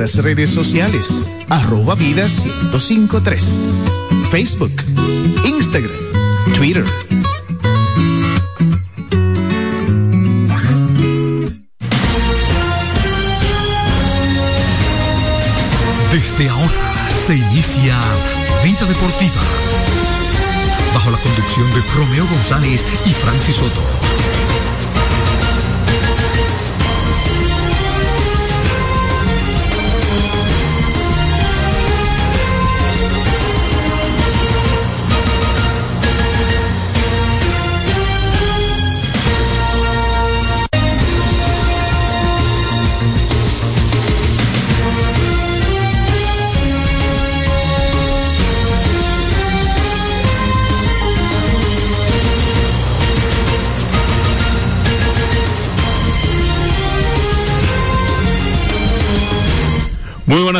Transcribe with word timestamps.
Nuestras 0.00 0.24
redes 0.24 0.48
sociales, 0.48 1.30
arroba 1.50 1.94
vida 1.94 2.26
1053, 2.26 3.84
Facebook, 4.30 4.72
Instagram, 5.44 5.92
Twitter. 6.56 6.84
Desde 16.10 16.48
ahora 16.48 17.10
se 17.26 17.36
inicia 17.36 18.00
Vida 18.64 18.86
Deportiva, 18.86 19.42
bajo 20.94 21.10
la 21.10 21.18
conducción 21.18 21.70
de 21.74 21.82
Romeo 21.94 22.26
González 22.26 22.82
y 23.04 23.10
Francis 23.10 23.56
Soto. 23.56 24.49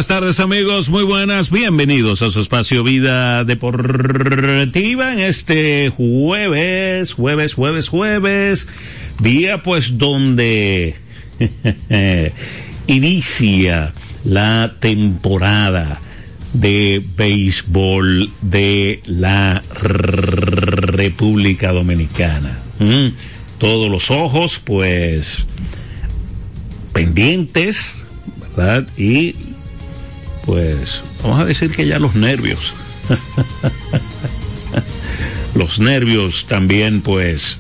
Buenas 0.00 0.19
tardes 0.21 0.41
amigos, 0.41 0.88
muy 0.88 1.03
buenas, 1.03 1.50
bienvenidos 1.50 2.22
a 2.22 2.31
su 2.31 2.41
espacio 2.41 2.83
Vida 2.83 3.44
Deportiva 3.44 5.12
en 5.12 5.21
este 5.21 5.93
jueves, 5.94 7.12
jueves, 7.12 7.53
jueves, 7.53 7.91
jueves, 7.91 8.66
día 9.19 9.62
pues 9.62 9.99
donde 9.99 10.94
inicia 12.87 13.93
la 14.25 14.72
temporada 14.81 16.00
de 16.55 17.03
béisbol 17.19 18.32
de 18.41 19.03
la 19.05 19.62
República 19.82 21.72
Dominicana. 21.72 22.59
Mm, 22.78 23.09
todos 23.59 23.91
los 23.91 24.11
ojos 24.11 24.62
pues 24.65 25.44
pendientes, 26.94 28.06
¿verdad? 28.56 28.88
Y 28.97 29.50
pues 30.45 31.03
vamos 31.23 31.41
a 31.41 31.45
decir 31.45 31.71
que 31.71 31.87
ya 31.87 31.99
los 31.99 32.15
nervios, 32.15 32.75
los 35.55 35.78
nervios 35.78 36.47
también 36.47 37.01
pues 37.01 37.59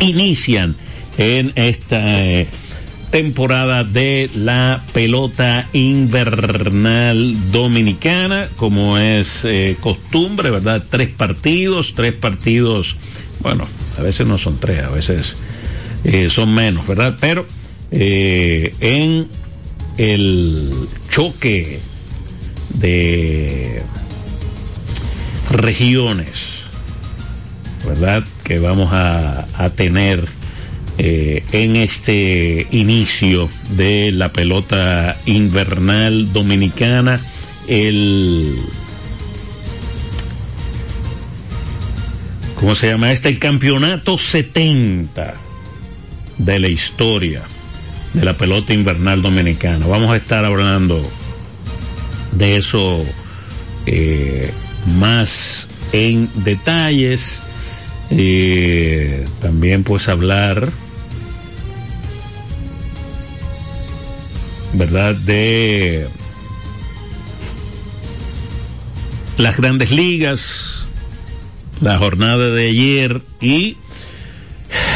inician 0.00 0.76
en 1.16 1.52
esta 1.56 2.24
eh, 2.24 2.46
temporada 3.10 3.84
de 3.84 4.30
la 4.34 4.84
pelota 4.92 5.68
invernal 5.72 7.50
dominicana, 7.50 8.48
como 8.56 8.98
es 8.98 9.44
eh, 9.44 9.76
costumbre, 9.80 10.50
¿verdad? 10.50 10.84
Tres 10.88 11.08
partidos, 11.08 11.94
tres 11.94 12.14
partidos, 12.14 12.96
bueno, 13.40 13.66
a 13.98 14.02
veces 14.02 14.26
no 14.26 14.38
son 14.38 14.58
tres, 14.58 14.84
a 14.84 14.90
veces 14.90 15.34
eh, 16.04 16.28
son 16.30 16.54
menos, 16.54 16.86
¿verdad? 16.86 17.16
Pero 17.20 17.46
en 17.90 19.28
el 19.98 20.88
choque 21.10 21.80
de 22.74 23.82
regiones, 25.50 26.28
¿verdad? 27.84 28.24
Que 28.44 28.60
vamos 28.60 28.90
a, 28.92 29.44
tener 29.74 30.24
eh, 30.98 31.42
en 31.52 31.76
este 31.76 32.66
inicio 32.70 33.48
de 33.70 34.12
la 34.12 34.32
pelota 34.32 35.20
invernal 35.26 36.32
dominicana, 36.32 37.20
el... 37.66 38.56
¿Cómo 42.54 42.74
se 42.74 42.88
llama 42.88 43.12
este? 43.12 43.28
El 43.28 43.38
campeonato 43.38 44.18
70 44.18 45.34
de 46.38 46.58
la 46.58 46.68
historia 46.68 47.42
de 48.14 48.24
la 48.24 48.36
pelota 48.36 48.72
invernal 48.72 49.22
dominicana. 49.22 49.86
Vamos 49.86 50.10
a 50.10 50.16
estar 50.16 50.44
hablando 50.44 51.00
de 52.32 52.56
eso 52.56 53.04
eh, 53.86 54.52
más 54.98 55.68
en 55.92 56.30
detalles. 56.44 57.40
Eh, 58.10 59.26
también 59.40 59.84
pues 59.84 60.08
hablar, 60.08 60.70
¿verdad? 64.72 65.14
De 65.14 66.08
las 69.36 69.56
grandes 69.58 69.90
ligas, 69.90 70.86
la 71.80 71.98
jornada 71.98 72.48
de 72.48 72.68
ayer 72.68 73.22
y 73.40 73.76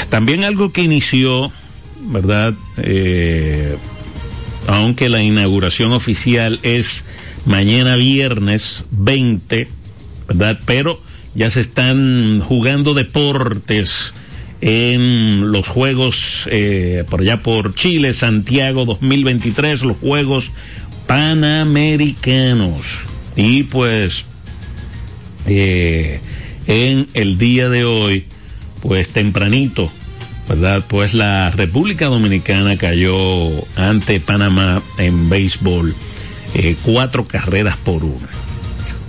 también 0.08 0.44
algo 0.44 0.72
que 0.72 0.82
inició 0.82 1.52
¿verdad? 2.02 2.54
Eh, 2.78 3.76
aunque 4.66 5.08
la 5.08 5.22
inauguración 5.22 5.92
oficial 5.92 6.60
es 6.62 7.04
mañana 7.44 7.96
viernes 7.96 8.84
20, 8.90 9.68
¿verdad? 10.28 10.60
Pero 10.66 11.00
ya 11.34 11.50
se 11.50 11.60
están 11.60 12.40
jugando 12.40 12.94
deportes 12.94 14.14
en 14.60 15.50
los 15.50 15.66
Juegos 15.66 16.48
eh, 16.50 17.04
por 17.10 17.20
allá 17.20 17.42
por 17.42 17.74
Chile, 17.74 18.12
Santiago 18.14 18.84
2023, 18.84 19.82
los 19.82 19.96
Juegos 19.98 20.52
Panamericanos. 21.06 23.00
Y 23.34 23.64
pues 23.64 24.24
eh, 25.46 26.20
en 26.66 27.08
el 27.14 27.38
día 27.38 27.68
de 27.68 27.84
hoy, 27.84 28.26
pues 28.82 29.08
tempranito, 29.08 29.90
¿verdad? 30.48 30.84
Pues 30.86 31.14
la 31.14 31.50
República 31.50 32.06
Dominicana 32.06 32.76
cayó 32.76 33.50
ante 33.76 34.20
Panamá 34.20 34.82
en 34.98 35.28
béisbol 35.28 35.94
eh, 36.54 36.76
cuatro 36.82 37.26
carreras 37.26 37.76
por 37.76 38.04
una. 38.04 38.28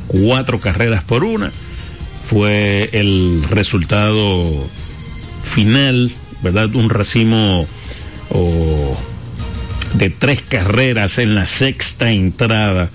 Cuatro 0.07 0.59
carreras 0.59 1.03
por 1.03 1.23
una 1.23 1.51
fue 2.25 2.89
el 2.93 3.43
resultado 3.49 4.67
final, 5.43 6.11
¿verdad? 6.41 6.73
Un 6.75 6.89
racimo 6.89 7.67
de 9.93 10.09
tres 10.09 10.41
carreras 10.41 11.19
en 11.19 11.35
la 11.35 11.45
sexta 11.45 12.11
entrada 12.11 12.89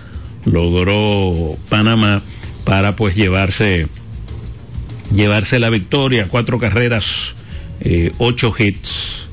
logró 0.44 1.56
Panamá 1.69 2.23
para 2.64 2.96
pues 2.96 3.14
llevarse 3.14 3.87
llevarse 5.14 5.58
la 5.58 5.70
victoria, 5.70 6.26
cuatro 6.29 6.58
carreras 6.58 7.35
eh, 7.80 8.12
ocho 8.19 8.54
hits 8.58 9.28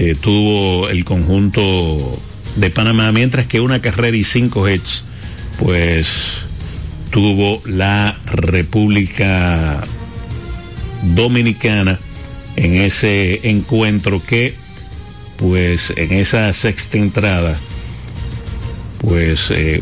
eh, 0.00 0.14
tuvo 0.14 0.88
el 0.88 1.04
conjunto 1.04 2.20
de 2.54 2.70
Panamá, 2.70 3.10
mientras 3.10 3.46
que 3.46 3.60
una 3.60 3.80
carrera 3.80 4.16
y 4.16 4.22
cinco 4.22 4.68
hits, 4.68 5.02
pues 5.58 6.42
tuvo 7.10 7.60
la 7.66 8.16
República 8.24 9.80
Dominicana 11.02 11.98
en 12.54 12.76
ese 12.76 13.48
encuentro 13.48 14.22
que, 14.24 14.54
pues 15.36 15.92
en 15.96 16.12
esa 16.12 16.52
sexta 16.52 16.96
entrada, 16.96 17.58
pues 18.98 19.50
eh, 19.50 19.80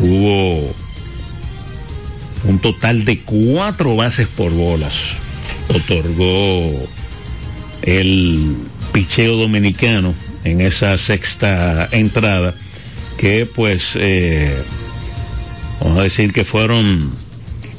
hubo 0.00 0.70
un 2.44 2.58
total 2.58 3.06
de 3.06 3.20
cuatro 3.20 3.96
bases 3.96 4.28
por 4.28 4.52
bolas 4.52 5.16
otorgó 5.68 6.88
el 7.82 8.56
picheo 8.92 9.36
dominicano 9.36 10.14
en 10.44 10.60
esa 10.60 10.96
sexta 10.98 11.88
entrada, 11.90 12.54
que 13.18 13.46
pues 13.46 13.92
eh, 13.94 14.56
vamos 15.80 15.98
a 15.98 16.02
decir 16.02 16.32
que 16.32 16.44
fueron 16.44 17.12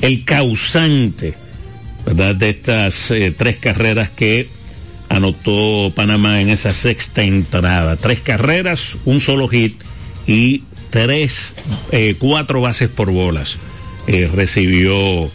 el 0.02 0.26
causante, 0.26 1.34
¿verdad? 2.06 2.36
De 2.36 2.50
estas 2.50 3.12
eh, 3.12 3.34
tres 3.36 3.58
carreras 3.58 4.10
que 4.10 4.50
anotó 5.10 5.92
Panamá 5.96 6.42
en 6.42 6.50
esa 6.50 6.74
sexta 6.74 7.24
entrada. 7.24 7.96
Tres 7.96 8.20
carreras, 8.20 8.98
un 9.06 9.20
solo 9.20 9.48
hit 9.48 9.82
y 10.28 10.64
tres, 10.90 11.54
eh, 11.92 12.16
cuatro 12.20 12.62
bases 12.62 12.90
por 12.90 13.12
bolas. 13.12 13.58
recibió 14.08 15.32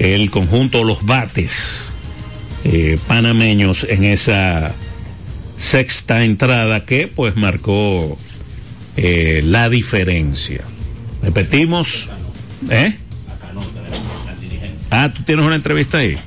el 0.00 0.30
conjunto 0.30 0.82
Los 0.82 1.04
Bates 1.04 1.52
eh, 2.64 2.98
panameños 3.06 3.86
en 3.88 4.04
esa 4.04 4.72
sexta 5.56 6.24
entrada 6.24 6.84
que 6.84 7.06
pues 7.06 7.36
marcó 7.36 8.18
eh, 8.96 9.42
la 9.44 9.68
diferencia. 9.68 10.62
Repetimos, 11.22 12.08
¿eh? 12.70 12.96
Ah, 14.90 15.12
tú 15.14 15.22
tienes 15.22 15.44
una 15.44 15.54
entrevista 15.54 15.98
ahí. 15.98 16.18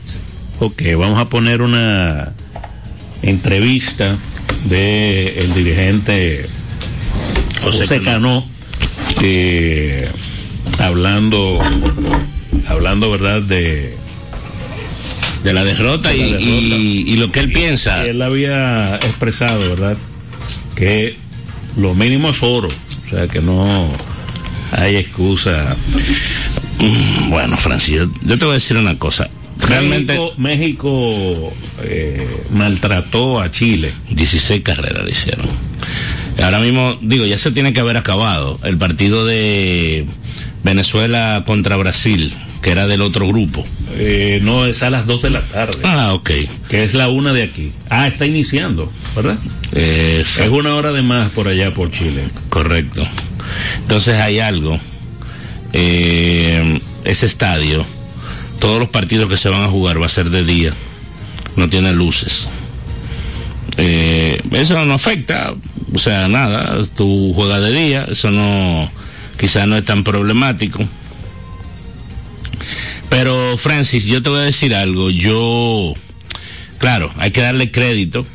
Ok, 0.59 0.83
vamos 0.97 1.19
a 1.19 1.25
poner 1.25 1.61
una 1.61 2.33
entrevista 3.23 4.17
de 4.65 5.39
el 5.39 5.53
dirigente 5.53 6.47
José, 7.61 8.01
Cano, 8.01 8.45
eh, 9.21 10.07
hablando, 10.77 11.59
hablando, 12.67 13.09
verdad, 13.11 13.41
de 13.41 13.95
de 15.43 15.53
la 15.53 15.63
derrota, 15.65 16.09
de 16.09 16.17
la 16.17 16.23
y, 16.23 16.29
derrota. 16.31 16.45
y- 16.47 17.03
y 17.07 17.15
lo 17.17 17.31
que 17.31 17.39
él 17.41 17.51
piensa. 17.51 18.05
Él 18.05 18.21
había 18.21 18.95
expresado, 18.95 19.59
¿verdad? 19.59 19.97
Que 20.75 21.17
lo 21.75 21.93
mínimo 21.93 22.29
es 22.29 22.41
oro, 22.41 22.69
o 22.69 23.09
sea 23.09 23.27
que 23.27 23.41
no 23.41 23.87
hay 24.71 24.95
excusa. 24.95 25.75
Mm, 26.79 27.29
Bueno, 27.29 27.57
Francis, 27.57 27.95
yo, 27.95 28.05
yo 28.23 28.37
te 28.37 28.45
voy 28.45 28.51
a 28.51 28.55
decir 28.55 28.77
una 28.77 28.97
cosa. 28.97 29.29
Realmente, 29.59 30.13
México, 30.17 30.33
México, 30.37 31.53
eh, 31.83 32.27
maltrató 32.51 33.39
a 33.39 33.51
Chile. 33.51 33.91
16 34.09 34.61
carreras 34.63 35.03
le 35.05 35.11
hicieron. 35.11 35.45
Ahora 36.41 36.59
mismo, 36.59 36.97
digo, 37.01 37.25
ya 37.25 37.37
se 37.37 37.51
tiene 37.51 37.71
que 37.73 37.79
haber 37.79 37.95
acabado 37.97 38.59
el 38.63 38.77
partido 38.77 39.25
de 39.25 40.05
Venezuela 40.63 41.43
contra 41.45 41.75
Brasil, 41.77 42.33
que 42.61 42.71
era 42.71 42.87
del 42.87 43.01
otro 43.01 43.27
grupo. 43.27 43.65
Eh, 43.95 44.39
no, 44.41 44.65
es 44.65 44.81
a 44.83 44.89
las 44.89 45.05
2 45.05 45.21
de 45.23 45.29
la 45.29 45.41
tarde, 45.41 45.77
Ah, 45.83 46.13
ok. 46.13 46.31
que 46.69 46.83
es 46.83 46.93
la 46.93 47.09
una 47.09 47.33
de 47.33 47.43
aquí. 47.43 47.71
Ah, 47.89 48.07
está 48.07 48.25
iniciando, 48.25 48.91
¿verdad? 49.15 49.37
Es 49.73 50.37
Es 50.39 50.49
una 50.49 50.75
hora 50.75 50.91
de 50.91 51.01
más 51.01 51.31
por 51.31 51.47
allá, 51.47 51.73
por 51.73 51.91
Chile. 51.91 52.23
correcto. 52.49 53.05
Entonces 53.79 54.15
hay 54.19 54.39
algo. 54.39 54.79
Eh, 55.73 56.79
ese 57.03 57.25
estadio, 57.25 57.85
todos 58.59 58.79
los 58.79 58.89
partidos 58.89 59.29
que 59.29 59.37
se 59.37 59.49
van 59.49 59.63
a 59.63 59.67
jugar 59.67 60.01
va 60.01 60.05
a 60.05 60.09
ser 60.09 60.29
de 60.29 60.43
día. 60.43 60.73
No 61.55 61.69
tiene 61.69 61.91
luces. 61.93 62.47
Eh, 63.77 64.39
eso 64.51 64.85
no 64.85 64.93
afecta, 64.93 65.53
o 65.93 65.99
sea, 65.99 66.27
nada, 66.27 66.77
tú 66.95 67.33
juegas 67.35 67.61
de 67.61 67.71
día, 67.71 68.07
eso 68.09 68.29
no, 68.29 68.89
quizás 69.43 69.67
no 69.67 69.75
es 69.75 69.83
tan 69.83 70.05
problemático. 70.05 70.79
Pero 73.09 73.57
Francis, 73.57 74.05
yo 74.05 74.23
te 74.23 74.29
voy 74.29 74.39
a 74.39 74.43
decir 74.43 74.73
algo, 74.73 75.09
yo, 75.09 75.93
claro, 76.77 77.11
hay 77.17 77.31
que 77.31 77.41
darle 77.41 77.69
crédito 77.69 78.25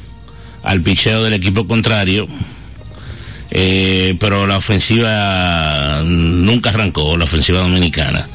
al 0.62 0.82
picheo 0.82 1.24
del 1.24 1.32
equipo 1.32 1.66
contrario, 1.66 2.26
eh, 3.50 4.16
pero 4.20 4.46
la 4.46 4.58
ofensiva 4.58 6.02
nunca 6.04 6.68
arrancó, 6.68 7.16
la 7.16 7.24
ofensiva 7.24 7.60
dominicana. 7.60 8.28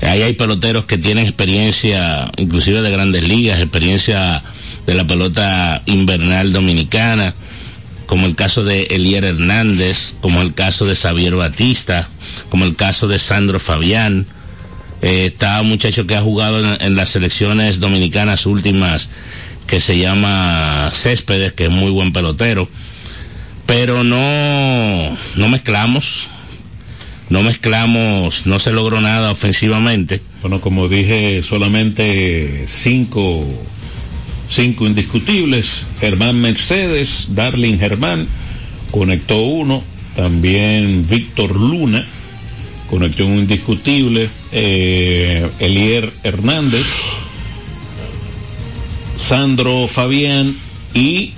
Ahí 0.00 0.22
hay 0.22 0.34
peloteros 0.34 0.84
que 0.84 0.98
tienen 0.98 1.26
experiencia, 1.26 2.30
inclusive 2.36 2.80
de 2.80 2.92
grandes 2.92 3.28
ligas, 3.28 3.58
experiencia 3.58 4.40
de 4.86 4.94
la 4.94 5.04
pelota 5.04 5.82
invernal 5.86 6.52
dominicana, 6.52 7.34
como 8.06 8.26
el 8.26 8.34
caso 8.34 8.64
de 8.64 8.84
Elier 8.84 9.24
Hernández, 9.24 10.14
como 10.20 10.42
el 10.42 10.54
caso 10.54 10.86
de 10.86 10.96
Xavier 10.96 11.34
Batista, 11.34 12.08
como 12.50 12.64
el 12.64 12.76
caso 12.76 13.08
de 13.08 13.18
Sandro 13.18 13.60
Fabián. 13.60 14.26
Eh, 15.02 15.26
está 15.26 15.60
un 15.60 15.68
muchacho 15.68 16.06
que 16.06 16.16
ha 16.16 16.20
jugado 16.20 16.60
en, 16.60 16.80
en 16.80 16.96
las 16.96 17.10
selecciones 17.10 17.80
dominicanas 17.80 18.46
últimas, 18.46 19.10
que 19.66 19.80
se 19.80 19.98
llama 19.98 20.90
Céspedes, 20.92 21.52
que 21.52 21.64
es 21.64 21.70
muy 21.70 21.90
buen 21.90 22.12
pelotero 22.12 22.68
pero 23.66 24.04
no, 24.04 25.16
no 25.36 25.48
mezclamos, 25.48 26.28
no 27.30 27.42
mezclamos, 27.42 28.46
no 28.46 28.58
se 28.58 28.72
logró 28.72 29.00
nada 29.00 29.32
ofensivamente. 29.32 30.20
Bueno, 30.42 30.60
como 30.60 30.88
dije, 30.88 31.42
solamente 31.42 32.64
cinco, 32.66 33.46
cinco 34.48 34.86
indiscutibles. 34.86 35.86
Germán 36.00 36.40
Mercedes, 36.40 37.28
Darling 37.30 37.78
Germán, 37.78 38.26
conectó 38.90 39.42
uno. 39.42 39.82
También 40.14 41.06
Víctor 41.08 41.56
Luna, 41.56 42.06
conectó 42.88 43.26
un 43.26 43.38
indiscutible. 43.38 44.30
Eh, 44.52 45.48
Elier 45.58 46.12
Hernández, 46.22 46.86
Sandro 49.16 49.88
Fabián 49.88 50.54
y 50.94 51.32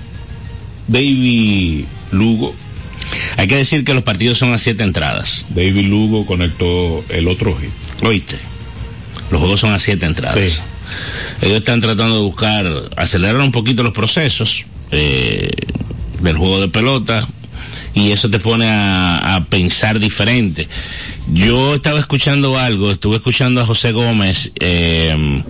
David 0.89 1.85
Lugo. 2.13 2.55
Hay 3.37 3.49
que 3.49 3.57
decir 3.57 3.85
que 3.85 3.95
los 3.95 4.03
partidos 4.03 4.39
son 4.39 4.53
a 4.53 4.59
siete 4.59 4.83
entradas, 4.83 5.47
David 5.51 5.87
Lugo 5.87 6.27
conectó 6.27 7.05
el 7.09 7.29
otro 7.29 7.57
hit. 7.57 7.71
¿oíste? 8.05 8.37
Los 9.31 9.41
juegos 9.41 9.61
son 9.61 9.73
a 9.73 9.79
siete 9.79 10.07
entradas. 10.07 10.53
Sí. 10.53 10.61
Ellos 11.43 11.59
están 11.59 11.81
tratando 11.81 12.17
de 12.17 12.23
buscar, 12.23 12.67
acelerar 12.97 13.41
un 13.41 13.53
poquito 13.53 13.83
los 13.83 13.93
procesos 13.93 14.65
eh, 14.91 15.51
del 16.21 16.37
juego 16.37 16.61
de 16.61 16.69
pelota 16.69 17.27
y 17.95 18.13
eso 18.13 18.31
te 18.31 18.39
pone 18.39 18.69
a, 18.69 19.37
a 19.37 19.45
pensar 19.45 19.99
diferente. 19.99 20.69
Yo 21.33 21.75
estaba 21.75 21.99
escuchando 21.99 22.59
algo, 22.59 22.93
estuve 22.93 23.17
escuchando 23.17 23.61
a 23.61 23.67
José 23.67 23.93
Gómez 23.93 24.53
eh, 24.61 25.43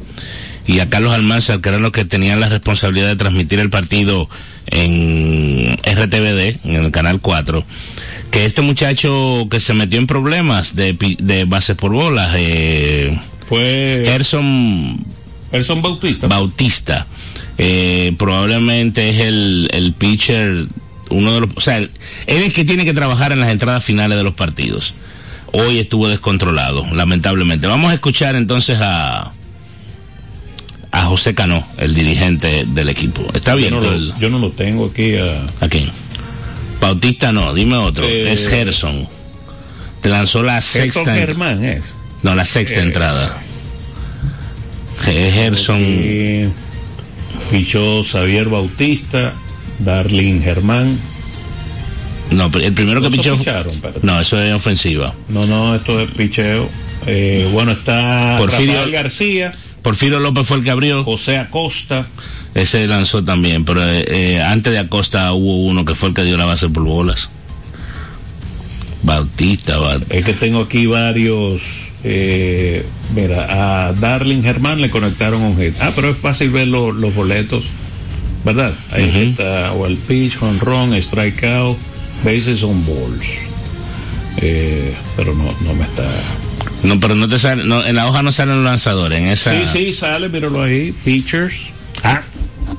y 0.66 0.80
a 0.80 0.88
Carlos 0.88 1.12
Almanzar, 1.12 1.60
que 1.60 1.68
eran 1.68 1.82
los 1.82 1.92
que 1.92 2.04
tenían 2.04 2.40
la 2.40 2.48
responsabilidad 2.48 3.08
de 3.08 3.16
transmitir 3.16 3.58
el 3.58 3.68
partido 3.68 4.28
en 4.66 5.76
RTVD, 5.84 6.64
en 6.64 6.84
el 6.84 6.90
canal 6.92 7.20
4, 7.20 7.64
que 8.30 8.46
este 8.46 8.62
muchacho 8.62 9.48
que 9.50 9.60
se 9.60 9.74
metió 9.74 9.98
en 9.98 10.06
problemas 10.06 10.74
de, 10.74 11.44
bases 11.46 11.76
por 11.76 11.92
bolas, 11.92 12.32
eh, 12.36 13.18
Fue 13.48 14.02
Gerson 14.04 15.04
Gerson 15.56 15.82
Bautista. 15.82 16.26
Bautista, 16.28 17.06
eh, 17.58 18.14
probablemente 18.18 19.10
es 19.10 19.20
el, 19.20 19.68
el 19.72 19.92
pitcher, 19.92 20.66
uno 21.10 21.34
de 21.34 21.40
los, 21.40 21.50
o 21.56 21.60
sea, 21.60 21.78
él 21.78 21.90
es 22.26 22.44
el 22.44 22.52
que 22.52 22.64
tiene 22.64 22.84
que 22.84 22.94
trabajar 22.94 23.32
en 23.32 23.40
las 23.40 23.50
entradas 23.50 23.84
finales 23.84 24.16
de 24.18 24.24
los 24.24 24.34
partidos. 24.34 24.94
Hoy 25.52 25.78
estuvo 25.78 26.08
descontrolado, 26.08 26.84
lamentablemente. 26.92 27.66
Vamos 27.66 27.90
a 27.90 27.94
escuchar 27.94 28.34
entonces 28.36 28.78
a 28.80 29.32
a 30.92 31.04
José 31.04 31.34
Cano, 31.34 31.66
el 31.76 31.94
dirigente 31.94 32.64
del 32.68 32.88
equipo. 32.88 33.22
Está 33.34 33.50
yo, 33.50 33.52
abierto 33.52 33.80
no 33.82 33.92
el, 33.92 34.08
lo, 34.08 34.18
yo 34.18 34.30
no 34.30 34.38
lo 34.38 34.50
tengo 34.52 34.86
aquí. 34.86 35.14
a- 35.16 35.46
¿A 35.60 35.68
quién? 35.68 35.90
Bautista 36.80 37.32
no, 37.32 37.52
dime 37.54 37.76
otro. 37.76 38.04
Eh, 38.04 38.32
es 38.32 38.48
Gerson. 38.48 39.06
Te 40.00 40.08
lanzó 40.08 40.42
la 40.42 40.60
Gerson 40.60 41.04
sexta. 41.04 41.14
Germán 41.14 41.64
es. 41.64 41.84
No, 42.22 42.34
la 42.34 42.44
sexta 42.44 42.80
Eh, 42.80 42.82
entrada. 42.82 43.42
Gerson. 45.04 45.80
Y 45.80 46.48
pichó 47.50 48.02
Xavier 48.04 48.48
Bautista, 48.48 49.34
Darling 49.78 50.40
Germán. 50.40 50.98
No, 52.30 52.50
el 52.60 52.72
primero 52.72 53.00
que 53.00 53.10
pichó. 53.10 53.36
picharon. 53.36 53.72
No, 54.02 54.20
eso 54.20 54.40
es 54.42 54.52
ofensiva. 54.52 55.14
No, 55.28 55.46
no, 55.46 55.74
esto 55.76 56.00
es 56.00 56.10
picheo. 56.10 56.68
Eh, 57.06 57.48
bueno, 57.52 57.72
está 57.72 58.36
Porfirio- 58.38 58.72
Rafael 58.74 58.90
García, 58.90 59.52
Porfirio 59.82 60.18
López 60.18 60.46
fue 60.46 60.56
el 60.56 60.64
que 60.64 60.70
abrió. 60.70 61.04
José 61.04 61.36
Acosta. 61.38 62.08
Ese 62.54 62.86
lanzó 62.88 63.22
también, 63.22 63.64
pero 63.64 63.86
eh, 63.86 64.04
eh, 64.08 64.42
antes 64.42 64.72
de 64.72 64.78
Acosta 64.80 65.32
hubo 65.34 65.62
uno 65.66 65.84
que 65.84 65.94
fue 65.94 66.08
el 66.08 66.14
que 66.16 66.24
dio 66.24 66.36
la 66.36 66.46
base 66.46 66.68
por 66.68 66.82
bolas. 66.84 67.28
Bautista, 69.02 69.78
Ba- 69.78 70.00
Es 70.08 70.24
que 70.24 70.32
tengo 70.32 70.62
aquí 70.62 70.86
varios. 70.86 71.62
Eh, 72.08 72.86
mira, 73.16 73.88
a 73.88 73.92
Darling 73.92 74.40
Germán 74.42 74.80
le 74.80 74.90
conectaron 74.90 75.42
un 75.42 75.56
hit. 75.58 75.74
Ah, 75.80 75.90
pero 75.94 76.10
es 76.10 76.16
fácil 76.16 76.50
ver 76.50 76.68
lo- 76.68 76.92
los 76.92 77.12
boletos, 77.14 77.64
¿verdad? 78.44 78.72
Ahí 78.92 79.08
Ujú. 79.08 79.18
está, 79.18 79.72
o 79.72 79.86
el 79.86 79.96
pitch, 79.96 80.40
home 80.40 80.60
run, 80.60 81.02
strikeout, 81.02 81.76
bases 82.24 82.62
on 82.62 82.84
balls. 82.86 83.26
Eh, 84.38 84.94
pero 85.16 85.34
no, 85.34 85.52
no 85.62 85.74
me 85.74 85.82
está. 85.84 86.08
No, 86.84 87.00
pero 87.00 87.16
no 87.16 87.28
te 87.28 87.40
sale, 87.40 87.64
no, 87.64 87.84
en 87.84 87.96
la 87.96 88.06
hoja 88.06 88.22
no 88.22 88.30
salen 88.30 88.56
los 88.56 88.64
lanzadores, 88.64 89.18
en 89.18 89.26
esa. 89.26 89.52
Sí, 89.52 89.66
sí, 89.72 89.92
sale, 89.92 90.28
míralo 90.28 90.62
ahí. 90.62 90.92
Pitchers. 91.04 91.54
Ah, 92.04 92.22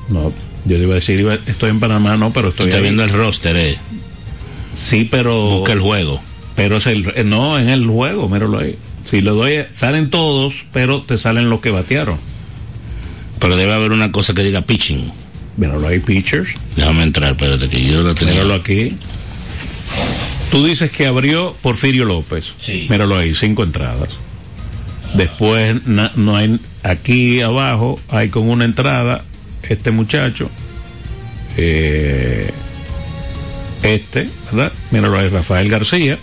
no, 0.08 0.32
yo 0.64 0.76
te 0.76 0.82
iba 0.82 0.92
a 0.92 0.94
decir, 0.94 1.20
iba- 1.20 1.36
estoy 1.46 1.68
en 1.68 1.80
Panamá, 1.80 2.16
no, 2.16 2.32
pero 2.32 2.48
estoy 2.48 2.68
Está 2.68 2.80
viendo 2.80 3.04
el 3.04 3.10
roster, 3.10 3.56
eh. 3.56 3.76
Sí, 4.74 5.06
pero. 5.10 5.58
Busca 5.58 5.72
el 5.74 5.80
juego. 5.80 6.22
Pero 6.56 6.78
es 6.78 6.86
el, 6.86 7.12
eh, 7.14 7.24
no, 7.24 7.58
en 7.58 7.68
el 7.68 7.86
juego, 7.86 8.26
míralo 8.28 8.60
ahí. 8.60 8.76
Si 9.08 9.22
le 9.22 9.30
doy, 9.30 9.64
salen 9.72 10.10
todos, 10.10 10.54
pero 10.72 11.00
te 11.00 11.16
salen 11.16 11.48
los 11.48 11.60
que 11.60 11.70
batearon. 11.70 12.18
Pero 13.38 13.56
debe 13.56 13.72
haber 13.72 13.92
una 13.92 14.12
cosa 14.12 14.34
que 14.34 14.42
diga 14.44 14.60
pitching. 14.62 15.10
Míralo 15.56 15.88
ahí, 15.88 15.98
pitchers. 16.00 16.50
Déjame 16.76 17.04
entrar, 17.04 17.32
espérate, 17.32 17.68
que 17.68 17.82
yo 17.84 18.02
lo 18.02 18.14
tenía. 18.14 18.34
Míralo 18.34 18.54
aquí. 18.54 18.96
Tú 20.50 20.64
dices 20.66 20.90
que 20.90 21.06
abrió 21.06 21.56
Porfirio 21.62 22.04
López. 22.04 22.52
Sí. 22.58 22.86
Míralo 22.90 23.16
ahí, 23.16 23.34
cinco 23.34 23.62
entradas. 23.62 24.10
Después 25.14 25.86
na- 25.86 26.12
no 26.16 26.36
hay 26.36 26.60
aquí 26.82 27.40
abajo 27.40 27.98
hay 28.10 28.28
con 28.28 28.48
una 28.50 28.66
entrada 28.66 29.24
este 29.62 29.90
muchacho 29.90 30.50
eh, 31.56 32.50
este, 33.82 34.28
¿verdad? 34.52 34.72
Míralo 34.90 35.18
ahí, 35.18 35.28
Rafael 35.28 35.68
García, 35.70 36.18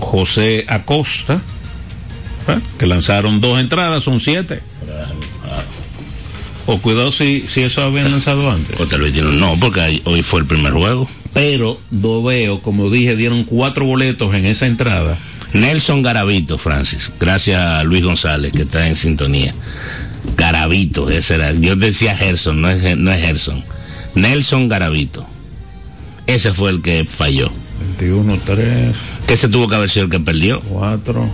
José 0.00 0.64
Acosta, 0.68 1.40
¿verdad? 2.46 2.62
que 2.78 2.86
lanzaron 2.86 3.40
dos 3.40 3.58
entradas, 3.60 4.02
son 4.02 4.20
siete. 4.20 4.60
O 6.66 6.78
cuidado 6.78 7.10
si, 7.10 7.44
si 7.48 7.62
eso 7.62 7.82
habían 7.82 8.10
lanzado 8.10 8.50
antes. 8.50 8.78
O 8.80 8.86
tal 8.86 9.00
vez 9.00 9.12
dieron- 9.12 9.40
no, 9.40 9.58
porque 9.58 10.00
hoy 10.04 10.22
fue 10.22 10.40
el 10.40 10.46
primer 10.46 10.72
juego. 10.72 11.08
Pero 11.32 11.80
no 11.90 12.22
veo, 12.22 12.60
como 12.60 12.90
dije, 12.90 13.16
dieron 13.16 13.44
cuatro 13.44 13.84
boletos 13.84 14.34
en 14.34 14.46
esa 14.46 14.66
entrada. 14.66 15.18
Nelson 15.52 16.02
Garavito, 16.02 16.58
Francis. 16.58 17.10
Gracias 17.18 17.60
a 17.60 17.82
Luis 17.84 18.04
González, 18.04 18.52
que 18.52 18.62
está 18.62 18.86
en 18.86 18.94
sintonía. 18.94 19.52
Garavito, 20.36 21.08
ese 21.10 21.36
era. 21.36 21.52
Yo 21.52 21.74
decía 21.76 22.14
Gerson, 22.16 22.60
no 22.60 22.70
es, 22.70 22.96
no 22.96 23.10
es 23.10 23.20
Gerson. 23.20 23.64
Nelson 24.14 24.68
Garavito. 24.68 25.26
Ese 26.26 26.52
fue 26.52 26.70
el 26.70 26.82
que 26.82 27.04
falló. 27.04 27.50
21, 27.80 28.38
3, 28.44 28.94
Que 29.26 29.34
ese 29.34 29.48
tuvo 29.48 29.68
que 29.68 29.74
haber 29.76 29.90
sido 29.90 30.04
el 30.06 30.10
que 30.10 30.20
perdió. 30.20 30.60
4. 30.60 31.30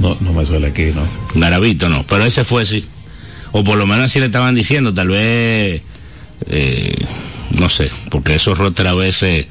No, 0.00 0.16
no 0.20 0.32
me 0.32 0.46
suele 0.46 0.68
aquí, 0.68 0.86
¿no? 0.94 1.02
Garavito 1.34 1.88
no, 1.88 2.04
pero 2.04 2.24
ese 2.24 2.44
fue 2.44 2.64
sí. 2.64 2.84
O 3.52 3.64
por 3.64 3.78
lo 3.78 3.86
menos 3.86 4.06
así 4.06 4.20
le 4.20 4.26
estaban 4.26 4.54
diciendo, 4.54 4.94
tal 4.94 5.08
vez, 5.08 5.82
eh, 6.46 7.06
no 7.50 7.68
sé, 7.68 7.90
porque 8.10 8.34
esos 8.36 8.56
roster 8.58 8.86
a 8.86 8.94
veces 8.94 9.46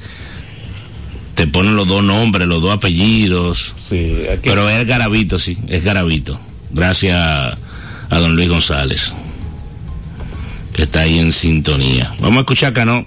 te 1.34 1.46
ponen 1.46 1.76
los 1.76 1.86
dos 1.86 2.02
nombres, 2.02 2.48
los 2.48 2.62
dos 2.62 2.72
apellidos. 2.74 3.74
Sí, 3.80 4.24
aquí. 4.32 4.48
Pero 4.48 4.68
es 4.68 4.86
Garavito, 4.86 5.38
sí, 5.38 5.58
es 5.68 5.84
Garavito. 5.84 6.40
Gracias 6.70 7.14
a, 7.16 7.56
a 8.08 8.18
don 8.18 8.34
Luis 8.36 8.48
González, 8.48 9.12
que 10.72 10.82
está 10.82 11.00
ahí 11.00 11.18
en 11.18 11.32
sintonía. 11.32 12.14
Vamos 12.20 12.38
a 12.38 12.40
escuchar 12.40 12.72
Cano. 12.72 13.06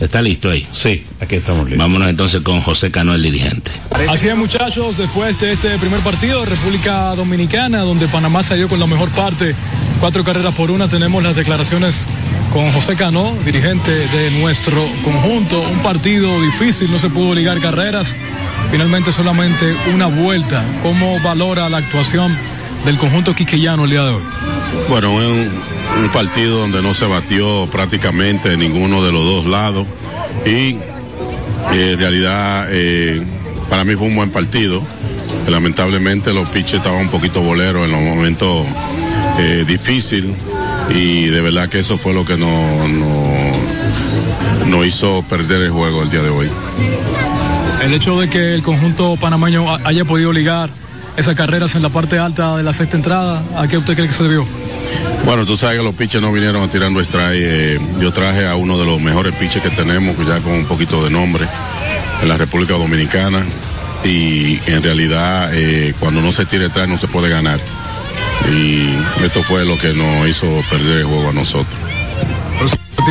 Está 0.00 0.20
listo 0.20 0.50
ahí. 0.50 0.66
sí, 0.72 1.04
aquí 1.20 1.36
estamos 1.36 1.64
listos. 1.64 1.78
Vámonos 1.78 2.08
entonces 2.08 2.42
con 2.42 2.60
José 2.60 2.90
Cano, 2.90 3.14
el 3.14 3.22
dirigente. 3.22 3.70
Así 4.08 4.28
es, 4.28 4.36
muchachos, 4.36 4.98
después 4.98 5.40
de 5.40 5.52
este 5.52 5.78
primer 5.78 6.00
partido 6.00 6.40
de 6.40 6.46
República 6.46 7.14
Dominicana, 7.14 7.80
donde 7.80 8.06
Panamá 8.08 8.42
salió 8.42 8.68
con 8.68 8.78
la 8.78 8.86
mejor 8.86 9.08
parte, 9.10 9.54
cuatro 10.00 10.22
carreras 10.22 10.54
por 10.54 10.70
una, 10.70 10.88
tenemos 10.88 11.22
las 11.22 11.34
declaraciones 11.34 12.06
con 12.52 12.70
José 12.72 12.96
Cano, 12.96 13.34
dirigente 13.44 13.90
de 13.90 14.30
nuestro 14.40 14.86
conjunto. 15.02 15.60
Un 15.62 15.80
partido 15.82 16.40
difícil, 16.40 16.90
no 16.90 16.98
se 16.98 17.10
pudo 17.10 17.34
ligar 17.34 17.60
carreras. 17.60 18.14
Finalmente 18.70 19.12
solamente 19.12 19.76
una 19.94 20.06
vuelta. 20.06 20.64
¿Cómo 20.82 21.20
valora 21.20 21.68
la 21.68 21.78
actuación 21.78 22.36
del 22.86 22.96
conjunto 22.96 23.34
quiqueyano 23.34 23.84
el 23.84 23.90
día 23.90 24.02
de 24.04 24.10
hoy? 24.14 24.22
Bueno, 24.88 25.12
un, 25.14 25.22
un 26.02 26.08
partido 26.12 26.58
donde 26.60 26.80
no 26.82 26.94
se 26.94 27.04
batió 27.06 27.66
prácticamente 27.70 28.52
en 28.52 28.60
ninguno 28.60 29.04
de 29.04 29.12
los 29.12 29.24
dos 29.24 29.46
lados 29.46 29.86
y 30.46 30.76
eh, 31.72 31.92
en 31.92 31.98
realidad 31.98 32.66
eh, 32.70 33.22
para 33.68 33.84
mí 33.84 33.94
fue 33.96 34.06
un 34.06 34.16
buen 34.16 34.30
partido. 34.30 34.82
Lamentablemente 35.48 36.32
los 36.32 36.48
pitches 36.48 36.74
estaban 36.74 37.00
un 37.02 37.08
poquito 37.08 37.40
boleros 37.42 37.84
en 37.84 37.92
los 37.92 38.00
momentos 38.00 38.66
eh, 39.38 39.64
difíciles 39.66 40.30
y 40.94 41.26
de 41.26 41.40
verdad 41.40 41.68
que 41.68 41.80
eso 41.80 41.98
fue 41.98 42.12
lo 42.14 42.24
que 42.24 42.36
no, 42.36 42.86
no, 42.88 43.06
no 44.66 44.84
hizo 44.84 45.22
perder 45.28 45.62
el 45.62 45.70
juego 45.70 46.02
el 46.02 46.10
día 46.10 46.22
de 46.22 46.30
hoy. 46.30 46.48
El 47.82 47.94
hecho 47.94 48.18
de 48.20 48.28
que 48.28 48.54
el 48.54 48.62
conjunto 48.62 49.16
panameño 49.16 49.72
ha- 49.72 49.80
haya 49.84 50.04
podido 50.04 50.32
ligar 50.32 50.70
esas 51.16 51.34
carreras 51.34 51.74
en 51.74 51.82
la 51.82 51.88
parte 51.88 52.18
alta 52.18 52.56
de 52.56 52.62
la 52.62 52.72
sexta 52.72 52.96
entrada, 52.96 53.42
¿a 53.56 53.66
qué 53.68 53.78
usted 53.78 53.94
cree 53.94 54.08
que 54.08 54.14
se 54.14 54.24
debió? 54.24 54.46
Bueno, 55.24 55.44
tú 55.44 55.56
sabes 55.56 55.78
que 55.78 55.84
los 55.84 55.94
pitchers 55.94 56.22
no 56.22 56.32
vinieron 56.32 56.62
a 56.62 56.68
tirando 56.68 57.00
strike. 57.00 57.40
eh, 57.42 57.80
yo 58.00 58.12
traje 58.12 58.46
a 58.46 58.54
uno 58.56 58.78
de 58.78 58.86
los 58.86 59.00
mejores 59.00 59.34
pitchers 59.34 59.62
que 59.62 59.70
tenemos, 59.70 60.16
ya 60.26 60.40
con 60.40 60.52
un 60.52 60.66
poquito 60.66 61.02
de 61.02 61.10
nombre 61.10 61.46
en 62.22 62.28
la 62.28 62.36
República 62.36 62.74
Dominicana. 62.74 63.44
Y 64.04 64.60
en 64.66 64.82
realidad, 64.82 65.50
eh, 65.52 65.94
cuando 65.98 66.20
no 66.20 66.30
se 66.30 66.46
tira 66.46 66.66
strike, 66.66 66.88
no 66.88 66.98
se 66.98 67.08
puede 67.08 67.28
ganar. 67.28 67.58
Y 68.52 68.90
esto 69.24 69.42
fue 69.42 69.64
lo 69.64 69.76
que 69.78 69.94
nos 69.94 70.28
hizo 70.28 70.46
perder 70.70 70.98
el 70.98 71.06
juego 71.06 71.30
a 71.30 71.32
nosotros. 71.32 71.95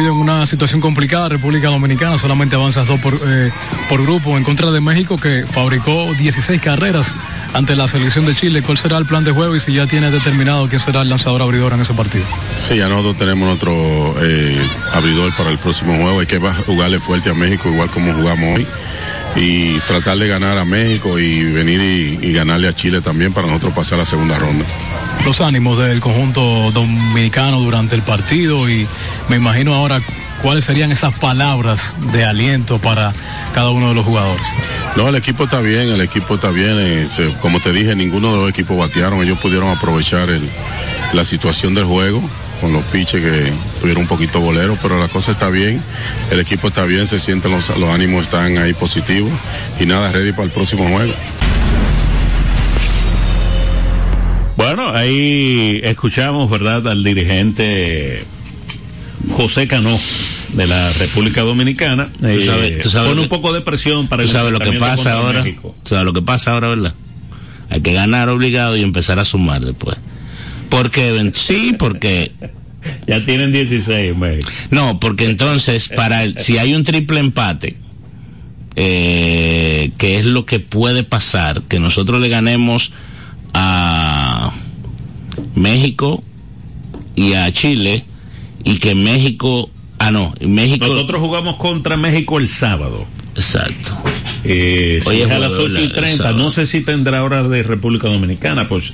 En 0.03 0.11
una 0.11 0.45
situación 0.45 0.81
complicada, 0.81 1.29
República 1.29 1.69
Dominicana 1.69 2.17
solamente 2.17 2.55
avanzas 2.55 2.87
dos 2.87 2.99
por, 2.99 3.19
eh, 3.25 3.51
por 3.87 4.01
grupo 4.01 4.37
en 4.37 4.43
contra 4.43 4.69
de 4.71 4.81
México 4.81 5.17
que 5.17 5.45
fabricó 5.49 6.13
16 6.13 6.61
carreras 6.61 7.13
ante 7.53 7.75
la 7.75 7.87
selección 7.87 8.25
de 8.25 8.35
Chile. 8.35 8.61
¿Cuál 8.61 8.77
será 8.77 8.97
el 8.97 9.05
plan 9.05 9.23
de 9.23 9.31
juego 9.31 9.55
y 9.55 9.59
si 9.59 9.73
ya 9.73 9.87
tiene 9.87 10.11
determinado 10.11 10.67
quién 10.67 10.81
será 10.81 11.01
el 11.01 11.09
lanzador 11.09 11.41
abridor 11.41 11.73
en 11.73 11.81
ese 11.81 11.93
partido? 11.93 12.25
Sí, 12.59 12.77
ya 12.77 12.89
nosotros 12.89 13.15
tenemos 13.17 13.47
nuestro 13.47 14.15
eh, 14.21 14.61
abridor 14.93 15.33
para 15.35 15.49
el 15.49 15.57
próximo 15.57 15.95
juego. 15.95 16.19
Hay 16.19 16.25
que 16.25 16.39
jugarle 16.39 16.99
fuerte 16.99 17.29
a 17.29 17.33
México, 17.33 17.69
igual 17.69 17.89
como 17.89 18.13
jugamos 18.13 18.57
hoy. 18.57 18.67
Y 19.35 19.79
tratar 19.81 20.17
de 20.17 20.27
ganar 20.27 20.57
a 20.57 20.63
México 20.65 21.19
y 21.19 21.43
venir 21.51 21.81
y, 21.81 22.25
y 22.27 22.31
ganarle 22.33 22.67
a 22.69 22.73
Chile 22.73 23.01
también 23.01 23.33
para 23.33 23.47
nosotros 23.47 23.73
pasar 23.73 23.95
a 23.95 23.97
la 23.99 24.05
segunda 24.05 24.37
ronda. 24.39 24.65
Los 25.25 25.41
ánimos 25.41 25.77
del 25.77 25.99
conjunto 25.99 26.71
dominicano 26.71 27.59
durante 27.59 27.95
el 27.95 28.01
partido 28.01 28.69
y 28.69 28.87
me 29.27 29.35
imagino 29.35 29.73
ahora 29.73 29.99
cuáles 30.41 30.63
serían 30.65 30.91
esas 30.91 31.17
palabras 31.19 31.95
de 32.13 32.23
aliento 32.23 32.79
para 32.79 33.11
cada 33.53 33.71
uno 33.71 33.89
de 33.89 33.95
los 33.95 34.05
jugadores. 34.05 34.45
No, 34.95 35.09
el 35.09 35.15
equipo 35.15 35.45
está 35.45 35.59
bien, 35.59 35.89
el 35.89 35.99
equipo 36.01 36.35
está 36.35 36.51
bien. 36.51 36.75
eh, 36.77 37.05
como 37.41 37.59
te 37.59 37.73
dije, 37.73 37.95
ninguno 37.95 38.31
de 38.31 38.37
los 38.37 38.49
equipos 38.49 38.77
batearon. 38.77 39.21
Ellos 39.21 39.39
pudieron 39.39 39.69
aprovechar 39.69 40.29
el- 40.29 40.49
la 41.13 41.23
situación 41.25 41.73
del 41.73 41.85
juego 41.85 42.21
con 42.65 42.73
los 42.73 42.83
piches 42.85 43.21
que 43.21 43.53
tuvieron 43.79 44.01
un 44.03 44.07
poquito 44.07 44.39
bolero, 44.39 44.75
pero 44.81 44.99
la 44.99 45.07
cosa 45.07 45.33
está 45.33 45.49
bien. 45.51 45.79
El 46.31 46.39
equipo 46.39 46.69
está 46.69 46.83
bien, 46.85 47.05
se 47.05 47.19
sienten 47.19 47.51
los, 47.51 47.69
los 47.77 47.93
ánimos 47.93 48.23
están 48.23 48.57
ahí 48.57 48.73
positivos 48.73 49.31
y 49.79 49.85
nada, 49.85 50.11
ready 50.11 50.31
para 50.31 50.45
el 50.45 50.49
próximo 50.49 50.87
juego. 50.89 51.13
Bueno, 54.57 54.89
ahí 54.95 55.79
escuchamos, 55.83 56.49
¿verdad?, 56.49 56.87
al 56.87 57.03
dirigente 57.03 58.23
José 59.35 59.67
Cano 59.67 59.99
de 60.53 60.65
la 60.65 60.91
República 60.93 61.41
Dominicana. 61.41 62.09
Eh, 62.23 62.43
sabes- 62.47 62.81
tú 62.81 62.89
sabes 62.89 63.09
pone 63.09 63.21
un 63.21 63.29
poco 63.29 63.53
de 63.53 63.61
presión 63.61 64.07
para 64.07 64.23
Tú 64.23 64.29
el 64.29 64.33
sabes 64.33 64.51
lo 64.53 64.59
que 64.59 64.71
pasa 64.73 65.13
ahora. 65.13 65.43
México. 65.43 65.75
Sabes 65.83 66.05
lo 66.05 66.13
que 66.13 66.23
pasa 66.23 66.53
ahora, 66.53 66.69
¿verdad? 66.69 66.95
Hay 67.69 67.81
que 67.81 67.93
ganar 67.93 68.29
obligado 68.29 68.75
y 68.75 68.81
empezar 68.81 69.19
a 69.19 69.25
sumar 69.25 69.63
después. 69.63 69.97
Porque, 70.69 71.31
sí, 71.33 71.75
porque, 71.77 72.31
Ya 73.07 73.23
tienen 73.25 73.51
16, 73.51 74.15
México. 74.15 74.49
no, 74.71 74.99
porque 74.99 75.25
entonces, 75.25 75.87
para 75.89 76.23
el, 76.23 76.37
si 76.37 76.57
hay 76.57 76.73
un 76.75 76.83
triple 76.83 77.19
empate, 77.19 77.75
eh, 78.75 79.91
que 79.97 80.19
es 80.19 80.25
lo 80.25 80.45
que 80.45 80.59
puede 80.59 81.03
pasar, 81.03 81.61
que 81.63 81.79
nosotros 81.79 82.21
le 82.21 82.29
ganemos 82.29 82.91
a 83.53 84.51
México 85.55 86.23
y 87.15 87.33
a 87.33 87.51
Chile, 87.51 88.03
y 88.63 88.79
que 88.79 88.95
México, 88.95 89.69
ah, 89.99 90.11
no, 90.11 90.33
México, 90.41 90.87
Nosotros 90.87 91.21
jugamos 91.21 91.55
contra 91.55 91.95
México 91.97 92.37
el 92.39 92.47
sábado. 92.47 93.05
exacto. 93.35 93.95
Eh, 94.43 94.99
Hoy 95.05 95.21
es 95.21 95.27
es 95.27 95.31
a 95.33 95.39
las 95.39 95.53
jueves, 95.55 95.71
8 95.71 95.81
y 95.81 95.87
¿verdad? 95.87 96.01
30. 96.03 96.29
El 96.29 96.37
No 96.37 96.51
sé 96.51 96.67
si 96.67 96.81
tendrá 96.81 97.23
hora 97.23 97.41
de 97.47 97.63
República 97.63 98.07
Dominicana, 98.09 98.67
pues. 98.67 98.93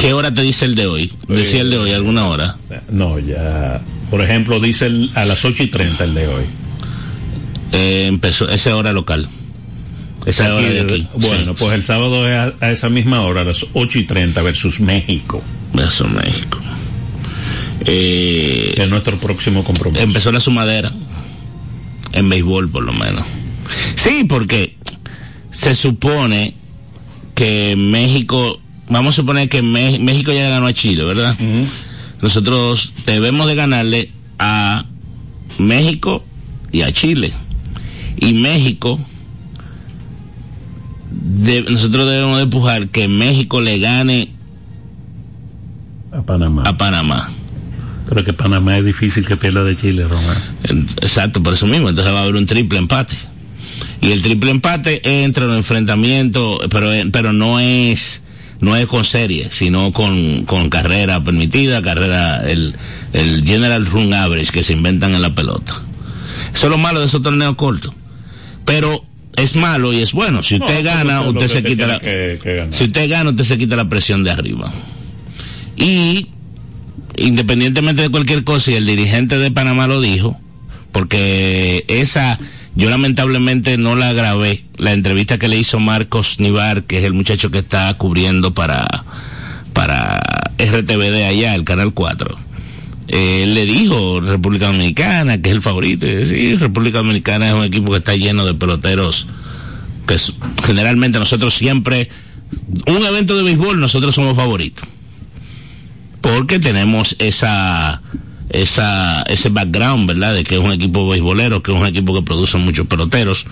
¿Qué 0.00 0.12
hora 0.14 0.32
te 0.32 0.42
dice 0.42 0.64
el 0.64 0.74
de 0.74 0.86
hoy? 0.86 1.12
Decía 1.28 1.60
el 1.60 1.70
de 1.70 1.78
hoy, 1.78 1.92
alguna 1.92 2.26
hora. 2.26 2.56
No, 2.90 3.18
ya. 3.18 3.82
Por 4.10 4.22
ejemplo, 4.22 4.58
dice 4.58 4.86
el- 4.86 5.10
a 5.14 5.24
las 5.26 5.44
8 5.44 5.62
y 5.62 5.66
30 5.68 6.04
el 6.04 6.14
de 6.14 6.26
hoy. 6.26 6.44
Eh, 7.72 8.06
empezó, 8.08 8.48
esa 8.48 8.74
hora 8.76 8.92
local. 8.92 9.28
Esa 10.26 10.54
hora 10.54 10.66
de 10.66 10.80
aquí. 10.80 11.08
Bueno, 11.16 11.52
sí. 11.52 11.56
pues 11.58 11.74
el 11.74 11.82
sábado 11.82 12.26
es 12.28 12.34
a, 12.34 12.66
a 12.66 12.70
esa 12.72 12.88
misma 12.88 13.22
hora, 13.22 13.42
a 13.42 13.44
las 13.44 13.64
8 13.74 13.98
y 13.98 14.04
30 14.04 14.42
versus 14.42 14.80
México, 14.80 15.42
Eso, 15.78 16.08
México. 16.08 16.58
Eh, 17.84 18.72
que 18.76 18.82
es 18.82 18.88
nuestro 18.88 19.16
próximo 19.18 19.64
compromiso. 19.64 20.02
empezó 20.02 20.32
la 20.32 20.40
sumadera. 20.40 20.92
En 22.12 22.28
béisbol, 22.28 22.70
por 22.70 22.82
lo 22.82 22.92
menos. 22.92 23.22
Sí, 23.96 24.24
porque 24.28 24.76
se 25.50 25.74
supone 25.76 26.54
que 27.34 27.76
México, 27.76 28.60
vamos 28.90 29.14
a 29.14 29.16
suponer 29.16 29.48
que 29.48 29.62
México 29.62 30.32
ya 30.32 30.50
ganó 30.50 30.66
a 30.66 30.72
Chile, 30.74 31.02
¿verdad? 31.04 31.36
Nosotros 32.20 32.92
debemos 33.06 33.46
de 33.46 33.54
ganarle 33.54 34.10
a 34.38 34.84
México 35.58 36.24
y 36.72 36.82
a 36.82 36.92
Chile. 36.92 37.32
Y 38.18 38.34
México, 38.34 39.00
de- 41.10 41.62
nosotros 41.62 42.08
debemos 42.08 42.36
de 42.38 42.42
empujar 42.44 42.88
que 42.88 43.08
México 43.08 43.60
le 43.60 43.78
gane 43.78 44.30
A 46.12 46.22
Panamá. 46.22 46.62
a 46.66 46.76
Panamá. 46.76 47.30
Creo 48.08 48.24
que 48.24 48.32
Panamá 48.32 48.76
es 48.78 48.84
difícil 48.84 49.24
que 49.26 49.36
pierda 49.36 49.62
de 49.62 49.76
Chile, 49.76 50.06
Román. 50.06 50.36
Exacto, 51.00 51.40
por 51.42 51.54
eso 51.54 51.66
mismo. 51.66 51.88
Entonces 51.88 52.12
va 52.12 52.18
a 52.18 52.22
haber 52.22 52.34
un 52.34 52.46
triple 52.46 52.78
empate. 52.78 53.16
Y 54.02 54.10
el 54.10 54.20
triple 54.22 54.50
empate 54.50 55.22
entra 55.22 55.44
en 55.44 55.50
los 55.50 55.58
enfrentamientos, 55.58 56.58
pero, 56.70 56.90
pero 57.12 57.32
no 57.32 57.60
es 57.60 58.22
no 58.60 58.76
es 58.76 58.86
con 58.86 59.04
serie, 59.04 59.48
sino 59.50 59.92
con, 59.92 60.44
con 60.44 60.68
carrera 60.68 61.22
permitida, 61.22 61.82
carrera, 61.82 62.48
el, 62.48 62.74
el 63.12 63.44
general 63.44 63.86
run 63.86 64.12
average 64.12 64.52
que 64.52 64.62
se 64.62 64.74
inventan 64.74 65.14
en 65.14 65.22
la 65.22 65.34
pelota. 65.34 65.82
Eso 66.54 66.66
es 66.66 66.70
lo 66.70 66.78
malo 66.78 67.00
de 67.00 67.06
esos 67.06 67.22
torneos 67.22 67.56
cortos. 67.56 67.92
Pero 68.64 69.04
es 69.36 69.56
malo 69.56 69.92
y 69.92 70.02
es 70.02 70.12
bueno. 70.12 70.42
Si 70.42 70.56
usted 70.56 70.84
gana, 70.84 71.22
usted 71.22 71.48
se 71.48 71.62
quita 71.62 71.86
la, 71.86 72.00
si 72.70 72.84
usted 72.84 73.08
gana, 73.08 73.30
usted 73.30 73.44
se 73.44 73.58
quita 73.58 73.76
la 73.76 73.88
presión 73.88 74.24
de 74.24 74.30
arriba. 74.30 74.72
Y 75.76 76.28
independientemente 77.16 78.02
de 78.02 78.08
cualquier 78.10 78.44
cosa, 78.44 78.70
y 78.70 78.74
el 78.74 78.86
dirigente 78.86 79.38
de 79.38 79.50
Panamá 79.50 79.86
lo 79.86 80.00
dijo, 80.00 80.38
porque 80.92 81.84
esa, 81.88 82.38
yo 82.76 82.90
lamentablemente 82.90 83.76
no 83.76 83.94
la 83.94 84.12
grabé, 84.12 84.64
la 84.76 84.92
entrevista 84.92 85.38
que 85.38 85.48
le 85.48 85.58
hizo 85.58 85.80
Marcos 85.80 86.40
Nivar, 86.40 86.84
que 86.84 86.98
es 86.98 87.04
el 87.04 87.12
muchacho 87.12 87.50
que 87.50 87.58
está 87.58 87.92
cubriendo 87.94 88.54
para, 88.54 89.04
para 89.72 90.20
RTVD 90.58 91.26
allá, 91.26 91.54
el 91.54 91.64
Canal 91.64 91.92
4. 91.92 92.38
él 93.08 93.54
le 93.54 93.66
dijo 93.66 94.20
República 94.20 94.66
Dominicana, 94.66 95.40
que 95.40 95.50
es 95.50 95.56
el 95.56 95.62
favorito. 95.62 96.06
Sí, 96.24 96.56
República 96.56 96.98
Dominicana 96.98 97.48
es 97.48 97.54
un 97.54 97.64
equipo 97.64 97.92
que 97.92 97.98
está 97.98 98.14
lleno 98.16 98.46
de 98.46 98.54
peloteros, 98.54 99.26
que 100.06 100.16
generalmente 100.64 101.18
nosotros 101.18 101.54
siempre, 101.54 102.08
un 102.86 103.04
evento 103.04 103.36
de 103.36 103.42
béisbol, 103.42 103.80
nosotros 103.80 104.14
somos 104.14 104.36
favoritos 104.36 104.88
porque 106.20 106.58
tenemos 106.58 107.16
esa 107.18 108.02
esa 108.50 109.22
ese 109.22 109.48
background, 109.48 110.06
¿verdad? 110.06 110.34
De 110.34 110.44
que 110.44 110.56
es 110.56 110.60
un 110.60 110.72
equipo 110.72 111.08
beisbolero, 111.08 111.62
que 111.62 111.72
es 111.72 111.78
un 111.78 111.86
equipo 111.86 112.14
que 112.14 112.22
produce 112.22 112.58
muchos 112.58 112.86
peloteros. 112.86 113.46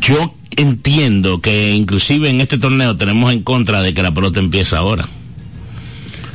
Yo 0.00 0.34
entiendo 0.56 1.40
que 1.40 1.74
inclusive 1.74 2.28
en 2.30 2.40
este 2.40 2.58
torneo 2.58 2.96
tenemos 2.96 3.32
en 3.32 3.42
contra 3.42 3.82
de 3.82 3.94
que 3.94 4.02
la 4.02 4.12
pelota 4.12 4.40
empiece 4.40 4.76
ahora. 4.76 5.08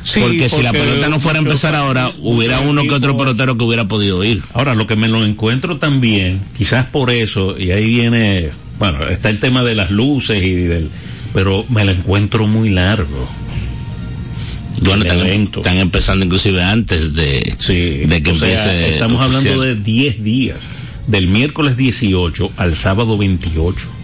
Sí, 0.02 0.20
porque, 0.20 0.48
si 0.48 0.62
la 0.62 0.70
pelota 0.70 1.08
no 1.08 1.18
fuera 1.18 1.40
a 1.40 1.42
empezar 1.42 1.74
ahora, 1.74 2.12
hubiera 2.20 2.60
uno 2.60 2.82
que 2.82 2.94
otro 2.94 3.16
pelotero 3.16 3.58
que 3.58 3.64
hubiera 3.64 3.88
podido 3.88 4.22
ir. 4.22 4.42
Ahora, 4.52 4.76
lo 4.76 4.86
que 4.86 4.94
me 4.94 5.08
lo 5.08 5.24
encuentro 5.24 5.78
también, 5.78 6.42
quizás 6.56 6.86
por 6.86 7.10
eso, 7.10 7.58
y 7.58 7.72
ahí 7.72 7.86
viene, 7.86 8.50
bueno, 8.78 9.04
está 9.08 9.30
el 9.30 9.40
tema 9.40 9.64
de 9.64 9.74
las 9.74 9.90
luces 9.90 10.44
y 10.44 10.52
del, 10.52 10.90
pero 11.34 11.64
me 11.68 11.84
lo 11.84 11.90
encuentro 11.90 12.46
muy 12.46 12.70
largo. 12.70 13.28
Bueno, 14.80 15.04
están, 15.04 15.26
están, 15.26 15.78
empezando 15.78 16.24
inclusive 16.24 16.62
antes 16.62 17.14
de, 17.14 17.54
de 17.66 18.22
que 18.22 18.30
empiece. 18.30 18.90
Estamos 18.90 19.20
hablando 19.22 19.62
de 19.62 19.74
10 19.74 20.22
días, 20.22 20.58
del 21.06 21.28
miércoles 21.28 21.76
18 21.76 22.52
al 22.56 22.76
sábado 22.76 23.16
28. 23.16 23.96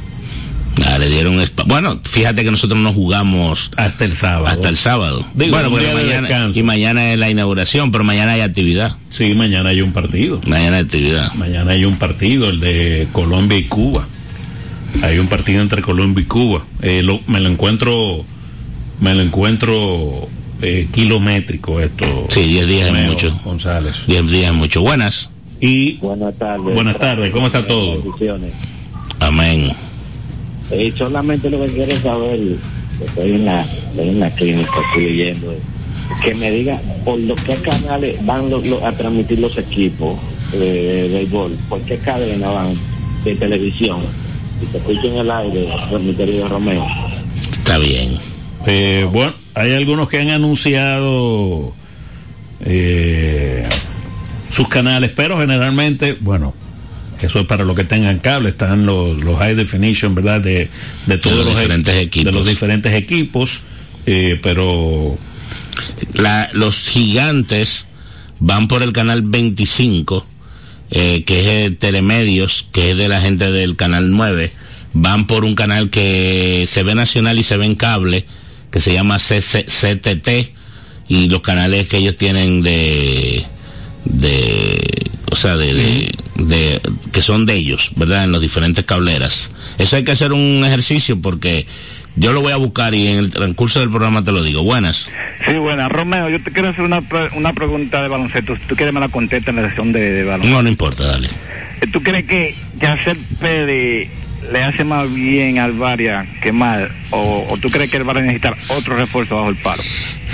Ah, 0.87 0.97
le 0.99 1.09
dieron 1.09 1.39
bueno, 1.67 2.01
fíjate 2.03 2.45
que 2.45 2.51
nosotros 2.51 2.81
no 2.81 2.93
jugamos 2.93 3.71
hasta 3.77 4.05
el 4.05 4.15
sábado. 4.15 4.47
Hasta 4.47 4.69
el 4.69 4.77
sábado. 4.77 5.25
bueno, 5.35 5.71
mañana, 5.71 6.51
y 6.55 6.63
mañana 6.63 7.13
es 7.13 7.19
la 7.19 7.29
inauguración, 7.29 7.91
pero 7.91 8.05
mañana 8.05 8.33
hay 8.33 8.41
actividad. 8.41 8.97
Sí, 9.11 9.35
mañana 9.35 9.71
hay 9.71 9.83
un 9.83 9.93
partido. 9.93 10.41
Mañana 10.47 10.79
hay 10.79 10.85
actividad. 10.85 11.33
Mañana 11.35 11.73
hay 11.73 11.85
un 11.85 11.99
partido, 11.99 12.49
el 12.49 12.61
de 12.61 13.07
Colombia 13.13 13.59
y 13.59 13.65
Cuba. 13.65 14.07
Hay 15.03 15.19
un 15.19 15.29
partido 15.29 15.61
entre 15.61 15.83
Colombia 15.83 16.23
y 16.23 16.27
Cuba. 16.27 16.65
Eh, 16.81 17.07
me 17.27 17.41
lo 17.41 17.49
encuentro, 17.49 18.25
me 19.01 19.15
lo 19.15 19.21
encuentro 19.21 20.29
eh, 20.63 20.89
kilométrico 20.93 21.81
esto. 21.81 22.27
Sí, 22.31 22.43
10 22.43 22.67
días 22.69 22.97
es 22.97 23.07
mucho. 23.09 23.41
González. 23.45 23.97
10 24.07 24.27
días 24.29 24.51
es 24.53 24.57
mucho. 24.57 24.81
Buenas. 24.81 25.31
Y 25.61 25.93
buenas 25.99 26.35
tardes. 26.35 26.75
Buenas 26.75 26.99
tardes, 26.99 27.31
¿cómo 27.31 27.47
está 27.47 27.65
todo? 27.67 28.03
Amén. 29.21 29.71
Eh, 30.73 30.93
solamente 30.97 31.51
lo 31.51 31.61
que 31.61 31.73
quiero 31.73 32.01
saber, 32.01 32.41
estoy 33.01 33.31
en 33.31 33.45
la, 33.45 33.67
en 33.97 34.19
la 34.19 34.31
clínica, 34.35 34.73
estoy 34.89 35.05
leyendo, 35.05 35.55
que 36.25 36.35
me 36.35 36.51
diga 36.51 36.81
por 37.05 37.19
los 37.21 37.41
qué 37.43 37.55
canales 37.57 38.25
van 38.25 38.51
a 38.83 38.93
transmitir 38.93 39.39
los 39.39 39.57
equipos 39.59 40.19
eh, 40.53 41.09
de 41.09 41.15
béisbol, 41.19 41.53
por 41.69 41.81
qué 41.83 41.99
cadena 41.99 42.49
van 42.49 42.75
de 43.23 43.35
televisión. 43.37 44.01
Si 44.59 44.67
te 44.67 44.79
escucho 44.79 45.07
en 45.09 45.19
el 45.19 45.31
aire, 45.31 45.69
mi 46.01 46.15
querido 46.15 46.49
Romeo. 46.49 46.87
Está 47.53 47.79
bien. 47.79 48.19
Eh, 48.67 49.07
bueno, 49.13 49.35
hay 49.55 49.73
algunos 49.75 50.09
que 50.09 50.21
han 50.21 50.31
anunciado 50.31 51.75
eh, 52.65 53.69
sus 54.51 54.69
canales, 54.69 55.11
pero 55.15 55.39
generalmente, 55.39 56.17
bueno, 56.21 56.55
eso 57.21 57.41
es 57.41 57.47
para 57.47 57.65
los 57.65 57.77
que 57.77 57.85
tengan 57.85 58.19
cable, 58.19 58.51
están 58.51 58.85
los, 58.87 59.17
los 59.19 59.39
high 59.39 59.55
definition, 59.55 60.15
¿verdad? 60.15 60.41
De, 60.41 60.69
de 61.07 61.19
todos 61.19 61.45
los, 61.45 61.49
diferentes 61.49 61.95
equipos. 61.97 62.33
De 62.33 62.39
los 62.39 62.49
diferentes 62.49 62.93
equipos, 62.95 63.61
eh, 64.07 64.39
pero... 64.43 65.19
La, 66.13 66.51
los 66.53 66.89
gigantes 66.89 67.87
van 68.39 68.69
por 68.69 68.83
el 68.83 68.93
canal 68.93 69.23
25, 69.23 70.27
eh, 70.91 71.23
que 71.25 71.41
es 71.41 71.67
el 71.67 71.77
Telemedios, 71.77 72.67
que 72.73 72.91
es 72.91 72.97
de 72.97 73.09
la 73.09 73.21
gente 73.21 73.51
del 73.51 73.77
canal 73.77 74.11
9. 74.11 74.53
Van 74.95 75.27
por 75.27 75.45
un 75.45 75.55
canal 75.55 75.89
que 75.89 76.67
se 76.69 76.83
ve 76.83 76.95
nacional 76.95 77.39
y 77.39 77.45
se 77.45 77.57
ve 77.57 77.67
en 77.67 77.77
cable, 77.77 78.27
que 78.73 78.81
se 78.81 78.93
llama 78.93 79.19
CTT 79.19 80.29
y 81.09 81.29
los 81.29 81.43
canales 81.43 81.87
que 81.87 81.99
ellos 81.99 82.17
tienen 82.17 82.63
de 82.63 83.45
de 84.05 85.11
o 85.31 85.37
sea 85.37 85.57
de, 85.57 86.13
de, 86.37 86.81
que 87.13 87.23
son 87.23 87.47
de 87.47 87.55
ellos 87.55 87.91
verdad 87.95 88.25
en 88.25 88.33
los 88.33 88.41
diferentes 88.41 88.85
cableras 88.85 89.51
eso 89.79 89.97
hay 89.97 90.03
que 90.03 90.13
hacer 90.13 90.33
un 90.33 90.65
ejercicio 90.65 91.21
porque 91.21 91.67
yo 92.15 92.33
lo 92.33 92.43
voy 92.43 92.53
a 92.53 92.57
buscar 92.57 92.95
y 92.95 93.07
en 93.07 93.19
el 93.19 93.31
transcurso 93.31 93.81
del 93.81 93.91
programa 93.91 94.23
te 94.23 94.33
lo 94.33 94.43
digo. 94.43 94.63
Buenas. 94.63 95.09
Sí, 95.47 95.55
buenas. 95.55 95.91
Romeo, 95.91 96.29
yo 96.29 96.43
te 96.43 96.53
quiero 96.53 96.69
hacer 96.69 96.85
una, 96.85 97.03
una 97.35 97.53
pregunta 97.55 98.03
de 98.03 98.09
baloncesto. 98.09 98.55
Si 98.57 98.63
tú 98.67 98.77
quieres 98.77 98.93
me 98.93 99.01
la 99.01 99.09
contesta 99.09 99.51
en 99.51 99.57
la 99.57 99.69
sesión 99.69 99.93
de, 99.93 100.13
de 100.13 100.25
baloncesto. 100.25 100.55
No, 100.55 100.63
no 100.63 100.69
importa, 100.69 101.07
dale. 101.07 101.31
¿Tú 101.91 102.03
crees 102.03 102.27
que 102.27 102.55
Yacel 102.79 103.17
Pérez 103.41 104.11
le 104.51 104.63
hace 104.63 104.85
más 104.85 105.13
bien 105.13 105.59
al 105.59 105.73
Varia 105.73 106.27
que 106.41 106.53
mal? 106.53 106.91
¿O, 107.11 107.57
tú 107.61 107.71
crees 107.71 107.91
que 107.91 107.99
el 107.99 108.05
Varia 108.05 108.23
necesita 108.23 108.55
otro 108.69 108.97
refuerzo 108.97 109.37
bajo 109.37 109.51
el 109.51 109.57
paro? 109.57 109.83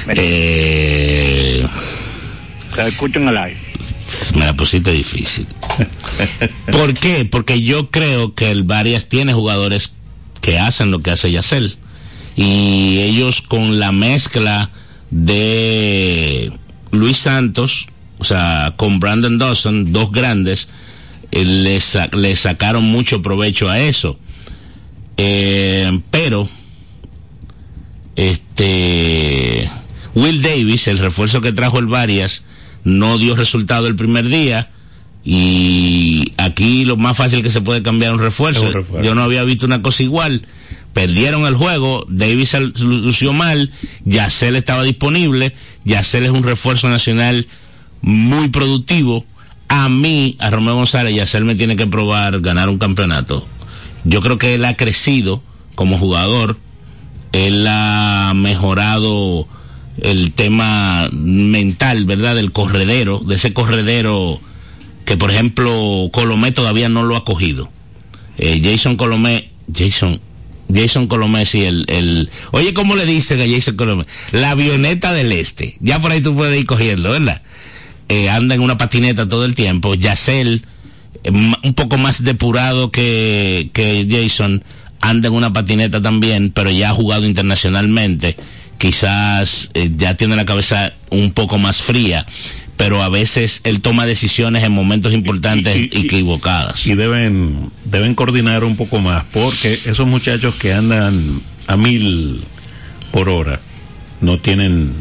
Eh... 0.08 1.66
Te 2.74 2.88
escucho 2.88 3.18
en 3.18 3.28
el 3.28 3.36
aire. 3.36 3.58
Me 4.34 4.44
la 4.44 4.54
pusiste 4.54 4.92
difícil. 4.92 5.46
¿Por 6.72 6.94
qué? 6.94 7.24
Porque 7.24 7.62
yo 7.62 7.90
creo 7.90 8.34
que 8.34 8.50
el 8.50 8.62
Varias 8.62 9.08
tiene 9.08 9.32
jugadores 9.34 9.92
que 10.40 10.58
hacen 10.58 10.90
lo 10.90 11.00
que 11.00 11.10
hace 11.10 11.30
Yacel. 11.30 11.76
Y 12.36 13.00
ellos 13.00 13.42
con 13.42 13.78
la 13.78 13.92
mezcla 13.92 14.70
de 15.10 16.52
Luis 16.90 17.18
Santos, 17.18 17.86
o 18.18 18.24
sea, 18.24 18.74
con 18.76 19.00
Brandon 19.00 19.38
Dawson, 19.38 19.92
dos 19.92 20.12
grandes, 20.12 20.68
eh, 21.30 21.44
le, 22.12 22.36
sacaron 22.36 22.84
mucho 22.84 23.22
provecho 23.22 23.68
a 23.68 23.80
eso. 23.80 24.18
Eh, 25.16 26.00
pero, 26.10 26.48
este, 28.16 29.70
Will 30.14 30.42
Davis, 30.42 30.88
el 30.88 30.98
refuerzo 30.98 31.40
que 31.40 31.52
trajo 31.52 31.78
el 31.78 31.86
Varias, 31.86 32.44
no 32.84 33.18
dio 33.18 33.36
resultado 33.36 33.86
el 33.86 33.96
primer 33.96 34.28
día. 34.28 34.70
Y 35.24 36.32
aquí 36.38 36.84
lo 36.84 36.96
más 36.96 37.16
fácil 37.16 37.42
que 37.42 37.50
se 37.50 37.60
puede 37.60 37.82
cambiar 37.82 38.14
un 38.14 38.20
refuerzo. 38.20 38.62
un 38.62 38.72
refuerzo. 38.72 39.04
Yo 39.04 39.14
no 39.14 39.22
había 39.22 39.44
visto 39.44 39.66
una 39.66 39.82
cosa 39.82 40.02
igual. 40.02 40.46
Perdieron 40.94 41.46
el 41.46 41.54
juego, 41.54 42.06
Davis 42.08 42.54
lució 42.80 43.32
mal, 43.32 43.70
Yacel 44.04 44.56
estaba 44.56 44.82
disponible, 44.82 45.54
Yacel 45.84 46.24
es 46.24 46.30
un 46.30 46.42
refuerzo 46.42 46.88
nacional 46.88 47.46
muy 48.00 48.48
productivo 48.48 49.24
a 49.68 49.88
mí, 49.88 50.36
a 50.40 50.50
Romeo 50.50 50.74
González 50.74 51.14
y 51.14 51.20
a 51.20 51.40
me 51.40 51.54
tiene 51.54 51.76
que 51.76 51.86
probar 51.86 52.40
ganar 52.40 52.68
un 52.68 52.78
campeonato. 52.78 53.46
Yo 54.04 54.20
creo 54.22 54.38
que 54.38 54.54
él 54.54 54.64
ha 54.64 54.76
crecido 54.76 55.42
como 55.74 55.98
jugador, 55.98 56.58
él 57.32 57.66
ha 57.68 58.32
mejorado 58.34 59.46
el 60.00 60.32
tema 60.32 61.08
mental, 61.12 62.04
¿verdad? 62.04 62.34
Del 62.34 62.52
corredero, 62.52 63.20
de 63.20 63.34
ese 63.34 63.52
corredero 63.52 64.40
que 65.04 65.16
por 65.16 65.30
ejemplo 65.30 66.10
Colomé 66.12 66.52
todavía 66.52 66.88
no 66.88 67.02
lo 67.02 67.16
ha 67.16 67.24
cogido. 67.24 67.70
Eh, 68.38 68.60
Jason 68.62 68.96
Colomé, 68.96 69.50
Jason, 69.74 70.20
Jason 70.72 71.06
Colomé, 71.06 71.44
sí, 71.46 71.64
el, 71.64 71.84
el, 71.88 72.30
oye, 72.52 72.72
¿cómo 72.74 72.94
le 72.94 73.06
dicen 73.06 73.40
a 73.40 73.46
Jason 73.48 73.76
Colomé? 73.76 74.04
La 74.32 74.50
avioneta 74.50 75.12
del 75.12 75.32
este. 75.32 75.76
Ya 75.80 76.00
por 76.00 76.12
ahí 76.12 76.20
tú 76.20 76.34
puedes 76.34 76.58
ir 76.60 76.66
cogiendo, 76.66 77.10
¿verdad? 77.10 77.42
Eh, 78.08 78.30
anda 78.30 78.54
en 78.54 78.62
una 78.62 78.78
patineta 78.78 79.28
todo 79.28 79.44
el 79.44 79.54
tiempo. 79.54 79.94
Yacel, 79.94 80.62
eh, 81.24 81.30
un 81.30 81.74
poco 81.74 81.98
más 81.98 82.24
depurado 82.24 82.90
que, 82.90 83.70
que 83.72 84.06
Jason, 84.08 84.64
anda 85.00 85.28
en 85.28 85.34
una 85.34 85.52
patineta 85.52 86.00
también, 86.00 86.50
pero 86.50 86.70
ya 86.70 86.90
ha 86.90 86.94
jugado 86.94 87.26
internacionalmente. 87.26 88.36
Quizás 88.78 89.70
eh, 89.74 89.90
ya 89.96 90.14
tiene 90.14 90.36
la 90.36 90.46
cabeza 90.46 90.94
un 91.10 91.32
poco 91.32 91.58
más 91.58 91.82
fría, 91.82 92.24
pero 92.76 93.02
a 93.02 93.08
veces 93.08 93.60
él 93.64 93.80
toma 93.80 94.06
decisiones 94.06 94.62
en 94.62 94.72
momentos 94.72 95.12
importantes 95.12 95.76
y, 95.76 96.06
equivocadas. 96.06 96.86
Y 96.86 96.94
deben, 96.94 97.70
deben 97.84 98.14
coordinar 98.14 98.64
un 98.64 98.76
poco 98.76 99.00
más, 99.00 99.24
porque 99.32 99.80
esos 99.84 100.06
muchachos 100.06 100.54
que 100.54 100.72
andan 100.72 101.42
a 101.66 101.76
mil 101.76 102.44
por 103.10 103.28
hora, 103.28 103.60
no 104.20 104.38
tienen 104.38 104.92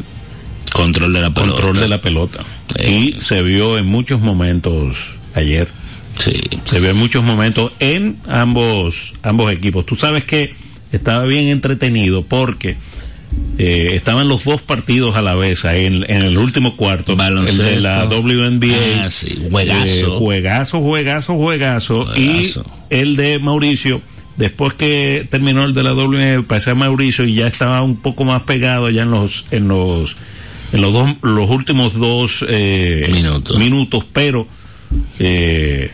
control 0.72 1.12
de 1.12 1.20
la 1.20 1.30
pelota. 1.30 1.52
Control 1.52 1.76
de 1.76 1.88
la 1.88 2.00
pelota. 2.00 2.44
Y 2.84 3.16
se 3.20 3.42
vio 3.42 3.78
en 3.78 3.86
muchos 3.86 4.20
momentos 4.20 4.96
ayer. 5.34 5.68
Sí. 6.18 6.40
Se 6.64 6.80
vio 6.80 6.90
en 6.90 6.96
muchos 6.96 7.24
momentos 7.24 7.72
en 7.78 8.18
ambos, 8.26 9.12
ambos 9.22 9.52
equipos. 9.52 9.86
Tú 9.86 9.96
sabes 9.96 10.24
que 10.24 10.54
estaba 10.92 11.24
bien 11.24 11.46
entretenido 11.48 12.22
porque 12.22 12.76
eh, 13.58 13.92
estaban 13.94 14.28
los 14.28 14.44
dos 14.44 14.62
partidos 14.62 15.16
a 15.16 15.22
la 15.22 15.34
vez 15.34 15.64
ahí 15.64 15.86
en, 15.86 16.04
en 16.08 16.22
el 16.22 16.38
último 16.38 16.76
cuarto. 16.76 17.16
Baloncesto. 17.16 17.64
El 17.64 17.74
de 17.76 17.80
la 17.80 18.04
WNBA. 18.06 19.04
Ah, 19.04 19.10
sí, 19.10 19.46
juegazo. 19.50 19.84
Eh, 19.86 20.04
juegazo, 20.18 20.80
juegazo, 20.80 21.34
juegazo. 21.34 22.04
Juegazo. 22.06 22.20
Y 22.20 22.54
el 22.90 23.16
de 23.16 23.38
Mauricio. 23.38 24.00
Después 24.36 24.74
que 24.74 25.26
terminó 25.28 25.64
el 25.64 25.74
de 25.74 25.82
la 25.82 25.94
WNBA, 25.94 26.46
pasé 26.46 26.70
a 26.70 26.76
Mauricio 26.76 27.24
y 27.24 27.34
ya 27.34 27.48
estaba 27.48 27.82
un 27.82 27.96
poco 27.96 28.24
más 28.24 28.42
pegado 28.42 28.88
ya 28.88 29.02
en 29.02 29.10
los, 29.10 29.44
en 29.50 29.66
los, 29.66 30.16
en 30.72 30.82
los 30.82 30.92
dos, 30.92 31.14
los 31.22 31.48
últimos 31.50 31.94
dos 31.94 32.44
eh, 32.48 33.08
Minutos. 33.12 33.58
minutos, 33.58 34.04
pero 34.12 34.46
eh, 35.18 35.90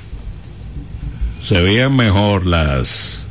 se 1.44 1.60
veían 1.60 1.94
mejor 1.94 2.46
las 2.46 3.26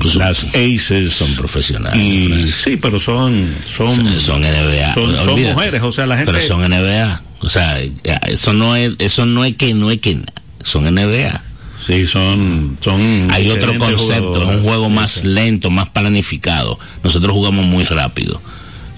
Pues, 0.00 0.14
las 0.16 0.44
aces 0.54 1.12
son 1.12 1.32
profesionales. 1.34 2.00
y 2.00 2.46
sí 2.48 2.76
pero 2.76 2.98
son 3.00 3.54
son 3.76 3.90
son, 3.94 4.20
son 4.20 4.42
NBA. 4.42 4.94
son, 4.94 5.40
mujeres 5.40 5.82
o 5.82 5.92
sea 5.92 6.06
la 6.06 6.16
gente 6.18 6.32
Pero 6.32 6.46
son 6.46 6.68
NBA. 6.68 7.22
O 7.40 7.48
sea, 7.48 7.78
eso 8.26 8.52
no 8.54 8.74
es, 8.76 8.92
eso 8.98 9.26
no 9.26 9.44
es 9.44 9.56
que 9.56 9.74
no 9.74 9.90
es 9.90 10.00
que 10.00 10.18
son 10.62 10.84
NBA. 10.92 11.42
sí 11.84 12.06
son 12.06 12.76
son 12.80 13.28
Hay 13.30 13.50
otro 13.50 13.78
concepto, 13.78 14.42
es 14.42 14.56
un 14.56 14.62
juego 14.62 14.88
más 14.90 15.24
lento, 15.24 15.70
más 15.70 15.88
planificado. 15.90 16.78
Nosotros 17.04 17.32
jugamos 17.32 17.66
muy 17.66 17.84
rápido. 17.84 18.40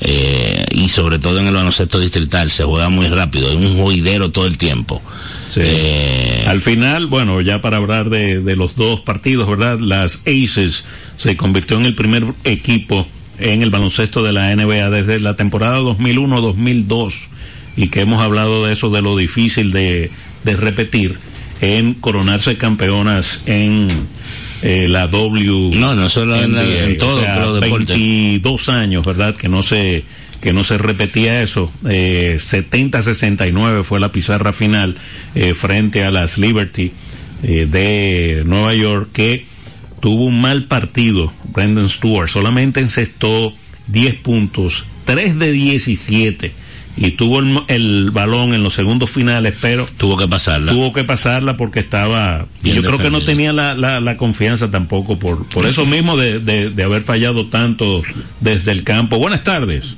Eh, 0.01 0.65
y 0.71 0.89
sobre 0.91 1.19
todo 1.19 1.41
en 1.41 1.49
el 1.49 1.55
baloncesto 1.55 1.99
distrital 1.99 2.51
se 2.53 2.63
juega 2.63 2.89
muy 2.89 3.09
rápido, 3.09 3.51
es 3.51 3.57
un 3.57 3.79
juidero 3.79 4.31
todo 4.31 4.47
el 4.47 4.57
tiempo. 4.57 5.03
Sí. 5.49 5.61
Eh, 5.65 6.45
Al 6.47 6.61
final, 6.61 7.07
bueno, 7.07 7.41
ya 7.41 7.61
para 7.61 7.79
hablar 7.79 8.09
de, 8.11 8.41
de 8.41 8.55
los 8.55 8.77
dos 8.77 9.01
partidos, 9.01 9.49
¿verdad? 9.49 9.81
Las 9.81 10.23
Aces 10.27 10.85
se 11.17 11.37
convirtió 11.37 11.79
en 11.79 11.87
el 11.87 11.95
primer 11.97 12.25
equipo 12.45 13.09
en 13.41 13.63
el 13.63 13.71
baloncesto 13.71 14.23
de 14.23 14.33
la 14.33 14.55
NBA 14.55 14.91
desde 14.91 15.21
la 15.21 15.37
temporada 15.37 15.81
2001-2002 15.81 17.15
y 17.77 17.89
que 17.89 18.01
hemos 18.01 18.21
hablado 18.23 18.67
de 18.67 18.73
eso, 18.73 18.91
de 18.91 19.03
lo 19.03 19.17
difícil 19.17 19.73
de, 19.73 20.11
de 20.45 20.57
repetir 20.57 21.19
en 21.61 21.95
coronarse 21.95 22.57
campeonas 22.57 23.43
en 23.47 23.89
eh, 24.63 24.87
la 24.89 25.07
W. 25.09 25.71
No, 25.77 25.95
no 25.95 26.09
solo 26.09 26.37
en 26.43 26.55
la- 26.55 26.65
en 26.85 26.99
todo, 26.99 27.19
O 27.19 27.21
sea, 27.23 27.35
pero 27.35 27.55
deporte. 27.61 27.93
22 27.95 28.69
años, 28.69 29.05
¿verdad? 29.07 29.37
Que 29.37 29.49
no 29.49 29.63
se 29.63 30.05
que 30.41 30.53
no 30.53 30.63
se 30.63 30.79
repetía 30.79 31.43
eso. 31.43 31.73
Eh, 31.89 32.37
70-69 32.39 33.83
fue 33.83 33.99
la 34.01 34.13
pizarra 34.13 34.53
final 34.53 34.95
eh, 35.35 35.53
frente 35.55 36.05
a 36.05 36.11
las 36.13 36.39
Liberty 36.39 36.93
eh, 37.43 37.67
de 37.71 38.43
Nueva 38.47 38.73
York 38.75 39.09
que 39.13 39.47
tuvo 40.01 40.27
un 40.27 40.41
mal 40.41 40.67
partido. 40.67 41.33
Brendan 41.53 41.89
Stewart 41.89 42.29
solamente 42.29 42.79
encestó 42.81 43.53
10 43.89 44.15
puntos, 44.17 44.85
3 45.07 45.39
de 45.41 45.51
17 45.53 46.53
y 47.01 47.13
tuvo 47.13 47.39
el, 47.41 47.59
el 47.69 48.11
balón 48.11 48.55
en 48.55 48.63
los 48.63 48.75
segundos 48.75 49.11
finales, 49.11 49.55
pero 49.61 49.87
tuvo 49.97 50.17
que 50.17 50.27
pasarla. 50.29 50.73
tuvo 50.73 50.93
que 50.93 51.05
pasarla 51.05 51.57
porque 51.57 51.81
estaba 51.81 52.47
y 52.63 52.73
yo 52.73 52.83
creo 52.83 52.99
que 52.99 53.11
no 53.11 53.23
tenía 53.23 53.53
la, 53.53 53.75
la, 53.75 54.01
la 54.01 54.17
confianza 54.17 54.71
tampoco 54.71 55.19
por 55.19 55.47
por 55.47 55.67
eso 55.67 55.87
mismo 55.87 56.17
de, 56.17 56.41
de, 56.41 56.71
de 56.71 56.83
haber 56.83 57.03
fallado 57.03 57.47
tanto 57.47 58.03
desde 58.41 58.73
el 58.73 58.85
campo. 58.85 59.19
Buenas 59.19 59.43
tardes 59.43 59.97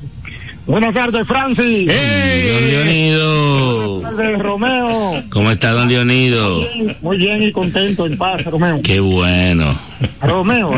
Buenas 0.67 0.95
tardes, 0.95 1.27
Francis. 1.27 1.87
Don 1.87 2.69
Leonido. 2.69 4.01
Buenas 4.01 4.17
tardes, 4.17 4.39
Romeo. 4.39 5.25
¿Cómo 5.31 5.51
está 5.51 5.73
don 5.73 5.89
Leonido? 5.89 6.67
Muy 7.01 7.17
bien 7.17 7.43
y 7.43 7.53
contento, 7.53 8.07
en 8.07 8.17
paz, 8.17 8.45
Romeo. 8.45 8.81
Qué 8.83 9.01
bueno. 9.01 9.79
Romeo. 10.21 10.75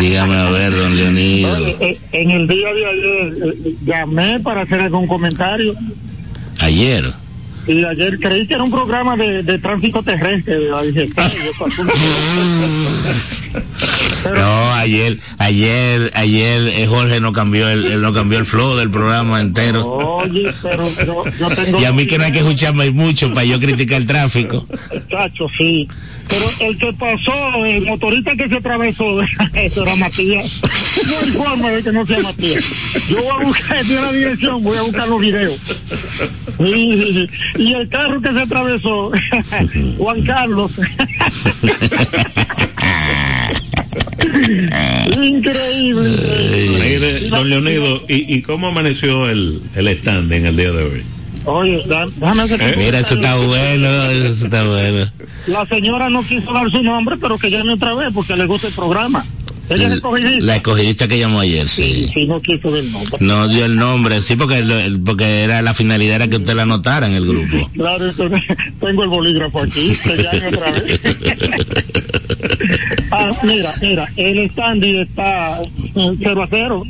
Dígame 0.00 0.34
a 0.34 0.50
ver, 0.50 0.74
don 0.74 0.96
Leonido. 0.96 1.56
Oye, 1.56 1.76
eh, 1.80 1.98
en 2.12 2.30
el 2.30 2.48
día 2.48 2.72
de 2.72 2.86
ayer 2.86 3.34
eh, 3.44 3.74
llamé 3.84 4.40
para 4.40 4.62
hacer 4.62 4.80
algún 4.80 5.06
comentario 5.06 5.74
Ayer. 6.58 7.12
Y 7.66 7.84
ayer 7.84 8.18
creí 8.18 8.46
que 8.46 8.54
era 8.54 8.62
un 8.62 8.70
programa 8.70 9.16
de, 9.16 9.42
de 9.42 9.58
tránsito 9.58 10.02
terrestre. 10.02 10.58
de 10.58 11.10
No, 14.24 14.72
ayer, 14.74 15.18
ayer, 15.38 16.10
ayer 16.14 16.68
eh, 16.68 16.86
Jorge 16.86 17.20
no 17.20 17.32
cambió 17.32 17.68
el, 17.68 17.84
él 17.86 18.02
no 18.02 18.12
cambió 18.12 18.38
el 18.38 18.46
flow 18.46 18.76
del 18.76 18.90
programa 18.90 19.40
entero. 19.40 19.84
Oye, 19.86 20.52
pero 20.62 20.88
yo, 21.04 21.24
yo 21.38 21.48
tengo... 21.50 21.80
Y 21.84 21.84
a 21.84 21.92
mí 21.92 22.06
que 22.06 22.18
no 22.18 22.24
hay 22.24 22.32
que 22.32 22.38
escucharme 22.38 22.90
mucho 22.90 23.32
para 23.32 23.44
yo 23.44 23.60
criticar 23.60 24.00
el 24.00 24.06
tráfico. 24.06 24.66
Chacho, 25.10 25.46
sí. 25.58 25.88
Pero 26.28 26.46
el 26.60 26.78
que 26.78 26.92
pasó, 26.94 27.64
el 27.64 27.84
motorista 27.86 28.34
que 28.34 28.48
se 28.48 28.56
atravesó, 28.56 29.22
eso 29.54 29.82
era 29.82 29.96
Matías. 29.96 30.50
No 31.06 31.18
hay 31.18 31.30
forma 31.32 31.70
de 31.70 31.82
que 31.82 31.92
no 31.92 32.06
sea 32.06 32.20
Matías. 32.20 32.64
Yo 33.08 33.22
voy 33.22 33.42
a 33.42 33.46
buscar, 33.46 33.84
de 33.84 33.94
la 33.94 34.12
dirección, 34.12 34.62
voy 34.62 34.78
a 34.78 34.82
buscar 34.82 35.08
los 35.08 35.20
videos. 35.20 35.58
Y, 36.58 37.28
y 37.56 37.72
el 37.74 37.88
carro 37.88 38.20
que 38.20 38.32
se 38.32 38.40
atravesó, 38.40 39.10
Juan 39.98 40.22
Carlos. 40.24 40.72
Increíble. 45.22 46.78
Mire, 46.80 47.28
don 47.28 47.48
Leonido 47.48 48.02
¿y, 48.08 48.34
y 48.36 48.42
cómo 48.42 48.68
amaneció 48.68 49.28
el, 49.28 49.60
el 49.74 49.88
stand 49.88 50.32
en 50.32 50.46
el 50.46 50.56
día 50.56 50.72
de 50.72 50.82
hoy 50.84 51.02
Oye, 51.46 51.82
da- 51.86 52.06
déjame 52.16 52.42
hacer 52.42 52.62
Eh, 52.62 52.74
Mira, 52.78 53.00
eso 53.00 53.14
está 53.14 53.36
bueno, 53.36 54.10
eso 54.10 54.44
está 54.46 54.64
bueno. 54.66 55.10
La 55.46 55.66
señora 55.66 56.08
no 56.08 56.22
quiso 56.22 56.52
dar 56.54 56.70
su 56.70 56.82
nombre, 56.82 57.16
pero 57.20 57.36
que 57.38 57.50
llame 57.50 57.72
otra 57.74 57.94
vez 57.94 58.08
porque 58.14 58.34
le 58.34 58.46
gusta 58.46 58.68
el 58.68 58.72
programa. 58.72 59.26
Ella 59.70 59.86
es 59.88 59.92
escogidista. 59.94 60.44
La 60.44 60.56
escogidista 60.56 61.08
que 61.08 61.18
llamó 61.18 61.40
ayer, 61.40 61.66
Sí, 61.68 61.82
sí. 62.06 62.10
sí, 62.12 62.26
no 62.26 62.38
quiso 62.40 62.70
dar 62.70 62.80
el 62.80 62.92
nombre. 62.92 63.16
No 63.20 63.48
dio 63.48 63.64
el 63.64 63.76
nombre, 63.76 64.20
sí, 64.22 64.36
porque, 64.36 64.62
porque 65.04 65.42
era 65.42 65.62
la 65.62 65.72
finalidad 65.74 66.16
era 66.16 66.28
que 66.28 66.36
usted 66.36 66.54
la 66.54 66.62
anotara 66.62 67.06
en 67.06 67.14
el 67.14 67.26
grupo. 67.26 67.70
Claro, 67.74 68.08
entonces, 68.08 68.42
tengo 68.80 69.02
el 69.04 69.08
bolígrafo 69.08 69.60
aquí, 69.60 69.96
que 70.02 70.16
llame 70.22 70.48
otra 70.48 70.70
vez. 70.72 71.00
ah, 73.10 73.32
mira, 73.42 73.74
mira, 73.80 74.08
el 74.16 74.50
standy 74.50 74.98
está 75.00 75.60
0 75.94 76.42
a 76.42 76.46
0, 76.50 76.82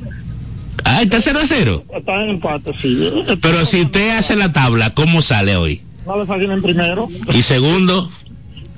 Ah, 0.86 1.00
está 1.02 1.20
0 1.20 1.38
a 1.42 1.46
0. 1.46 1.84
está 1.96 2.22
en 2.22 2.28
empate, 2.30 2.72
sí. 2.82 3.10
Pero 3.40 3.64
si 3.64 3.82
usted 3.82 4.10
hace 4.18 4.36
la 4.36 4.52
tabla, 4.52 4.90
¿cómo 4.90 5.22
sale 5.22 5.56
hoy? 5.56 5.80
No 6.06 6.20
le 6.20 6.26
salen 6.26 6.50
en 6.50 6.60
primero. 6.62 7.08
Y 7.32 7.42
segundo, 7.42 8.10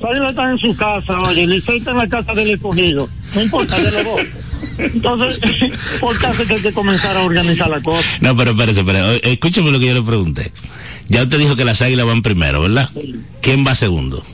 Sábila 0.00 0.30
está 0.30 0.50
en 0.50 0.58
su 0.58 0.76
casa, 0.76 1.20
oye, 1.20 1.46
Licey 1.46 1.78
está 1.78 1.92
en 1.92 1.96
la 1.98 2.08
casa 2.08 2.34
del 2.34 2.50
escogido. 2.50 3.08
No 3.34 3.42
importa, 3.42 3.78
de 3.78 3.90
los 3.90 4.04
dos. 4.04 4.20
Entonces, 4.78 5.38
¿por 6.00 6.14
hace 6.14 6.46
que 6.46 6.54
hay 6.54 6.62
que 6.62 6.72
comenzar 6.72 7.16
a 7.16 7.22
organizar 7.22 7.68
la 7.70 7.80
cosa? 7.80 8.06
no, 8.20 8.36
pero 8.36 8.50
espérese, 8.50 8.80
espérese, 8.80 9.20
escúcheme 9.22 9.70
lo 9.70 9.78
que 9.78 9.86
yo 9.86 9.94
le 9.94 10.02
pregunté. 10.02 10.52
Ya 11.08 11.22
usted 11.22 11.38
dijo 11.38 11.56
que 11.56 11.64
las 11.64 11.80
águilas 11.82 12.06
van 12.06 12.22
primero, 12.22 12.62
¿verdad? 12.62 12.90
¿Quién 13.40 13.66
va 13.66 13.74
segundo? 13.74 14.24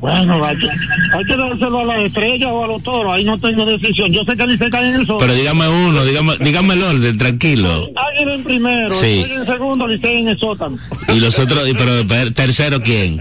Bueno, 0.00 0.44
hay 0.44 0.56
que, 0.56 0.68
hay 0.68 1.24
que 1.24 1.36
dárselo 1.36 1.80
a 1.80 1.84
la 1.84 1.98
estrella 2.02 2.48
o 2.48 2.64
a 2.64 2.66
los 2.68 2.82
toros, 2.82 3.12
ahí 3.14 3.24
no 3.24 3.38
tengo 3.38 3.64
decisión. 3.64 4.12
Yo 4.12 4.24
sé 4.24 4.36
que 4.36 4.46
Licey 4.46 4.68
cae 4.68 4.88
en 4.88 4.94
el 4.96 5.06
sol. 5.06 5.16
Pero 5.20 5.32
dígame 5.34 5.68
uno, 5.68 6.04
dígame, 6.04 6.36
dígame 6.40 6.74
el 6.74 6.82
orden, 6.82 7.16
tranquilo. 7.18 7.88
Águila 7.96 8.34
en 8.34 8.44
primero, 8.44 8.90
Sí. 8.90 9.24
En 9.28 9.46
segundo, 9.46 9.86
Licey 9.86 10.18
en 10.18 10.28
el 10.28 10.38
sótano. 10.38 10.76
Y 11.14 11.20
los 11.20 11.38
otros, 11.38 11.68
y- 11.68 11.74
pero 11.74 12.06
per- 12.06 12.32
tercero, 12.34 12.82
¿quién? 12.82 13.20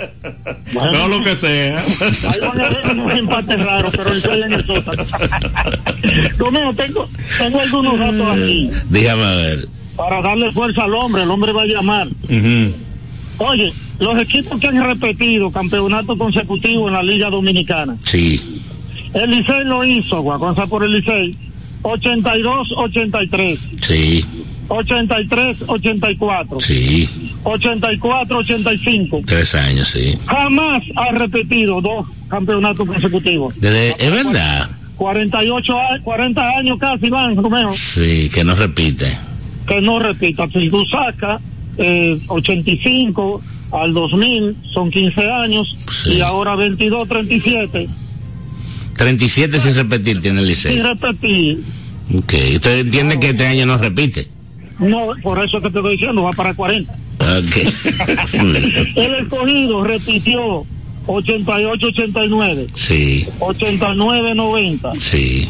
Bueno, 0.73 0.91
no 0.91 1.07
lo 1.07 1.23
que 1.23 1.35
sea 1.35 1.79
haber 1.81 2.91
unos 2.93 3.11
empates 3.13 3.59
raros, 3.63 3.93
pero 3.95 4.13
Licey 4.13 4.41
en 4.41 4.53
el 4.53 4.65
sótano. 4.65 5.05
Romeo, 6.37 6.73
tengo, 6.73 7.09
tengo 7.37 7.59
algunos 7.61 7.99
datos 7.99 8.27
aquí 8.37 8.69
Dígame 8.89 9.23
a 9.23 9.35
ver. 9.35 9.67
para 9.95 10.21
darle 10.21 10.51
fuerza 10.51 10.83
al 10.83 10.93
hombre. 10.95 11.23
El 11.23 11.31
hombre 11.31 11.51
va 11.51 11.61
a 11.61 11.65
llamar. 11.65 12.07
Ujú. 12.07 12.73
Oye, 13.37 13.73
los 13.99 14.17
equipos 14.21 14.59
que 14.59 14.67
han 14.67 14.83
repetido 14.83 15.51
campeonato 15.51 16.17
consecutivo 16.17 16.87
en 16.87 16.93
la 16.93 17.03
Liga 17.03 17.29
Dominicana. 17.29 17.95
Sí, 18.05 18.39
El 19.13 19.31
Licey 19.31 19.63
lo 19.65 19.83
hizo, 19.83 20.21
Guaconza 20.21 20.67
por 20.67 20.83
el 20.83 20.93
Licey. 20.93 21.35
82-83. 21.83 23.59
sí, 23.81 24.25
83-84. 24.69 26.61
sí. 26.61 27.07
84-85. 27.43 29.23
Tres 29.25 29.53
años, 29.55 29.87
sí. 29.89 30.17
Jamás 30.25 30.81
ha 30.95 31.11
repetido 31.11 31.79
dos 31.81 32.07
campeonatos 32.27 32.87
consecutivos. 32.87 33.53
Desde, 33.59 33.95
es 34.03 34.11
verdad. 34.11 34.69
48 34.95 35.79
a- 35.79 35.99
40 36.03 36.57
años 36.57 36.77
casi 36.79 37.09
van, 37.09 37.35
Romeo, 37.35 37.71
Sí, 37.73 38.29
que 38.33 38.43
no 38.43 38.55
repite. 38.55 39.17
que 39.67 39.81
no 39.81 39.99
repita. 39.99 40.47
Si 40.49 40.69
tú 40.69 40.83
sacas 40.85 41.41
eh, 41.77 42.19
85 42.27 43.41
al 43.71 43.93
2000, 43.93 44.55
son 44.73 44.89
15 44.91 45.31
años, 45.31 45.75
Sí. 45.91 46.13
y 46.15 46.21
ahora 46.21 46.55
22, 46.55 47.07
37. 47.07 47.87
37 48.97 49.59
sin 49.59 49.75
repetir 49.75 50.21
tiene 50.21 50.41
el 50.41 50.55
sin 50.55 50.71
Licey. 50.73 50.81
repetir. 50.81 51.59
Ok. 52.17 52.33
Usted 52.55 52.79
entiende 52.79 53.19
que 53.19 53.29
este 53.31 53.45
año 53.47 53.65
no 53.65 53.77
repite. 53.77 54.27
No, 54.79 55.07
por 55.23 55.43
eso 55.43 55.59
que 55.61 55.69
te 55.69 55.77
estoy 55.79 55.93
diciendo, 55.97 56.23
va 56.23 56.31
para 56.31 56.53
40. 56.53 56.93
Ok. 57.19 57.57
El 58.95 59.15
escogido 59.15 59.83
repitió 59.83 60.65
88-89, 61.07 62.67
sí, 62.73 63.25
89-90, 63.39 64.99
sí, 64.99 65.47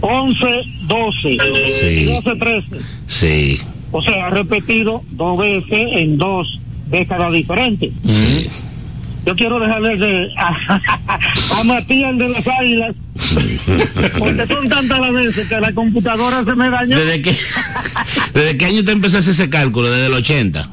11-12, 0.00 1.38
Sí. 1.66 2.06
12-13. 2.06 2.62
sí, 3.06 3.58
O 3.96 4.02
sea, 4.02 4.26
ha 4.26 4.30
repetido 4.30 5.02
dos 5.12 5.38
veces 5.38 5.86
en 5.92 6.18
dos 6.18 6.58
décadas 6.90 7.32
diferentes. 7.32 7.92
sí. 8.04 8.48
Yo 9.26 9.34
quiero 9.34 9.58
dejarle 9.58 9.96
de, 9.96 10.28
a, 10.36 10.80
a 11.58 11.64
Matías 11.64 12.18
de 12.18 12.28
las 12.28 12.46
Águilas, 12.46 12.94
porque 14.18 14.46
son 14.46 14.68
tantas 14.68 15.00
las 15.00 15.12
veces 15.14 15.48
que 15.48 15.60
la 15.60 15.72
computadora 15.72 16.44
se 16.44 16.54
me 16.54 16.68
dañó. 16.68 16.98
¿Desde 16.98 17.22
qué, 17.22 17.34
¿Desde 18.34 18.58
qué 18.58 18.66
año 18.66 18.82
a 18.86 19.06
hacer 19.06 19.30
ese 19.30 19.48
cálculo? 19.48 19.90
¿Desde 19.90 20.08
el 20.08 20.12
80? 20.12 20.68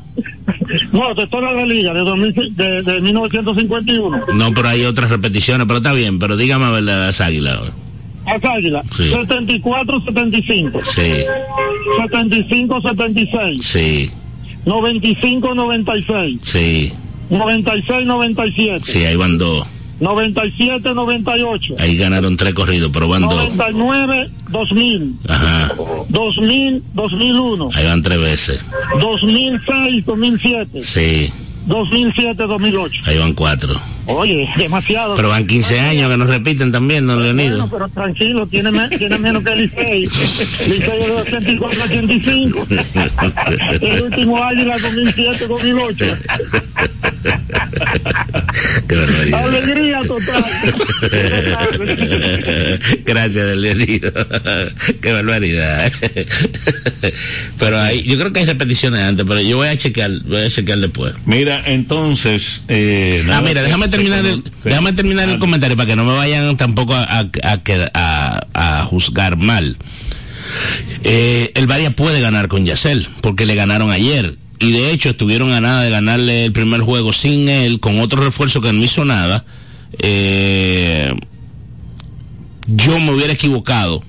No, 0.91 1.13
de 1.13 1.27
toda 1.27 1.53
la 1.53 1.65
liga, 1.65 1.93
de, 1.93 2.01
2000 2.01 2.55
de, 2.57 2.81
de 2.81 2.99
1951. 2.99 4.25
No, 4.34 4.53
pero 4.53 4.67
hay 4.67 4.84
otras 4.84 5.10
repeticiones, 5.10 5.65
pero 5.65 5.77
está 5.77 5.93
bien, 5.93 6.19
pero 6.19 6.36
dígame 6.36 6.65
a 6.65 6.71
ver 6.71 6.84
las 6.84 7.21
águilas. 7.21 7.57
Las 8.25 8.43
Águilas, 8.45 8.86
Sí. 8.95 9.10
74-75, 9.12 10.79
Sí, 10.86 11.25
75-76, 11.99 13.62
sí, 13.62 14.10
95-96, 14.65 16.39
sí, 16.43 16.93
96-97, 17.29 18.81
sí, 18.86 19.05
ahí 19.05 19.15
van 19.15 19.38
dos. 19.38 19.65
97-98, 20.01 21.75
Ahí 21.77 21.95
ganaron 21.95 22.36
tres 22.36 22.53
corridos, 22.55 22.89
pero 22.91 23.07
van 23.07 23.21
dos. 23.21 23.49
99-2000, 23.55 25.13
Ajá, 25.27 25.73
2000-2001, 26.10 27.69
ahí 27.75 27.86
van 27.86 28.01
tres 28.01 28.17
veces. 28.19 28.60
2006-2007, 28.99 30.81
Sí, 30.81 31.31
2007-2008. 31.67 32.91
ahí 33.06 33.17
van 33.17 33.34
cuatro. 33.34 33.80
Oye, 34.08 34.50
demasiado. 34.58 35.15
Pero 35.15 35.30
van 35.30 35.45
15 35.45 35.80
años 35.80 36.10
que 36.10 36.17
nos 36.17 36.28
repiten 36.28 36.71
también, 36.71 37.06
don 37.06 37.17
Bueno, 37.17 37.34
Leonido. 37.34 37.69
pero 37.69 37.88
tranquilo, 37.89 38.47
tiene, 38.47 38.71
me- 38.71 38.89
tiene 38.97 39.19
menos 39.19 39.43
que 39.43 39.54
el 39.54 39.60
Licey. 39.62 40.02
Licey 40.67 41.02
es 41.02 41.08
de 41.08 41.12
84 41.13 41.84
85. 41.84 42.67
El 43.82 44.02
último 44.04 44.43
Águila 44.43 44.78
2007 44.80 45.47
2008. 45.47 46.06
Qué 48.88 48.95
barbaridad. 48.95 49.43
Alegría 49.45 50.02
total. 50.02 50.43
Gracias, 53.06 53.45
don 53.47 53.62
Leonido. 53.62 54.12
Qué 55.02 55.13
barbaridad. 55.13 55.91
Pero 57.60 57.80
ahí, 57.80 58.04
yo 58.04 58.17
creo 58.17 58.34
que 58.34 58.39
hay 58.39 58.45
repeticiones 58.45 59.02
antes, 59.02 59.26
pero 59.28 59.41
yo 59.41 59.58
voy 59.58 59.67
a 59.67 59.78
chequear, 59.78 60.12
voy 60.26 60.43
a 60.43 60.50
chequear 60.50 60.80
después. 60.80 61.13
Mira, 61.26 61.61
entonces. 61.65 62.63
Eh, 62.67 63.24
Ah, 63.32 63.41
mira, 63.41 63.62
déjame 63.63 63.88
terminar 63.88 64.26
el, 64.26 64.43
déjame 64.63 64.93
terminar 64.93 65.30
el 65.30 65.36
Ah, 65.36 65.39
comentario 65.39 65.76
para 65.78 65.88
que 65.88 65.95
no 65.95 66.04
me 66.04 66.13
vayan 66.13 66.56
tampoco 66.58 66.93
a, 66.95 67.04
a, 67.04 67.19
a 67.19 67.63
qued- 67.63 67.91
a- 67.93 68.45
a 68.54 68.84
juzgar 68.86 69.38
mal. 69.38 69.78
Eh, 71.04 71.52
el 71.56 71.67
Varia 71.67 71.95
puede 71.95 72.19
ganar 72.21 72.47
con 72.47 72.65
Yacel, 72.65 73.08
porque 73.21 73.45
le 73.45 73.56
ganaron 73.56 73.91
ayer. 73.91 74.38
Y 74.60 74.71
de 74.71 74.91
hecho 74.91 75.10
estuvieron 75.10 75.52
a 75.54 75.62
nada 75.62 75.82
de 75.84 75.89
ganarle 75.89 76.45
el 76.45 76.52
primer 76.52 76.82
juego 76.82 77.13
sin 77.13 77.50
él, 77.50 77.80
con 77.80 78.00
otro 78.00 78.21
refuerzo 78.24 78.62
que 78.62 78.71
no 78.74 78.84
hizo 78.84 79.06
nada. 79.06 79.43
Eh, 80.00 81.13
yo 82.67 83.00
me 83.00 83.12
hubiera 83.12 83.34
equivocado 83.34 84.04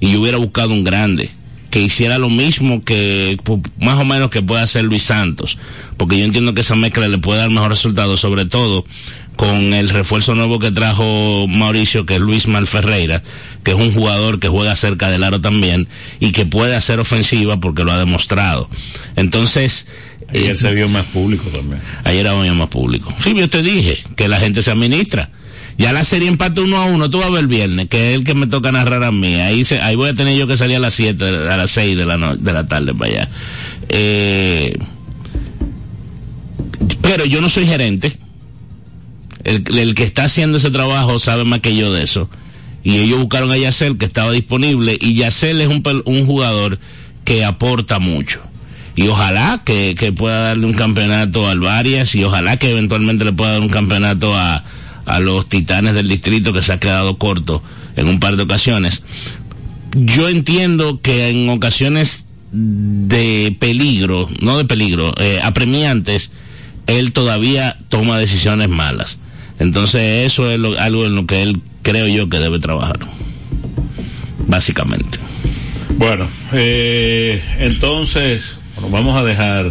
y 0.00 0.12
yo 0.12 0.20
hubiera 0.20 0.38
buscado 0.38 0.70
un 0.72 0.84
grande 0.84 1.30
que 1.76 1.82
hiciera 1.82 2.16
lo 2.16 2.30
mismo 2.30 2.82
que 2.82 3.36
más 3.78 4.00
o 4.00 4.04
menos 4.06 4.30
que 4.30 4.40
pueda 4.40 4.62
hacer 4.62 4.84
Luis 4.84 5.02
Santos, 5.02 5.58
porque 5.98 6.18
yo 6.18 6.24
entiendo 6.24 6.54
que 6.54 6.62
esa 6.62 6.74
mezcla 6.74 7.06
le 7.06 7.18
puede 7.18 7.40
dar 7.40 7.50
mejor 7.50 7.68
resultado, 7.68 8.16
sobre 8.16 8.46
todo 8.46 8.86
con 9.36 9.74
el 9.74 9.90
refuerzo 9.90 10.34
nuevo 10.34 10.58
que 10.58 10.70
trajo 10.70 11.46
Mauricio, 11.46 12.06
que 12.06 12.14
es 12.14 12.20
Luis 12.22 12.48
Malferreira, 12.48 13.22
que 13.62 13.72
es 13.72 13.76
un 13.76 13.92
jugador 13.92 14.40
que 14.40 14.48
juega 14.48 14.74
cerca 14.74 15.10
del 15.10 15.22
aro 15.22 15.42
también 15.42 15.86
y 16.18 16.32
que 16.32 16.46
puede 16.46 16.74
hacer 16.74 16.98
ofensiva 16.98 17.60
porque 17.60 17.84
lo 17.84 17.92
ha 17.92 17.98
demostrado. 17.98 18.70
Entonces, 19.16 19.86
Ayer 20.28 20.52
eh, 20.52 20.56
se 20.56 20.72
vio 20.72 20.88
más 20.88 21.04
público 21.04 21.44
también. 21.50 21.82
Ayer 22.04 22.26
había 22.26 22.54
más 22.54 22.68
público. 22.68 23.12
Sí, 23.22 23.34
yo 23.34 23.50
te 23.50 23.60
dije 23.60 24.02
que 24.16 24.28
la 24.28 24.40
gente 24.40 24.62
se 24.62 24.70
administra. 24.70 25.28
Ya 25.78 25.92
la 25.92 26.04
serie 26.04 26.28
empate 26.28 26.62
uno 26.62 26.78
a 26.78 26.86
uno, 26.86 27.10
tú 27.10 27.18
vas 27.18 27.26
a 27.26 27.30
ver 27.30 27.40
el 27.40 27.46
viernes, 27.48 27.88
que 27.88 28.10
es 28.10 28.16
el 28.18 28.24
que 28.24 28.34
me 28.34 28.46
toca 28.46 28.72
narrar 28.72 29.04
a 29.04 29.12
mí. 29.12 29.34
Ahí 29.34 29.62
se, 29.64 29.80
ahí 29.82 29.94
voy 29.94 30.08
a 30.08 30.14
tener 30.14 30.36
yo 30.38 30.46
que 30.46 30.56
salir 30.56 30.76
a 30.76 30.80
las 30.80 30.94
7, 30.94 31.24
a 31.24 31.56
las 31.56 31.70
6 31.70 31.96
de 31.96 32.06
la, 32.06 32.16
no- 32.16 32.34
de 32.36 32.52
la 32.52 32.66
tarde 32.66 32.94
para 32.94 33.10
allá. 33.12 33.28
Eh, 33.90 34.76
pero 37.02 37.24
yo 37.26 37.40
no 37.40 37.48
soy 37.50 37.66
gerente. 37.66 38.12
El, 39.44 39.64
el 39.78 39.94
que 39.94 40.02
está 40.02 40.24
haciendo 40.24 40.58
ese 40.58 40.70
trabajo 40.70 41.18
sabe 41.18 41.44
más 41.44 41.60
que 41.60 41.76
yo 41.76 41.92
de 41.92 42.02
eso. 42.02 42.28
Y 42.82 42.98
ellos 42.98 43.18
buscaron 43.18 43.50
a 43.52 43.56
Yacel, 43.58 43.98
que 43.98 44.04
estaba 44.04 44.30
disponible, 44.32 44.96
y 45.00 45.14
Yacel 45.14 45.60
es 45.60 45.68
un, 45.68 45.82
un 46.04 46.26
jugador 46.26 46.78
que 47.24 47.44
aporta 47.44 47.98
mucho. 47.98 48.40
Y 48.94 49.08
ojalá 49.08 49.62
que, 49.64 49.94
que 49.98 50.12
pueda 50.12 50.40
darle 50.48 50.66
un 50.66 50.72
campeonato 50.72 51.48
al 51.48 51.60
Varias 51.60 52.14
y 52.14 52.24
ojalá 52.24 52.56
que 52.56 52.70
eventualmente 52.70 53.24
le 53.26 53.32
pueda 53.32 53.52
dar 53.52 53.60
un 53.60 53.68
campeonato 53.68 54.34
a, 54.34 54.64
a 55.06 55.20
los 55.20 55.48
titanes 55.48 55.94
del 55.94 56.08
distrito 56.08 56.52
que 56.52 56.62
se 56.62 56.72
ha 56.72 56.80
quedado 56.80 57.16
corto 57.16 57.62
en 57.96 58.08
un 58.08 58.20
par 58.20 58.36
de 58.36 58.42
ocasiones. 58.42 59.02
Yo 59.94 60.28
entiendo 60.28 61.00
que 61.00 61.30
en 61.30 61.48
ocasiones 61.48 62.24
de 62.52 63.56
peligro, 63.58 64.28
no 64.42 64.58
de 64.58 64.64
peligro, 64.64 65.14
eh, 65.18 65.40
apremiantes, 65.42 66.30
él 66.86 67.12
todavía 67.12 67.76
toma 67.88 68.18
decisiones 68.18 68.68
malas. 68.68 69.18
Entonces 69.58 70.26
eso 70.26 70.50
es 70.50 70.58
lo- 70.58 70.78
algo 70.78 71.06
en 71.06 71.14
lo 71.14 71.26
que 71.26 71.42
él 71.42 71.60
creo 71.82 72.06
yo 72.08 72.28
que 72.28 72.38
debe 72.38 72.58
trabajar. 72.58 72.98
Básicamente. 74.46 75.18
Bueno, 75.96 76.28
eh, 76.52 77.42
entonces, 77.58 78.56
bueno, 78.74 78.90
vamos 78.90 79.18
a 79.20 79.24
dejar 79.24 79.70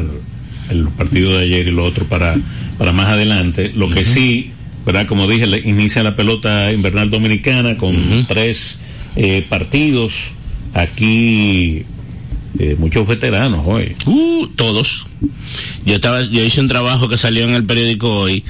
el 0.70 0.88
partido 0.90 1.38
de 1.38 1.44
ayer 1.46 1.68
y 1.68 1.72
lo 1.72 1.84
otro 1.86 2.06
para, 2.06 2.36
para 2.78 2.92
más 2.92 3.08
adelante. 3.08 3.72
Lo 3.76 3.90
que 3.90 4.04
sí, 4.06 4.52
¿verdad? 4.86 5.08
Como 5.08 5.28
dije, 5.28 5.48
le- 5.48 5.60
inicia 5.68 6.04
la 6.04 6.16
pelota 6.16 6.72
invernal 6.72 7.10
dominicana 7.10 7.78
con 7.78 8.26
tres 8.28 8.80
eh, 9.16 9.46
partidos. 9.48 10.14
Aquí 10.74 11.84
eh, 12.60 12.76
muchos 12.78 13.08
veteranos 13.08 13.66
hoy. 13.66 13.96
Uh, 14.06 14.48
todos. 14.56 15.06
Yo 15.86 15.96
estaba, 15.96 16.22
yo 16.24 16.44
hice 16.44 16.60
un 16.62 16.68
trabajo 16.68 17.08
que 17.10 17.18
salió 17.18 17.46
en 17.46 17.52
el 17.52 17.64
periódico 17.66 18.10
hoy, 18.20 18.44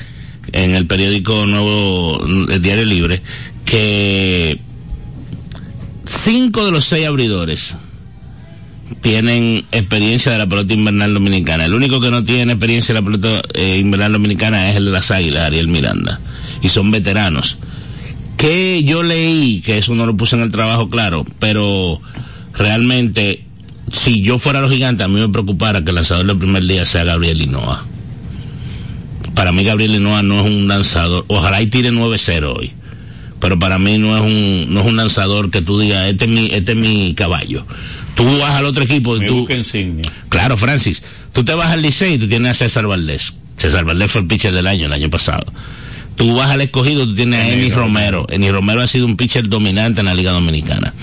en 0.52 0.76
el 0.76 0.86
periódico 0.88 1.46
nuevo, 1.46 2.26
el 2.50 2.62
Diario 2.62 2.86
Libre, 2.86 3.22
que 3.66 4.60
cinco 6.06 6.66
de 6.66 6.72
los 6.72 6.86
seis 6.86 7.06
abridores 7.08 7.76
tienen 9.02 9.66
experiencia 9.72 10.32
de 10.32 10.38
la 10.38 10.48
pelota 10.48 10.74
invernal 10.74 11.14
dominicana. 11.14 11.66
El 11.66 11.74
único 11.74 12.00
que 12.00 12.12
no 12.12 12.24
tiene 12.24 12.54
experiencia 12.54 12.94
de 12.94 13.02
la 13.02 13.06
pelota 13.06 13.42
eh, 13.54 13.80
invernal 13.80 14.14
dominicana 14.14 14.70
es 14.70 14.76
el 14.76 14.86
de 14.86 14.92
las 14.92 15.12
Águilas, 15.12 15.44
Ariel 15.44 15.68
Miranda. 15.68 16.20
Y 16.62 16.70
son 16.70 16.92
veteranos. 16.92 17.58
Que 18.38 18.84
yo 18.84 19.04
leí, 19.04 19.62
que 19.62 19.78
eso 19.78 19.96
no 19.96 20.06
lo 20.06 20.16
puse 20.16 20.36
en 20.36 20.44
el 20.44 20.52
trabajo 20.52 20.90
claro, 20.90 21.26
pero 21.40 22.02
realmente, 22.54 23.46
si 23.92 24.22
yo 24.22 24.38
fuera 24.38 24.62
los 24.62 24.72
gigantes, 24.72 25.06
a 25.06 25.08
mí 25.08 25.20
me 25.20 25.30
preocupara 25.30 25.84
que 25.84 25.90
el 25.90 25.96
lanzador 25.96 26.26
del 26.26 26.38
primer 26.38 26.66
día 26.66 26.86
sea 26.86 27.04
Gabriel 27.04 27.42
Hinoa. 27.42 27.86
Para 29.34 29.52
mí 29.52 29.64
Gabriel 29.64 29.96
Hinoa 29.96 30.22
no 30.22 30.42
es 30.42 30.46
un 30.46 30.68
lanzador, 30.68 31.26
ojalá 31.28 31.62
y 31.62 31.68
tire 31.68 31.92
9-0 31.92 32.56
hoy 32.56 32.74
pero 33.40 33.60
para 33.60 33.78
mí 33.78 34.00
no 34.00 34.16
es 34.16 34.24
un 34.24 34.74
no 34.74 34.80
es 34.80 34.88
un 34.88 34.96
lanzador 34.96 35.52
que 35.52 35.62
tú 35.62 35.80
digas 35.80 36.08
este 36.08 36.26
es 36.26 36.32
mi 36.32 36.46
este 36.48 36.72
es 36.72 36.78
mi 36.78 37.14
caballo 37.14 37.66
tú 38.16 38.38
vas 38.40 38.52
al 38.52 38.66
otro 38.66 38.84
equipo 38.84 39.16
y 39.16 39.20
Me 39.22 39.28
tú 39.28 39.36
busca 39.40 39.56
insignia. 39.56 40.12
claro 40.30 40.58
Francis. 40.58 41.04
Tú 41.34 41.44
te 41.44 41.54
vas 41.54 41.72
al 41.72 41.82
Licey 41.82 42.14
y 42.14 42.18
tú 42.18 42.28
tienes 42.28 42.52
a 42.52 42.54
César 42.54 42.88
Valdés. 42.88 43.34
César 43.58 43.86
Valdés 43.86 44.12
fue 44.12 44.22
el 44.22 44.28
pitcher 44.28 44.54
del 44.54 44.68
año 44.68 44.86
el 44.86 44.94
año 44.94 45.10
pasado. 45.10 45.46
Tú 46.16 46.34
vas 46.36 46.50
al 46.50 46.62
escogido 46.62 47.06
tú 47.06 47.14
tienes 47.16 47.42
a 47.42 47.50
Eni 47.50 47.72
Romero. 47.72 48.26
Eni 48.30 48.50
Romero 48.50 48.82
ha 48.82 48.88
sido 48.88 49.06
un 49.06 49.18
pitcher 49.18 49.50
dominante 49.50 50.00
en 50.00 50.06
la 50.06 50.14
Liga 50.14 50.32
Dominicana. 50.32 50.94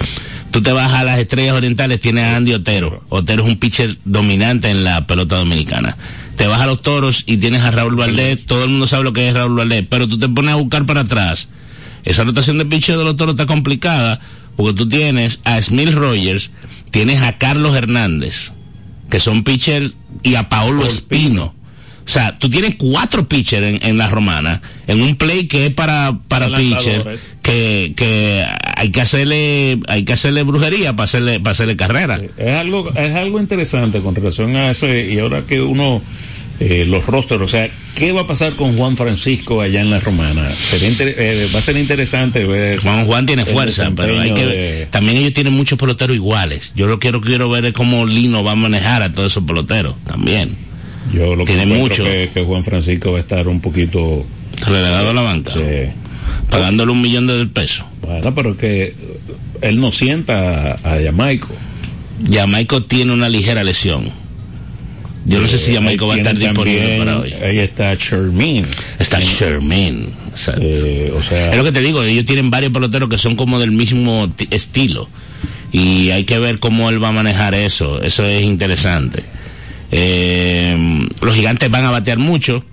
Tú 0.50 0.62
te 0.62 0.72
vas 0.72 0.92
a 0.92 1.04
las 1.04 1.18
Estrellas 1.18 1.54
Orientales 1.54 2.00
tienes 2.00 2.24
a 2.24 2.36
Andy 2.36 2.54
Otero. 2.54 3.02
Otero 3.08 3.42
es 3.42 3.48
un 3.48 3.58
pitcher 3.58 3.96
dominante 4.04 4.70
en 4.70 4.84
la 4.84 5.06
pelota 5.06 5.36
dominicana. 5.36 5.96
Te 6.36 6.46
vas 6.46 6.60
a 6.62 6.66
los 6.66 6.80
Toros 6.82 7.24
y 7.26 7.36
tienes 7.38 7.62
a 7.62 7.70
Raúl 7.70 7.94
Valdés. 7.96 8.44
Todo 8.46 8.64
el 8.64 8.70
mundo 8.70 8.86
sabe 8.86 9.04
lo 9.04 9.12
que 9.12 9.28
es 9.28 9.34
Raúl 9.34 9.54
Valdés 9.56 9.84
pero 9.88 10.08
tú 10.08 10.18
te 10.18 10.28
pones 10.28 10.52
a 10.52 10.56
buscar 10.56 10.86
para 10.86 11.02
atrás. 11.02 11.48
Esa 12.04 12.24
rotación 12.24 12.58
de 12.58 12.64
picheo 12.66 12.98
de 12.98 13.04
los 13.04 13.16
toros 13.16 13.34
está 13.34 13.46
complicada 13.46 14.18
porque 14.56 14.72
tú 14.74 14.88
tienes 14.88 15.40
a 15.44 15.60
Smith 15.62 15.90
Rogers, 15.92 16.50
tienes 16.92 17.20
a 17.22 17.38
Carlos 17.38 17.74
Hernández, 17.74 18.52
que 19.10 19.18
son 19.18 19.42
pitchers, 19.42 19.94
y 20.22 20.36
a 20.36 20.48
Paolo 20.48 20.86
Espino. 20.86 21.54
O 22.04 22.08
sea, 22.08 22.38
tú 22.38 22.50
tienes 22.50 22.74
cuatro 22.76 23.28
pitchers 23.28 23.64
en, 23.64 23.86
en 23.86 23.96
la 23.96 24.08
romana, 24.08 24.60
en 24.86 25.02
un 25.02 25.16
play 25.16 25.46
que 25.46 25.66
es 25.66 25.72
para, 25.72 26.18
para 26.28 26.54
pitcher, 26.54 27.18
que, 27.42 27.94
que 27.96 28.44
hay 28.76 28.90
que 28.90 29.00
hacerle, 29.00 29.80
hay 29.86 30.04
que 30.04 30.12
hacerle 30.12 30.42
brujería 30.42 30.94
para 30.94 31.04
hacerle, 31.04 31.38
para 31.40 31.52
hacerle 31.52 31.76
carrera. 31.76 32.20
Es 32.36 32.56
algo, 32.56 32.92
es 32.94 33.14
algo 33.14 33.40
interesante 33.40 34.00
con 34.00 34.14
relación 34.14 34.54
a 34.56 34.70
eso, 34.70 34.92
y 34.92 35.18
ahora 35.18 35.42
que 35.42 35.62
uno, 35.62 36.02
eh, 36.64 36.84
los 36.86 37.04
rosters, 37.06 37.42
o 37.42 37.48
sea, 37.48 37.68
¿qué 37.96 38.12
va 38.12 38.20
a 38.22 38.26
pasar 38.26 38.52
con 38.54 38.76
Juan 38.76 38.96
Francisco 38.96 39.60
allá 39.60 39.80
en 39.80 39.90
la 39.90 39.98
romana? 40.00 40.52
Eh, 40.72 41.48
va 41.54 41.58
a 41.58 41.62
ser 41.62 41.76
interesante 41.76 42.44
ver. 42.44 42.78
Juan 42.80 43.04
Juan 43.06 43.26
tiene 43.26 43.44
fuerza, 43.44 43.90
pero 43.96 44.20
hay 44.20 44.32
que 44.32 44.46
de- 44.46 44.86
también 44.90 45.16
ellos 45.18 45.32
tienen 45.32 45.52
muchos 45.54 45.78
peloteros 45.78 46.14
iguales. 46.14 46.72
Yo 46.76 46.86
lo 46.86 46.98
quiero 46.98 47.20
quiero 47.20 47.48
ver 47.48 47.64
es 47.64 47.72
cómo 47.72 48.06
Lino 48.06 48.44
va 48.44 48.52
a 48.52 48.56
manejar 48.56 49.02
a 49.02 49.12
todos 49.12 49.32
esos 49.32 49.44
peloteros 49.44 49.96
también. 50.04 50.56
Yo 51.12 51.34
lo 51.34 51.44
que 51.44 51.54
tiene 51.54 51.74
encuentro 51.74 52.04
mucho. 52.04 52.04
Que, 52.04 52.30
que 52.32 52.42
Juan 52.44 52.62
Francisco 52.62 53.12
va 53.12 53.18
a 53.18 53.22
estar 53.22 53.48
un 53.48 53.60
poquito 53.60 54.24
relegado 54.66 55.10
a 55.10 55.14
la 55.14 55.20
banca, 55.22 55.52
sí. 55.52 55.60
pagándole 56.48 56.92
un 56.92 57.02
millón 57.02 57.26
de 57.26 57.44
pesos. 57.46 57.84
Bueno, 58.02 58.34
pero 58.34 58.56
que 58.56 58.94
él 59.62 59.80
no 59.80 59.90
sienta 59.90 60.72
a, 60.84 60.94
a 60.94 61.02
Jamaico. 61.02 61.48
Jamaico 62.30 62.84
tiene 62.84 63.12
una 63.12 63.28
ligera 63.28 63.64
lesión. 63.64 64.21
Yo 65.24 65.40
no 65.40 65.46
sé 65.48 65.56
si 65.58 65.72
Jamaico 65.72 66.06
va 66.08 66.14
a 66.14 66.16
estar 66.18 66.34
disponible 66.36 66.98
para 66.98 67.18
hoy. 67.20 67.32
Ahí 67.34 67.58
está 67.60 67.94
Shermin. 67.94 68.66
Está 68.98 69.20
Sherman. 69.20 70.06
Eh, 70.60 71.12
o 71.16 71.22
sea, 71.22 71.50
Es 71.52 71.56
lo 71.56 71.64
que 71.64 71.72
te 71.72 71.80
digo, 71.80 72.02
ellos 72.02 72.24
tienen 72.24 72.50
varios 72.50 72.72
peloteros 72.72 73.08
que 73.08 73.18
son 73.18 73.36
como 73.36 73.60
del 73.60 73.70
mismo 73.70 74.30
ti- 74.34 74.48
estilo. 74.50 75.08
Y 75.70 76.10
hay 76.10 76.24
que 76.24 76.38
ver 76.38 76.58
cómo 76.58 76.90
él 76.90 77.02
va 77.02 77.08
a 77.08 77.12
manejar 77.12 77.54
eso. 77.54 78.02
Eso 78.02 78.24
es 78.24 78.42
interesante. 78.42 79.24
Eh, 79.90 81.06
los 81.20 81.34
gigantes 81.34 81.70
van 81.70 81.84
a 81.84 81.90
batear 81.90 82.18
mucho. 82.18 82.64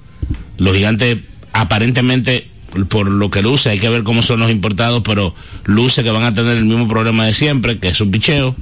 Los 0.58 0.76
gigantes 0.76 1.18
aparentemente, 1.54 2.48
por 2.90 3.08
lo 3.10 3.30
que 3.30 3.42
luce, 3.42 3.70
hay 3.70 3.80
que 3.80 3.90
ver 3.90 4.04
cómo 4.04 4.24
son 4.24 4.40
los 4.40 4.52
importados, 4.52 5.02
pero 5.06 5.36
luce 5.66 6.04
que 6.04 6.12
van 6.12 6.24
a 6.24 6.34
tener 6.34 6.58
el 6.58 6.66
mismo 6.66 6.88
problema 6.88 7.26
de 7.26 7.34
siempre, 7.34 7.78
que 7.80 7.90
es 7.90 7.98
su 7.98 8.10
picheo. 8.10 8.56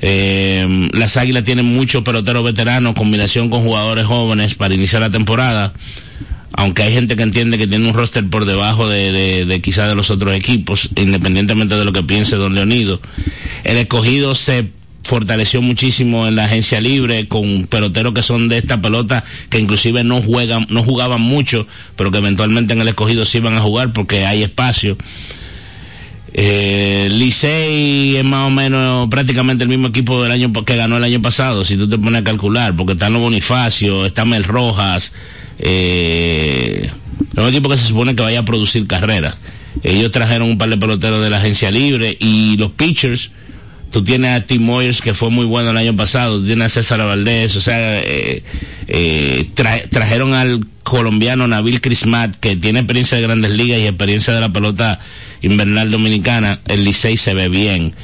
Eh, 0.00 0.88
las 0.92 1.16
Águilas 1.16 1.44
tienen 1.44 1.66
muchos 1.66 2.02
peloteros 2.02 2.44
veteranos, 2.44 2.94
combinación 2.94 3.50
con 3.50 3.62
jugadores 3.62 4.06
jóvenes 4.06 4.54
para 4.54 4.74
iniciar 4.74 5.02
la 5.02 5.10
temporada. 5.10 5.72
Aunque 6.52 6.82
hay 6.82 6.92
gente 6.92 7.16
que 7.16 7.22
entiende 7.22 7.58
que 7.58 7.66
tiene 7.66 7.88
un 7.88 7.94
roster 7.94 8.28
por 8.28 8.44
debajo 8.44 8.88
de, 8.88 9.12
de, 9.12 9.46
de 9.46 9.60
quizá 9.60 9.86
de 9.86 9.94
los 9.94 10.10
otros 10.10 10.34
equipos, 10.34 10.90
independientemente 10.96 11.76
de 11.76 11.84
lo 11.84 11.92
que 11.92 12.02
piense 12.02 12.36
Don 12.36 12.54
Leonido. 12.54 13.00
El 13.62 13.76
escogido 13.76 14.34
se 14.34 14.70
fortaleció 15.02 15.62
muchísimo 15.62 16.26
en 16.26 16.36
la 16.36 16.44
agencia 16.44 16.80
libre 16.80 17.26
con 17.28 17.66
peloteros 17.66 18.14
que 18.14 18.22
son 18.22 18.48
de 18.48 18.58
esta 18.58 18.80
pelota 18.80 19.24
que 19.48 19.58
inclusive 19.58 20.04
no 20.04 20.20
juegan 20.22 20.66
no 20.68 20.82
jugaban 20.82 21.20
mucho 21.20 21.66
pero 21.96 22.10
que 22.10 22.18
eventualmente 22.18 22.74
en 22.74 22.82
el 22.82 22.88
escogido 22.88 23.24
sí 23.24 23.40
van 23.40 23.56
a 23.56 23.60
jugar 23.60 23.92
porque 23.92 24.26
hay 24.26 24.42
espacio 24.42 24.98
eh, 26.32 27.08
Licey 27.10 28.16
es 28.16 28.24
más 28.24 28.46
o 28.46 28.50
menos 28.50 29.08
prácticamente 29.08 29.64
el 29.64 29.68
mismo 29.68 29.88
equipo 29.88 30.22
del 30.22 30.32
año 30.32 30.52
que 30.64 30.76
ganó 30.76 30.96
el 30.96 31.04
año 31.04 31.20
pasado, 31.20 31.64
si 31.64 31.76
tú 31.76 31.88
te 31.88 31.98
pones 31.98 32.20
a 32.20 32.24
calcular, 32.24 32.74
porque 32.76 32.92
están 32.92 33.12
los 33.12 33.22
Bonifacio, 33.22 34.06
está 34.06 34.24
Mel 34.24 34.44
Rojas, 34.44 35.12
eh, 35.58 36.90
un 37.36 37.46
equipo 37.48 37.68
que 37.68 37.76
se 37.76 37.86
supone 37.86 38.14
que 38.14 38.22
vaya 38.22 38.40
a 38.40 38.44
producir 38.44 38.86
carreras. 38.86 39.36
Ellos 39.82 40.10
trajeron 40.10 40.48
un 40.48 40.58
par 40.58 40.68
de 40.68 40.76
peloteros 40.76 41.22
de 41.22 41.30
la 41.30 41.38
agencia 41.38 41.70
libre 41.70 42.16
y 42.18 42.56
los 42.56 42.72
pitchers, 42.72 43.30
tú 43.92 44.02
tienes 44.04 44.30
a 44.32 44.44
Tim 44.46 44.62
Moyers 44.62 45.00
que 45.00 45.14
fue 45.14 45.30
muy 45.30 45.46
bueno 45.46 45.70
el 45.70 45.76
año 45.76 45.96
pasado, 45.96 46.42
tienes 46.44 46.66
a 46.66 46.68
César 46.82 46.98
Valdés, 47.00 47.54
o 47.56 47.60
sea, 47.60 47.98
eh, 48.00 48.42
eh, 48.88 49.50
tra- 49.54 49.88
trajeron 49.88 50.34
al 50.34 50.66
colombiano 50.82 51.46
Nabil 51.46 51.80
Crismat 51.80 52.34
que 52.36 52.56
tiene 52.56 52.80
experiencia 52.80 53.16
de 53.16 53.22
grandes 53.22 53.52
ligas 53.52 53.78
y 53.78 53.86
experiencia 53.86 54.34
de 54.34 54.40
la 54.40 54.52
pelota 54.52 54.98
invernal 55.42 55.90
dominicana, 55.90 56.60
el 56.66 56.84
Licey 56.84 57.16
se 57.16 57.34
ve 57.34 57.48
bien. 57.48 57.94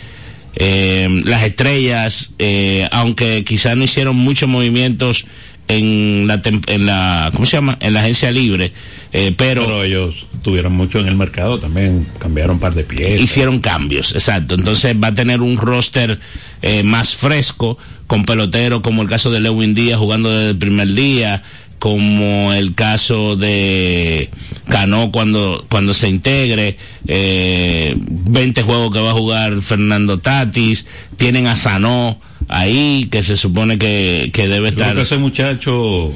Eh, 0.55 1.23
las 1.25 1.43
estrellas, 1.43 2.31
eh, 2.39 2.89
aunque 2.91 3.45
quizás 3.45 3.77
no 3.77 3.85
hicieron 3.85 4.17
muchos 4.17 4.49
movimientos 4.49 5.27
en 5.69 6.27
la, 6.27 6.41
en 6.45 6.87
la, 6.87 7.31
¿cómo 7.33 7.47
se 7.47 7.57
llama? 7.57 7.77
En 7.81 7.93
la 7.95 8.01
agencia 8.01 8.31
libre, 8.31 8.73
eh, 9.13 9.35
pero, 9.37 9.65
pero 9.65 9.83
ellos 9.83 10.27
tuvieron 10.43 10.73
mucho 10.73 11.01
en 11.01 11.09
el 11.09 11.17
mercado 11.17 11.59
también, 11.59 12.07
cambiaron 12.19 12.57
un 12.57 12.61
par 12.61 12.75
de 12.75 12.85
piezas. 12.85 13.21
hicieron 13.21 13.61
cambios, 13.61 14.15
exacto. 14.15 14.55
Entonces 14.55 14.95
va 15.03 15.09
a 15.09 15.15
tener 15.15 15.41
un 15.41 15.57
roster 15.57 16.21
eh, 16.63 16.83
más 16.83 17.17
fresco, 17.17 17.79
con 18.07 18.25
peloteros 18.25 18.81
como 18.81 19.03
el 19.03 19.09
caso 19.09 19.31
de 19.31 19.41
Lewin 19.41 19.75
Díaz 19.75 19.99
jugando 19.99 20.31
desde 20.31 20.51
el 20.51 20.59
primer 20.59 20.95
día, 20.95 21.43
como 21.79 22.53
el 22.53 22.75
caso 22.75 23.37
de 23.37 24.31
Cano 24.69 25.11
cuando, 25.13 25.65
cuando 25.69 25.95
se 25.95 26.09
integre, 26.09 26.77
eh, 27.07 27.95
20 27.99 28.63
juegos 28.63 28.93
que 28.93 29.01
va 29.01 29.11
a 29.11 29.15
jugar 29.15 29.61
Fernando 29.63 30.19
Tatis, 30.19 30.87
tienen 31.17 31.47
a 31.47 31.57
Sanó 31.57 32.21
ahí, 32.49 33.09
que 33.11 33.23
se 33.23 33.37
supone 33.37 33.79
que, 33.79 34.31
que 34.33 34.49
debe 34.49 34.71
Yo 34.71 34.75
creo 34.75 34.85
estar... 34.87 34.97
que 34.97 35.03
ese 35.03 35.17
muchacho 35.19 36.13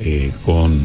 eh, 0.00 0.30
con 0.44 0.80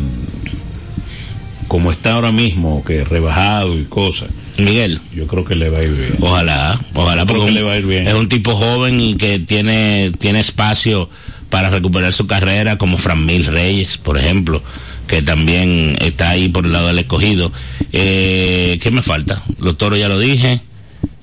como 1.67 1.89
está 1.89 2.15
ahora 2.15 2.33
mismo, 2.33 2.83
que 2.83 3.05
rebajado 3.05 3.79
y 3.79 3.85
cosas, 3.85 4.29
Miguel. 4.57 4.99
yo 5.15 5.25
creo 5.25 5.45
que 5.45 5.55
le 5.55 5.69
va 5.69 5.79
a 5.79 5.83
ir 5.83 5.91
bien. 5.91 6.15
Ojalá, 6.19 6.77
ojalá, 6.93 7.25
porque 7.25 7.45
que 7.45 7.51
le 7.51 7.63
va 7.63 7.71
a 7.71 7.77
ir 7.77 7.85
bien. 7.85 8.07
es 8.09 8.13
un 8.13 8.27
tipo 8.27 8.55
joven 8.55 8.99
y 8.99 9.15
que 9.15 9.39
tiene, 9.39 10.11
tiene 10.19 10.41
espacio 10.41 11.09
para 11.51 11.69
recuperar 11.69 12.11
su 12.13 12.25
carrera, 12.25 12.79
como 12.79 12.97
Fran 12.97 13.25
Mil 13.27 13.45
Reyes, 13.45 13.97
por 13.97 14.17
ejemplo, 14.17 14.63
que 15.05 15.21
también 15.21 15.97
está 16.01 16.29
ahí 16.31 16.49
por 16.49 16.65
el 16.65 16.71
lado 16.73 16.87
del 16.87 16.97
escogido. 16.99 17.51
Eh, 17.91 18.79
¿Qué 18.81 18.89
me 18.89 19.03
falta? 19.03 19.43
Los 19.59 19.77
toros 19.77 19.99
ya 19.99 20.07
lo 20.09 20.17
dije, 20.17 20.61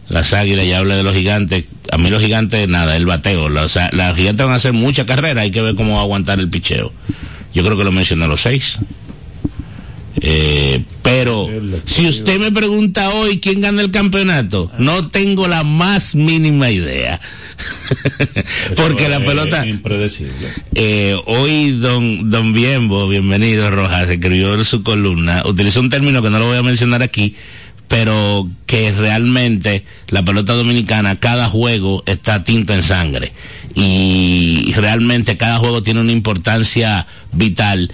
las 0.08 0.32
águilas 0.34 0.66
ya 0.66 0.78
hablé 0.78 0.94
de 0.94 1.02
los 1.02 1.14
gigantes. 1.14 1.64
A 1.90 1.96
mí 1.98 2.10
los 2.10 2.22
gigantes, 2.22 2.68
nada, 2.68 2.96
el 2.96 3.06
bateo. 3.06 3.48
La- 3.48 3.62
o 3.64 3.68
sea, 3.68 3.90
las 3.92 4.14
gigantes 4.14 4.44
van 4.44 4.52
a 4.52 4.56
hacer 4.56 4.74
mucha 4.74 5.06
carrera, 5.06 5.40
hay 5.40 5.50
que 5.50 5.62
ver 5.62 5.74
cómo 5.74 5.94
va 5.94 6.00
a 6.00 6.02
aguantar 6.02 6.38
el 6.38 6.48
picheo. 6.50 6.92
Yo 7.54 7.64
creo 7.64 7.76
que 7.78 7.84
lo 7.84 7.90
mencioné 7.92 8.28
los 8.28 8.42
seis. 8.42 8.78
Eh, 10.20 10.82
pero 11.08 11.48
si 11.86 12.06
usted 12.06 12.38
me 12.38 12.52
pregunta 12.52 13.08
hoy 13.10 13.40
quién 13.40 13.62
gana 13.62 13.80
el 13.80 13.90
campeonato, 13.90 14.70
no 14.78 15.08
tengo 15.08 15.48
la 15.48 15.64
más 15.64 16.14
mínima 16.14 16.70
idea. 16.70 17.18
Porque 18.76 19.08
la 19.08 19.24
pelota, 19.24 19.66
impredecible. 19.66 20.52
eh, 20.74 21.16
hoy 21.24 21.70
don, 21.72 22.28
don 22.28 22.52
Biembo, 22.52 23.08
bienvenido 23.08 23.70
Rojas, 23.70 24.10
escribió 24.10 24.54
en 24.54 24.66
su 24.66 24.82
columna, 24.82 25.42
utilizó 25.46 25.80
un 25.80 25.88
término 25.88 26.22
que 26.22 26.28
no 26.28 26.38
lo 26.38 26.46
voy 26.46 26.58
a 26.58 26.62
mencionar 26.62 27.02
aquí, 27.02 27.34
pero 27.88 28.46
que 28.66 28.92
realmente 28.92 29.84
la 30.08 30.22
pelota 30.22 30.52
dominicana, 30.52 31.16
cada 31.16 31.48
juego 31.48 32.02
está 32.04 32.44
tinto 32.44 32.74
en 32.74 32.82
sangre. 32.82 33.32
Y 33.74 34.74
realmente 34.76 35.38
cada 35.38 35.58
juego 35.58 35.82
tiene 35.82 36.00
una 36.00 36.12
importancia 36.12 37.06
vital. 37.32 37.90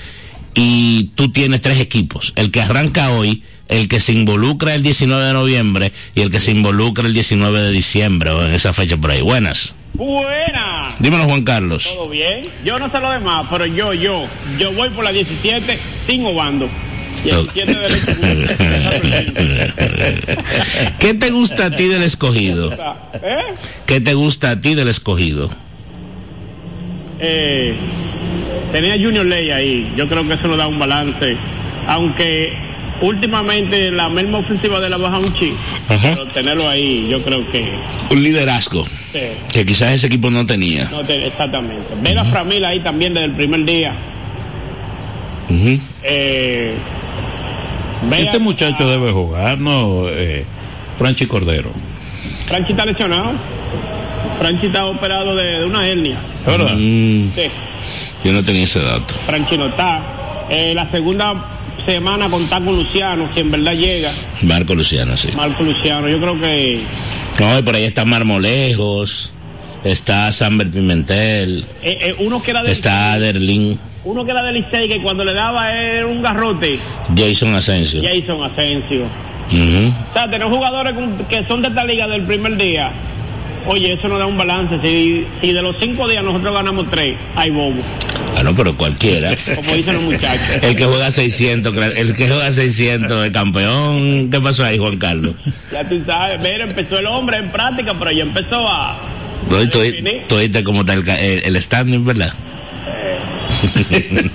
Y 0.55 1.11
tú 1.14 1.30
tienes 1.32 1.61
tres 1.61 1.80
equipos, 1.80 2.32
el 2.36 2.50
que 2.50 2.62
arranca 2.62 3.11
hoy, 3.11 3.42
el 3.68 3.88
que 3.88 4.00
se 4.00 4.12
involucra 4.12 4.74
el 4.74 4.82
19 4.82 5.24
de 5.24 5.32
noviembre 5.32 5.92
y 6.14 6.20
el 6.20 6.30
que 6.30 6.40
se 6.40 6.52
involucra 6.52 7.07
el 7.07 7.14
19 7.14 7.61
de 7.61 7.70
diciembre 7.72 8.30
o 8.30 8.46
en 8.46 8.55
esa 8.55 8.72
fecha 8.72 8.96
por 8.96 9.11
ahí. 9.11 9.20
Buenas. 9.20 9.74
Buena. 9.94 10.92
Dímelo 10.98 11.24
Juan 11.24 11.44
Carlos. 11.44 11.92
¿Todo 11.94 12.09
bien? 12.09 12.48
Yo 12.64 12.78
no 12.78 12.90
sé 12.90 12.98
lo 13.00 13.11
demás, 13.11 13.46
pero 13.50 13.66
yo, 13.66 13.92
yo, 13.94 14.26
yo 14.59 14.72
voy 14.72 14.90
por 14.90 15.05
la 15.05 15.12
17 15.12 15.78
sin 16.07 16.24
obando. 16.26 16.68
17 17.24 17.74
de 17.74 17.88
¿Qué 20.98 21.14
te 21.14 21.30
gusta 21.30 21.66
a 21.66 21.70
ti 21.70 21.86
del 21.86 22.02
escogido? 22.02 22.72
¿Eh? 22.72 23.55
¿Qué 23.86 24.00
te 24.00 24.14
gusta 24.14 24.50
a 24.50 24.61
ti 24.61 24.74
del 24.74 24.88
escogido? 24.88 25.48
Eh, 27.20 27.74
tenía 28.75 28.95
Junior 29.03 29.25
Ley 29.25 29.51
ahí. 29.51 29.93
Yo 29.97 30.09
creo 30.09 30.27
que 30.27 30.35
eso 30.35 30.49
nos 30.49 30.59
da 30.59 30.66
un 30.66 30.79
balance. 30.79 31.37
Aunque 31.87 32.53
últimamente 33.01 33.91
la 33.91 34.09
misma 34.09 34.39
ofensiva 34.39 34.81
de 34.81 34.91
la 34.91 34.97
baja 34.97 35.18
un. 35.18 35.31
Pero 35.89 36.27
tenerlo 36.27 36.68
ahí, 36.68 37.07
yo 37.09 37.22
creo 37.22 37.47
que. 37.51 37.72
Un 38.11 38.22
liderazgo 38.22 38.85
sí, 39.12 39.20
que 39.53 39.64
quizás 39.64 39.93
ese 39.93 40.09
equipo 40.09 40.31
no 40.31 40.45
tenía. 40.45 40.89
no 40.91 41.05
te- 41.05 41.27
exactamente. 41.27 41.95
Ver 42.03 42.18
a 42.18 42.25
Framil 42.27 42.64
ahí 42.64 42.81
también 42.81 43.14
desde 43.14 43.27
el 43.27 43.33
primer 43.33 43.64
día. 43.64 43.93
Eh, 46.03 46.75
Este 48.18 48.37
a- 48.37 48.41
muchacho 48.41 48.89
debe 48.89 49.12
jugar, 49.12 49.59
¿no? 49.59 50.09
Eh, 50.09 50.45
Franchi 50.99 51.27
Cordero. 51.27 51.70
Franchi 52.47 52.72
está 52.72 52.85
lesionado. 52.87 53.33
Franchi 54.39 54.66
está 54.66 54.85
operado 54.87 55.35
de, 55.37 55.61
de 55.61 55.64
una 55.64 55.87
hernia. 55.89 56.18
¿Verdad? 56.47 56.75
Mm, 56.75 57.31
Sí, 57.35 57.43
yo 58.25 58.33
no 58.33 58.43
tenía 58.43 58.64
ese 58.64 58.81
dato. 58.81 59.14
Franchi 59.27 59.57
no 59.57 59.66
está. 59.66 60.01
Eh, 60.51 60.72
la 60.75 60.89
segunda 60.91 61.35
semana 61.87 62.29
contar 62.29 62.64
con 62.64 62.77
Luciano, 62.77 63.29
si 63.35 63.41
en 63.41 63.51
verdad 63.51 63.72
llega. 63.75 64.12
Marco 64.43 64.75
Luciano, 64.75 65.16
sí. 65.16 65.31
Marco 65.35 65.62
Luciano, 65.62 66.09
yo 66.09 66.18
creo 66.20 66.41
que 66.41 66.83
No, 67.39 67.59
y 67.59 67.62
por 67.62 67.75
ahí 67.75 67.85
está 67.85 68.05
Marmolejos, 68.05 69.31
está 69.85 70.31
Samber 70.33 70.70
Pimentel, 70.70 71.64
eh, 71.83 71.99
eh, 72.01 72.14
uno 72.18 72.43
que 72.43 72.51
era 72.53 72.62
de 72.62 72.72
está 72.72 73.12
Aderlin. 73.14 73.79
uno 74.05 74.25
que 74.25 74.31
era 74.31 74.43
del 74.43 74.55
Licey 74.55 74.89
que 74.89 75.03
cuando 75.03 75.25
le 75.25 75.33
daba 75.35 75.72
era 75.75 76.07
un 76.07 76.22
garrote, 76.22 76.79
Jason 77.16 77.55
Asensio. 77.55 78.03
Jason 78.03 78.43
Asensio. 78.43 79.03
Ujú. 79.51 79.93
O 80.11 80.12
sea, 80.14 80.31
tener 80.31 80.49
jugadores 80.49 80.95
que 81.29 81.45
son 81.47 81.61
de 81.62 81.68
esta 81.68 81.85
liga 81.85 82.07
del 82.07 82.22
primer 82.25 82.57
día. 82.57 82.91
Oye, 83.66 83.93
eso 83.93 84.09
nos 84.09 84.18
da 84.18 84.27
un 84.27 84.37
balance. 84.39 84.79
Si, 84.83 85.27
si 85.41 85.53
de 85.53 85.62
los 85.62 85.77
cinco 85.79 86.07
días 86.09 86.22
nosotros 86.25 86.53
ganamos 86.55 86.87
tres, 86.91 87.16
hay 87.35 87.51
bobo. 87.51 87.75
Ah, 88.37 88.43
no, 88.43 88.55
pero 88.55 88.76
cualquiera. 88.76 89.37
Como 89.55 89.74
dicen 89.74 89.95
los 89.95 90.03
muchachos. 90.03 90.62
El 90.62 90.74
que 90.76 90.85
juega 90.85 91.11
600, 91.11 91.72
claro, 91.72 91.95
el 91.95 92.14
que 92.14 92.26
juega 92.28 92.51
600 92.51 93.26
es 93.26 93.32
campeón. 93.32 94.28
¿Qué 94.30 94.41
pasó 94.41 94.64
ahí, 94.64 94.76
Juan 94.78 94.97
Carlos? 94.99 95.35
Ya 95.72 95.89
tú 95.89 96.03
sabes, 96.05 96.41
mira, 96.41 96.64
empezó 96.64 96.99
el 96.99 97.07
hombre 97.07 97.37
en 97.39 97.49
práctica, 97.51 97.95
pero 97.99 98.11
ya 98.11 98.22
empezó 98.22 98.68
a... 98.68 98.99
No, 99.49 99.68
tú, 99.68 99.78
oíste 100.37 100.64
cómo 100.64 100.80
está 100.80 100.95
el, 100.95 101.05
ca- 101.05 101.20
el, 101.20 101.43
el 101.45 101.61
standing, 101.62 102.05
¿verdad? 102.05 102.32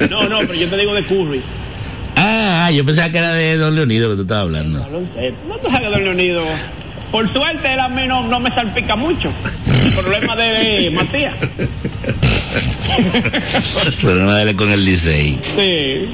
No, 0.10 0.28
no, 0.30 0.40
pero 0.40 0.54
yo 0.54 0.70
te 0.70 0.78
digo 0.78 0.94
de 0.94 1.04
Curry. 1.04 1.42
Ah, 2.16 2.70
yo 2.74 2.86
pensaba 2.86 3.10
que 3.10 3.18
era 3.18 3.34
de 3.34 3.58
Don 3.58 3.76
Leonido 3.76 4.10
que 4.10 4.16
tú 4.18 4.22
estabas 4.24 4.44
hablando. 4.44 4.80
No 4.80 4.90
lo 4.90 5.00
sé. 5.16 5.34
No 5.48 5.56
te 5.58 5.70
sabes 5.70 5.92
Don 5.92 6.04
Leonido. 6.04 6.44
Por 7.12 7.32
suerte 7.34 7.74
él 7.74 7.80
a 7.80 7.90
mí 7.90 8.08
no, 8.08 8.28
no 8.28 8.40
me 8.40 8.52
salpica 8.52 8.96
mucho. 8.96 9.32
El 9.84 9.94
problema 9.94 10.36
de 10.36 10.92
Matías. 10.92 11.36
Pero 14.02 14.16
no 14.16 14.32
dale 14.32 14.56
con 14.56 14.72
el 14.72 14.86
Licey. 14.86 15.40
Sí. 15.56 16.06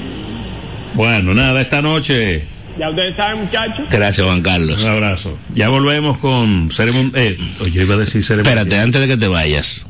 Bueno, 0.94 1.34
nada, 1.34 1.62
esta 1.62 1.82
noche. 1.82 2.46
Ya 2.80 2.90
ustedes 2.90 3.16
saben, 3.16 3.42
muchachos. 3.42 3.86
Gracias, 3.90 4.26
Juan 4.26 4.42
Carlos. 4.42 4.82
Un 4.82 4.90
abrazo. 4.90 5.38
Ya 5.54 5.70
volvemos 5.70 6.18
con 6.18 6.72
ceremonia. 6.72 7.12
Eh, 7.16 7.38
oye, 7.62 7.82
iba 7.82 7.96
a 7.96 7.98
decir 7.98 8.24
ceremonia. 8.24 8.62
Espérate, 8.62 8.82
antes 8.82 9.02
de 9.02 9.08
que 9.08 9.18
te 9.18 9.28
vayas. 9.28 9.86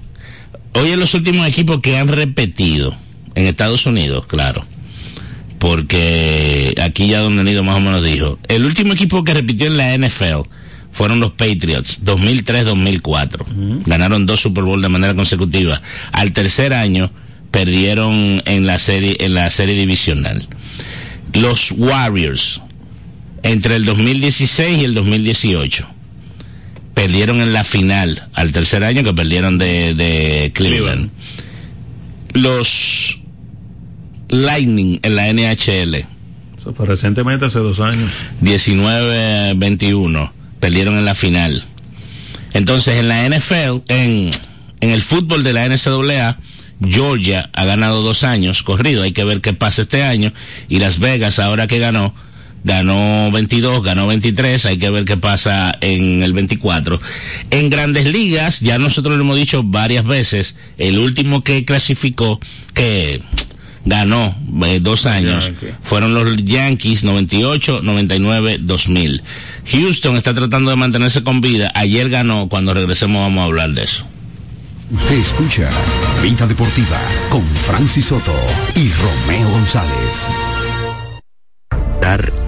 Oye, 0.73 0.97
los 0.97 1.13
últimos 1.13 1.47
equipos 1.47 1.79
que 1.81 1.97
han 1.97 2.07
repetido 2.07 2.95
en 3.35 3.45
Estados 3.45 3.85
Unidos, 3.85 4.25
claro. 4.27 4.65
Porque 5.59 6.75
aquí 6.81 7.07
ya 7.07 7.19
Don 7.19 7.35
Leonido 7.35 7.63
más 7.63 7.77
o 7.77 7.79
menos 7.79 8.03
dijo. 8.03 8.39
El 8.47 8.65
último 8.65 8.93
equipo 8.93 9.23
que 9.23 9.33
repitió 9.33 9.67
en 9.67 9.77
la 9.77 9.97
NFL 9.97 10.47
fueron 10.95 11.19
los 11.19 11.33
Patriots, 11.33 11.99
2003-2004. 12.05 13.83
Ganaron 13.85 14.25
dos 14.25 14.39
Super 14.39 14.63
Bowl 14.63 14.81
de 14.81 14.87
manera 14.87 15.13
consecutiva. 15.13 15.81
Al 16.13 16.31
tercer 16.31 16.73
año 16.73 17.11
perdieron 17.51 18.41
en 18.45 18.65
la 18.65 18.79
serie, 18.79 19.17
en 19.19 19.33
la 19.33 19.49
serie 19.49 19.75
divisional. 19.75 20.47
Los 21.33 21.73
Warriors, 21.73 22.61
entre 23.43 23.75
el 23.75 23.83
2016 23.83 24.81
y 24.81 24.85
el 24.85 24.93
2018 24.93 25.85
perdieron 26.93 27.41
en 27.41 27.51
la 27.51 27.65
final 27.65 28.29
al 28.31 28.53
tercer 28.53 28.85
año 28.85 29.03
que 29.03 29.13
perdieron 29.13 29.57
de, 29.57 29.93
de 29.95 30.53
Cleveland. 30.55 31.09
Los 32.31 33.19
Lightning 34.29 34.99
en 35.03 35.15
la 35.17 35.31
NHL 35.31 36.05
Eso 36.57 36.73
fue 36.73 36.85
recientemente, 36.85 37.45
hace 37.45 37.59
dos 37.59 37.81
años. 37.81 38.11
19-21 38.41 40.31
perdieron 40.59 40.97
en 40.97 41.05
la 41.05 41.15
final. 41.15 41.63
Entonces 42.53 42.97
en 42.97 43.07
la 43.07 43.27
NFL, 43.27 43.83
en, 43.87 44.31
en 44.79 44.89
el 44.91 45.01
fútbol 45.01 45.43
de 45.43 45.53
la 45.53 45.67
NCAA, 45.67 46.37
Georgia 46.83 47.49
ha 47.53 47.65
ganado 47.65 48.01
dos 48.01 48.23
años 48.23 48.63
corrido. 48.63 49.03
Hay 49.03 49.11
que 49.11 49.23
ver 49.23 49.41
qué 49.41 49.53
pasa 49.53 49.83
este 49.83 50.03
año. 50.03 50.33
Y 50.69 50.79
Las 50.79 50.99
Vegas, 50.99 51.39
ahora 51.39 51.67
que 51.67 51.79
ganó, 51.79 52.13
ganó 52.63 53.31
22, 53.31 53.83
ganó 53.83 54.07
23. 54.07 54.65
Hay 54.65 54.77
que 54.77 54.89
ver 54.89 55.05
qué 55.05 55.17
pasa 55.17 55.77
en 55.81 56.23
el 56.23 56.33
24. 56.33 56.99
En 57.51 57.69
grandes 57.69 58.05
ligas, 58.05 58.59
ya 58.59 58.77
nosotros 58.77 59.15
lo 59.15 59.23
hemos 59.23 59.37
dicho 59.37 59.63
varias 59.63 60.03
veces, 60.03 60.55
el 60.77 60.97
último 60.97 61.43
que 61.43 61.65
clasificó, 61.65 62.39
que 62.73 63.21
ganó 63.85 64.35
eh, 64.65 64.79
dos 64.81 65.05
años 65.05 65.51
fueron 65.81 66.13
los 66.13 66.35
Yankees 66.43 67.03
98, 67.03 67.81
99, 67.83 68.57
2000. 68.61 69.23
Houston 69.71 70.17
está 70.17 70.33
tratando 70.33 70.71
de 70.71 70.75
mantenerse 70.75 71.23
con 71.23 71.41
vida. 71.41 71.71
Ayer 71.75 72.09
ganó. 72.09 72.49
Cuando 72.49 72.73
regresemos 72.73 73.21
vamos 73.21 73.41
a 73.41 73.45
hablar 73.45 73.71
de 73.71 73.83
eso. 73.83 74.05
Usted 74.91 75.15
escucha 75.15 75.69
Vida 76.21 76.45
Deportiva 76.45 76.99
con 77.29 77.43
Francis 77.65 78.05
Soto 78.05 78.35
y 78.75 78.91
Romeo 78.91 79.49
González. 79.49 80.27
Dar 82.01 82.44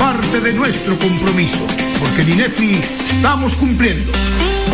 parte 0.00 0.40
de 0.40 0.52
nuestro 0.54 0.98
compromiso, 0.98 1.64
porque 2.00 2.22
en 2.22 2.30
INEFI 2.32 2.80
estamos 3.16 3.54
cumpliendo. 3.54 4.10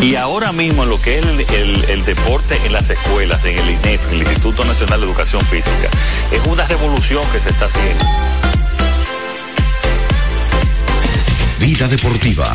Y 0.00 0.14
ahora 0.14 0.52
mismo 0.52 0.84
en 0.84 0.88
lo 0.90 1.00
que 1.00 1.18
es 1.18 1.24
el, 1.26 1.40
el- 1.54 1.84
el 1.90 2.04
deporte 2.04 2.58
en 2.64 2.72
las 2.72 2.88
escuelas, 2.90 3.44
en 3.44 3.58
el 3.58 3.70
INEF, 3.70 4.00
el 4.12 4.18
Instituto 4.22 4.64
Nacional 4.64 5.00
de 5.00 5.06
Educación 5.06 5.42
Física, 5.44 5.90
es 6.30 6.40
una 6.46 6.64
revolución 6.66 7.24
que 7.32 7.40
se 7.40 7.50
está 7.50 7.66
haciendo. 7.66 8.04
Vida 11.58 11.88
Deportiva. 11.88 12.54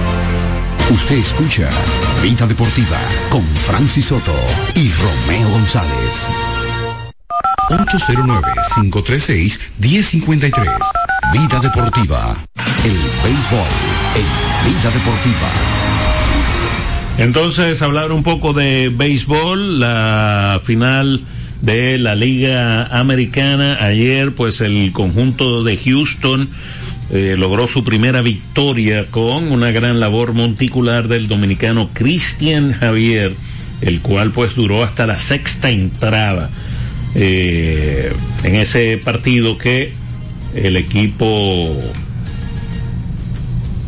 Usted 0.91 1.17
escucha 1.19 1.69
Vida 2.21 2.45
Deportiva 2.45 2.99
con 3.29 3.41
Francis 3.65 4.07
Soto 4.07 4.35
y 4.75 4.91
Romeo 4.91 5.49
González. 5.51 6.27
809-536-1053. 7.69 10.51
Vida 11.31 11.61
Deportiva. 11.61 12.35
El 12.83 12.97
béisbol 13.23 13.69
en 14.15 14.25
Vida 14.69 14.91
Deportiva. 14.91 15.49
Entonces, 17.19 17.81
hablar 17.81 18.11
un 18.11 18.23
poco 18.23 18.51
de 18.51 18.89
béisbol, 18.93 19.79
la 19.79 20.59
final 20.61 21.21
de 21.61 21.97
la 21.99 22.15
Liga 22.15 22.87
Americana. 22.87 23.77
Ayer, 23.79 24.35
pues 24.35 24.59
el 24.59 24.91
conjunto 24.91 25.63
de 25.63 25.77
Houston 25.77 26.49
eh, 27.13 27.35
logró 27.37 27.67
su 27.67 27.83
primera 27.83 28.21
victoria 28.21 29.05
con 29.07 29.51
una 29.51 29.71
gran 29.71 29.99
labor 29.99 30.31
monticular 30.31 31.09
del 31.09 31.27
dominicano 31.27 31.89
Cristian 31.93 32.71
Javier, 32.71 33.33
el 33.81 33.99
cual 33.99 34.31
pues 34.31 34.55
duró 34.55 34.81
hasta 34.81 35.05
la 35.05 35.19
sexta 35.19 35.69
entrada 35.69 36.49
eh, 37.13 38.13
en 38.43 38.55
ese 38.55 38.97
partido 38.97 39.57
que 39.57 39.91
el 40.55 40.77
equipo 40.77 41.77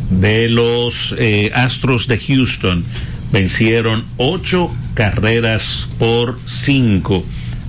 de 0.09 0.49
los 0.49 1.15
eh, 1.17 1.49
Astros 1.55 2.07
de 2.09 2.17
Houston 2.17 2.83
vencieron 3.31 4.03
ocho 4.17 4.69
carreras 4.95 5.87
por 5.97 6.39
cinco 6.45 7.23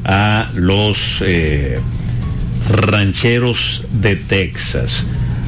a 0.05 0.51
los 0.57 1.23
rancheros 2.69 3.85
de 3.93 4.17
Texas. 4.17 5.05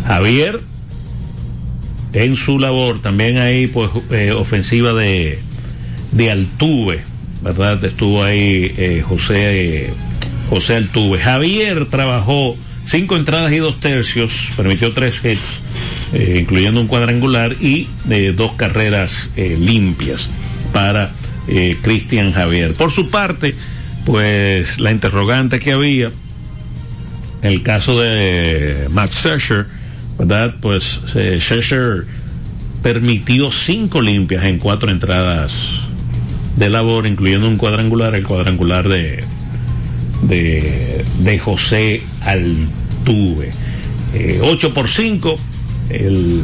Javier, 0.06 0.60
en 2.12 2.36
su 2.36 2.58
labor, 2.58 3.02
también 3.02 3.38
ahí 3.38 3.66
pues 3.66 3.90
eh, 4.10 4.32
ofensiva 4.32 4.92
de, 4.92 5.38
de 6.12 6.30
Altuve, 6.30 7.02
¿verdad? 7.42 7.84
Estuvo 7.84 8.22
ahí 8.22 8.72
eh, 8.76 9.02
José, 9.06 9.90
José 10.48 10.76
Altuve. 10.76 11.18
Javier 11.18 11.86
trabajó 11.86 12.56
cinco 12.84 13.16
entradas 13.16 13.52
y 13.52 13.58
dos 13.58 13.80
tercios, 13.80 14.52
permitió 14.56 14.92
tres 14.92 15.22
hits, 15.24 15.60
eh, 16.12 16.38
incluyendo 16.40 16.80
un 16.80 16.86
cuadrangular 16.86 17.56
y 17.60 17.88
dos 18.34 18.52
carreras 18.52 19.28
limpias 19.36 20.30
para 20.72 21.12
Cristian 21.82 22.32
Javier. 22.32 22.74
Por 22.74 22.92
su 22.92 23.10
parte, 23.10 23.54
pues 24.04 24.78
la 24.78 24.92
interrogante 24.92 25.58
que 25.58 25.72
había, 25.72 26.12
el 27.42 27.62
caso 27.62 28.00
de 28.00 28.86
Max 28.90 29.16
Scherzer, 29.16 29.66
¿verdad? 30.18 30.54
Pues 30.60 31.00
eh, 31.14 31.40
permitió 32.82 33.50
cinco 33.50 34.00
limpias 34.00 34.44
en 34.44 34.58
cuatro 34.58 34.90
entradas 34.90 35.54
de 36.56 36.70
labor, 36.70 37.06
incluyendo 37.06 37.48
un 37.48 37.56
cuadrangular, 37.56 38.14
el 38.14 38.26
cuadrangular 38.26 38.88
de, 38.88 39.24
de, 40.22 41.04
de 41.18 41.38
José 41.38 42.02
Altuve. 42.22 43.50
Eh, 44.14 44.40
8 44.42 44.72
por 44.72 44.88
5 44.88 45.38
el, 45.90 46.42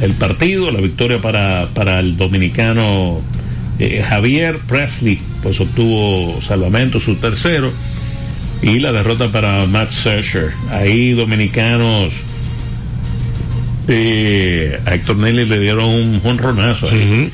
el 0.00 0.12
partido, 0.14 0.70
la 0.70 0.80
victoria 0.80 1.18
para, 1.18 1.68
para 1.74 2.00
el 2.00 2.16
dominicano 2.16 3.20
eh, 3.78 4.02
Javier 4.06 4.58
Presley, 4.66 5.18
pues 5.42 5.60
obtuvo 5.60 6.40
salvamento, 6.40 7.00
su 7.00 7.16
tercero, 7.16 7.72
y 8.62 8.78
la 8.78 8.92
derrota 8.92 9.30
para 9.32 9.66
Matt 9.66 9.92
Scherzer. 9.92 10.52
Ahí 10.70 11.12
dominicanos 11.12 12.14
eh, 13.90 14.78
a 14.86 14.94
Héctor 14.94 15.16
Nelly 15.16 15.44
le 15.46 15.58
dieron 15.58 15.84
un 15.84 16.20
jonronazo. 16.20 16.88
ahí. 16.88 17.30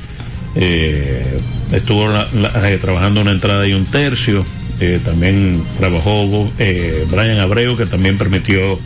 Eh, 0.56 1.38
estuvo 1.72 2.08
la- 2.08 2.26
la- 2.34 2.70
eh, 2.70 2.78
trabajando 2.78 3.20
una 3.20 3.30
entrada 3.32 3.66
y 3.68 3.74
un 3.74 3.84
tercio. 3.84 4.44
Eh, 4.80 4.98
también 5.04 5.62
trabajó 5.78 6.50
Brian 6.58 7.38
Abreu, 7.38 7.76
que 7.76 7.86
también 7.86 8.18
permitió 8.18 8.78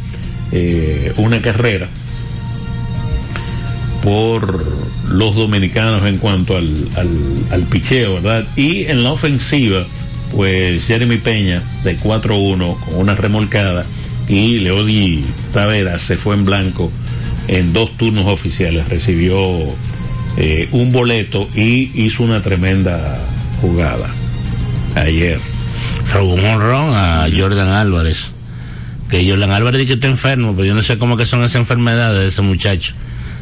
una 1.16 1.40
carrera 1.40 1.88
por 4.02 4.64
los 5.08 5.34
dominicanos 5.34 6.06
en 6.08 6.18
cuanto 6.18 6.56
al, 6.56 6.88
al, 6.96 7.08
al 7.50 7.62
picheo, 7.64 8.14
¿verdad? 8.14 8.44
Y 8.56 8.84
en 8.86 9.02
la 9.04 9.12
ofensiva, 9.12 9.86
pues 10.34 10.86
Jeremy 10.86 11.18
Peña 11.18 11.62
de 11.84 11.96
4-1 11.98 12.78
con 12.80 12.94
una 12.96 13.14
remolcada 13.14 13.84
y 14.28 14.58
Leody 14.58 15.24
Taveras 15.52 16.02
se 16.02 16.16
fue 16.16 16.34
en 16.34 16.44
blanco 16.44 16.90
en 17.50 17.72
dos 17.72 17.96
turnos 17.96 18.26
oficiales, 18.26 18.88
recibió 18.88 19.36
eh, 20.36 20.68
un 20.70 20.92
boleto 20.92 21.48
y 21.56 21.90
hizo 22.00 22.22
una 22.22 22.40
tremenda 22.42 23.18
jugada 23.60 24.08
ayer. 24.94 25.40
Robó 26.14 26.34
un 26.34 26.44
honrón 26.44 26.94
a 26.94 27.26
Jordan 27.36 27.68
Álvarez. 27.68 28.30
Que 29.10 29.28
Jordan 29.28 29.50
Álvarez 29.50 29.80
dice 29.80 29.88
que 29.88 29.94
está 29.94 30.06
enfermo, 30.06 30.52
pero 30.54 30.64
yo 30.64 30.74
no 30.74 30.82
sé 30.82 30.96
cómo 30.96 31.16
que 31.16 31.26
son 31.26 31.42
esas 31.42 31.56
enfermedades 31.56 32.20
de 32.20 32.28
ese 32.28 32.42
muchacho. 32.42 32.94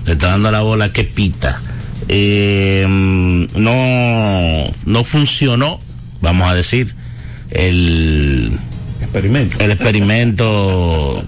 Le 0.07 0.15
está 0.15 0.29
dando 0.29 0.51
la 0.51 0.63
bola 0.63 0.91
que 0.91 1.05
pita. 1.05 1.61
Eh, 2.09 2.87
no, 2.89 4.75
no 4.87 5.05
funcionó, 5.05 5.81
vamos 6.23 6.51
a 6.51 6.55
decir, 6.55 6.95
el 7.51 8.59
experimento. 9.09 9.57
El 9.59 9.71
experimento. 9.71 11.25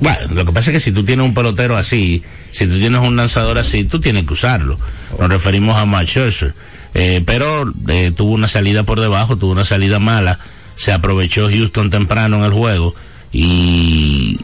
bueno, 0.00 0.18
lo 0.34 0.44
que 0.44 0.52
pasa 0.52 0.70
es 0.70 0.74
que 0.74 0.80
si 0.80 0.92
tú 0.92 1.04
tienes 1.04 1.24
un 1.24 1.34
pelotero 1.34 1.76
así, 1.76 2.22
si 2.50 2.66
tú 2.66 2.78
tienes 2.78 3.00
un 3.00 3.16
lanzador 3.16 3.58
así, 3.58 3.84
tú 3.84 4.00
tienes 4.00 4.26
que 4.26 4.34
usarlo. 4.34 4.78
Nos 5.18 5.28
referimos 5.28 5.76
a 5.76 5.86
Max 5.86 6.10
Scherzer. 6.10 6.54
Eh, 6.94 7.22
pero 7.24 7.72
eh, 7.88 8.12
tuvo 8.14 8.32
una 8.32 8.48
salida 8.48 8.82
por 8.82 9.00
debajo, 9.00 9.36
tuvo 9.36 9.52
una 9.52 9.64
salida 9.64 9.98
mala. 9.98 10.38
Se 10.74 10.92
aprovechó 10.92 11.48
Houston 11.48 11.90
temprano 11.90 12.38
en 12.38 12.44
el 12.44 12.52
juego 12.52 12.94
y, 13.32 14.38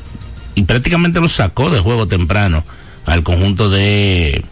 y 0.54 0.62
prácticamente 0.62 1.20
lo 1.20 1.28
sacó 1.28 1.70
de 1.70 1.80
juego 1.80 2.06
temprano 2.06 2.64
al 3.04 3.22
conjunto 3.22 3.70
de, 3.70 4.44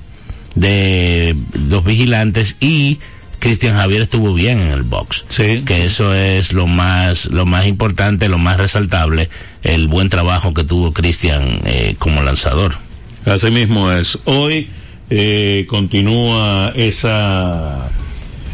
de 0.54 1.36
los 1.68 1.84
vigilantes 1.84 2.56
y 2.60 2.98
Cristian 3.44 3.76
Javier 3.76 4.00
estuvo 4.00 4.32
bien 4.32 4.58
en 4.58 4.68
el 4.68 4.84
box. 4.84 5.26
Que 5.36 5.84
eso 5.84 6.14
es 6.14 6.54
lo 6.54 6.66
más, 6.66 7.26
lo 7.26 7.44
más 7.44 7.66
importante, 7.66 8.30
lo 8.30 8.38
más 8.38 8.56
resaltable, 8.56 9.28
el 9.62 9.86
buen 9.86 10.08
trabajo 10.08 10.54
que 10.54 10.64
tuvo 10.64 10.94
Cristian 10.94 11.60
eh, 11.66 11.94
como 11.98 12.22
lanzador. 12.22 12.76
Así 13.26 13.50
mismo 13.50 13.92
es. 13.92 14.18
Hoy 14.24 14.70
eh, 15.10 15.66
continúa 15.68 16.72
esa, 16.74 17.90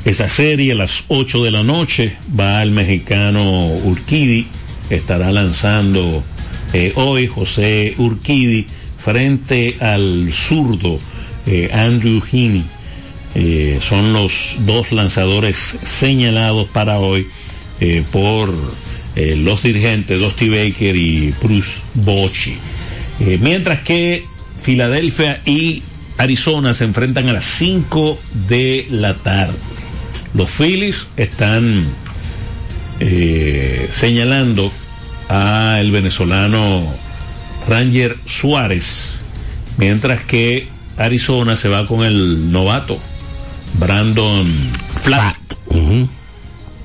esa 0.04 0.28
serie 0.28 0.72
a 0.72 0.74
las 0.74 1.04
8 1.06 1.44
de 1.44 1.50
la 1.52 1.62
noche. 1.62 2.16
Va 2.36 2.60
el 2.60 2.72
mexicano 2.72 3.68
Urquidi. 3.68 4.48
Estará 4.90 5.30
lanzando 5.30 6.24
eh, 6.72 6.90
hoy 6.96 7.28
José 7.28 7.94
Urquidi 7.96 8.66
frente 8.98 9.76
al 9.78 10.32
zurdo 10.32 10.98
Andrew 11.72 12.20
Heaney. 12.28 12.64
Eh, 13.34 13.78
son 13.80 14.12
los 14.12 14.56
dos 14.60 14.90
lanzadores 14.90 15.76
señalados 15.84 16.68
para 16.68 16.98
hoy 16.98 17.28
eh, 17.80 18.02
por 18.10 18.52
eh, 19.14 19.36
los 19.36 19.62
dirigentes 19.62 20.18
Dusty 20.18 20.48
Baker 20.48 20.96
y 20.96 21.32
Bruce 21.42 21.80
Bochy. 21.94 22.56
Mientras 23.40 23.80
que 23.80 24.24
Filadelfia 24.62 25.42
y 25.44 25.82
Arizona 26.16 26.72
se 26.72 26.84
enfrentan 26.84 27.28
a 27.28 27.34
las 27.34 27.44
5 27.44 28.18
de 28.48 28.86
la 28.90 29.12
tarde. 29.12 29.58
Los 30.32 30.48
Phillies 30.48 31.06
están 31.18 31.84
señalando 33.92 34.72
al 35.28 35.90
venezolano 35.90 36.82
Ranger 37.68 38.16
Suárez, 38.24 39.16
mientras 39.76 40.24
que 40.24 40.66
Arizona 40.96 41.56
se 41.56 41.68
va 41.68 41.86
con 41.86 42.02
el 42.02 42.50
novato 42.50 42.98
Brandon 43.78 44.46
Flat. 45.02 45.36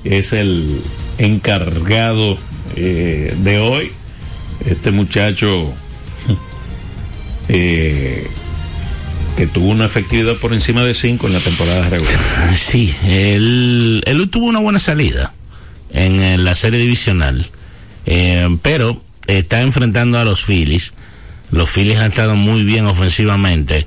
Es 0.04 0.32
el 0.32 0.80
encargado 1.18 2.38
eh, 2.76 3.34
de 3.38 3.58
hoy. 3.58 3.92
Este 4.64 4.90
muchacho 4.90 5.72
eh, 7.48 8.26
que 9.36 9.46
tuvo 9.46 9.68
una 9.68 9.84
efectividad 9.84 10.36
por 10.36 10.52
encima 10.52 10.82
de 10.82 10.94
5 10.94 11.26
en 11.26 11.32
la 11.32 11.40
temporada 11.40 11.88
regular. 11.88 12.18
Sí, 12.56 12.94
él, 13.04 14.02
él 14.06 14.28
tuvo 14.30 14.46
una 14.46 14.60
buena 14.60 14.78
salida 14.78 15.34
en, 15.92 16.44
la 16.44 16.54
serie 16.54 16.80
divisional, 16.80 17.46
eh, 18.06 18.48
pero 18.62 19.00
está 19.26 19.62
enfrentando 19.62 20.18
a 20.18 20.24
los 20.24 20.44
Phillies. 20.44 20.92
Los 21.50 21.70
Phillies 21.70 21.98
han 21.98 22.10
estado 22.10 22.34
muy 22.36 22.64
bien 22.64 22.86
ofensivamente. 22.86 23.86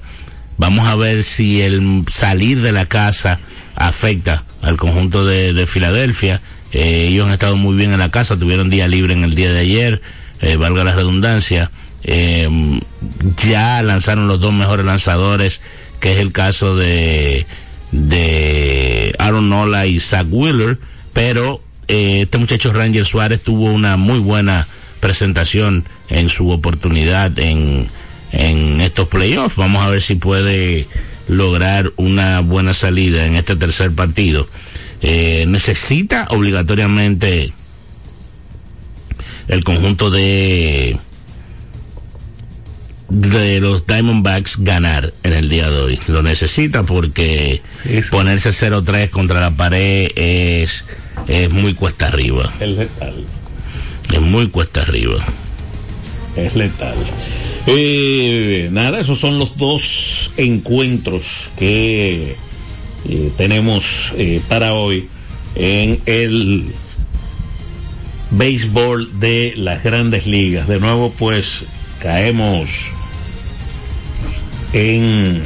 Vamos 0.60 0.88
a 0.88 0.96
ver 0.96 1.24
si 1.24 1.62
el 1.62 2.04
salir 2.12 2.62
de 2.62 2.72
la 2.72 2.86
casa 2.86 3.40
afecta 3.76 4.44
al 4.62 4.78
conjunto 4.78 5.26
de, 5.26 5.54
de 5.54 5.66
Filadelfia. 5.66 6.42
Eh, 6.72 7.08
ellos 7.10 7.26
han 7.26 7.34
estado 7.34 7.56
muy 7.56 7.76
bien 7.76 7.94
en 7.94 8.00
la 8.00 8.12
casa, 8.12 8.38
tuvieron 8.38 8.70
día 8.70 8.88
libre 8.88 9.14
en 9.14 9.24
el 9.24 9.34
día 9.34 9.52
de 9.52 9.60
ayer, 9.60 10.02
eh, 10.42 10.58
valga 10.58 10.84
la 10.84 10.94
redundancia. 10.94 11.72
Eh, 12.04 12.48
ya 13.48 13.82
lanzaron 13.82 14.28
los 14.28 14.40
dos 14.40 14.54
mejores 14.54 14.86
lanzadores 14.86 15.62
que 16.00 16.14
es 16.14 16.20
el 16.20 16.32
caso 16.32 16.76
de, 16.76 17.46
de 17.92 19.16
Aaron 19.18 19.50
Nola 19.50 19.86
y 19.86 20.00
Zach 20.00 20.28
Wheeler, 20.30 20.78
pero 21.14 21.62
eh, 21.88 22.22
este 22.24 22.38
muchacho 22.38 22.74
Ranger 22.74 23.06
Suárez 23.06 23.42
tuvo 23.42 23.66
una 23.66 23.98
muy 23.98 24.20
buena 24.20 24.68
presentación 25.00 25.86
en 26.10 26.30
su 26.30 26.50
oportunidad 26.52 27.38
en, 27.40 27.88
en 28.32 28.82
estos 28.82 29.08
playoffs. 29.08 29.56
Vamos 29.56 29.86
a 29.86 29.90
ver 29.90 30.02
si 30.02 30.16
puede 30.16 30.88
lograr 31.28 31.92
una 31.96 32.42
buena 32.42 32.74
salida 32.74 33.26
en 33.26 33.36
este 33.36 33.56
tercer 33.56 33.92
partido. 33.92 34.48
Eh, 35.02 35.46
necesita 35.48 36.28
obligatoriamente 36.30 37.54
el 39.48 39.64
conjunto 39.64 40.10
de 40.10 40.98
de 43.10 43.60
los 43.60 43.88
Diamondbacks 43.88 44.58
ganar 44.60 45.14
en 45.24 45.34
el 45.34 45.50
día 45.50 45.70
de 45.70 45.78
hoy. 45.80 46.00
Lo 46.08 46.22
necesita 46.22 46.84
porque 46.84 47.62
ponerse 48.12 48.52
0-3 48.52 49.10
contra 49.10 49.42
la 49.42 49.52
pared 49.52 50.12
es, 50.16 50.86
es 51.28 51.50
muy 51.50 51.74
cuesta 51.74 52.08
arriba. 52.08 52.52
Es 52.60 52.70
letal. 52.70 53.26
Es 54.12 54.22
muy 54.22 54.50
cuesta 54.50 54.82
arriba. 54.82 55.26
Es 56.36 56.56
letal. 56.56 56.98
Eh, 57.68 58.70
nada, 58.72 59.00
esos 59.00 59.20
son 59.20 59.40
los 59.40 59.58
dos 59.58 60.32
encuentros 60.38 61.52
que 61.58 62.36
eh, 63.08 63.32
tenemos 63.38 64.14
eh, 64.18 64.42
para 64.48 64.74
hoy 64.74 65.08
en 65.56 66.00
el 66.06 66.66
béisbol 68.32 69.20
de 69.20 69.54
las 69.56 69.84
grandes 69.84 70.26
ligas. 70.26 70.68
De 70.68 70.80
nuevo, 70.80 71.14
pues 71.18 71.64
caemos 72.02 72.70
en 74.74 75.42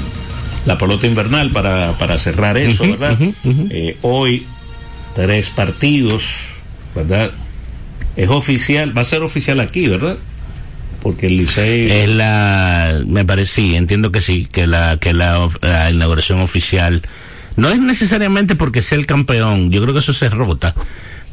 la 0.65 0.77
pelota 0.77 1.07
invernal 1.07 1.51
para, 1.51 1.97
para 1.97 2.17
cerrar 2.17 2.57
eso, 2.57 2.83
¿verdad? 2.83 3.17
Eh, 3.69 3.97
hoy, 4.01 4.45
tres 5.15 5.49
partidos, 5.49 6.25
¿verdad? 6.95 7.31
Es 8.15 8.29
oficial, 8.29 8.95
va 8.95 9.01
a 9.01 9.05
ser 9.05 9.23
oficial 9.23 9.59
aquí, 9.59 9.87
¿verdad? 9.87 10.17
Porque 11.03 11.27
el 11.27 11.35
Licey... 11.35 11.91
Es 11.91 12.09
la, 12.09 13.01
me 13.05 13.25
parece, 13.25 13.55
sí, 13.55 13.75
entiendo 13.75 14.11
que 14.13 14.21
sí, 14.21 14.47
que 14.49 14.65
la, 14.67 14.97
que 14.97 15.13
la, 15.13 15.49
inauguración 15.91 16.39
oficial 16.39 17.01
no 17.57 17.69
es 17.69 17.79
necesariamente 17.79 18.55
porque 18.55 18.81
sea 18.81 18.97
el 18.97 19.05
campeón, 19.05 19.69
yo 19.69 19.81
creo 19.81 19.93
que 19.93 19.99
eso 19.99 20.13
se 20.13 20.29
rota, 20.29 20.73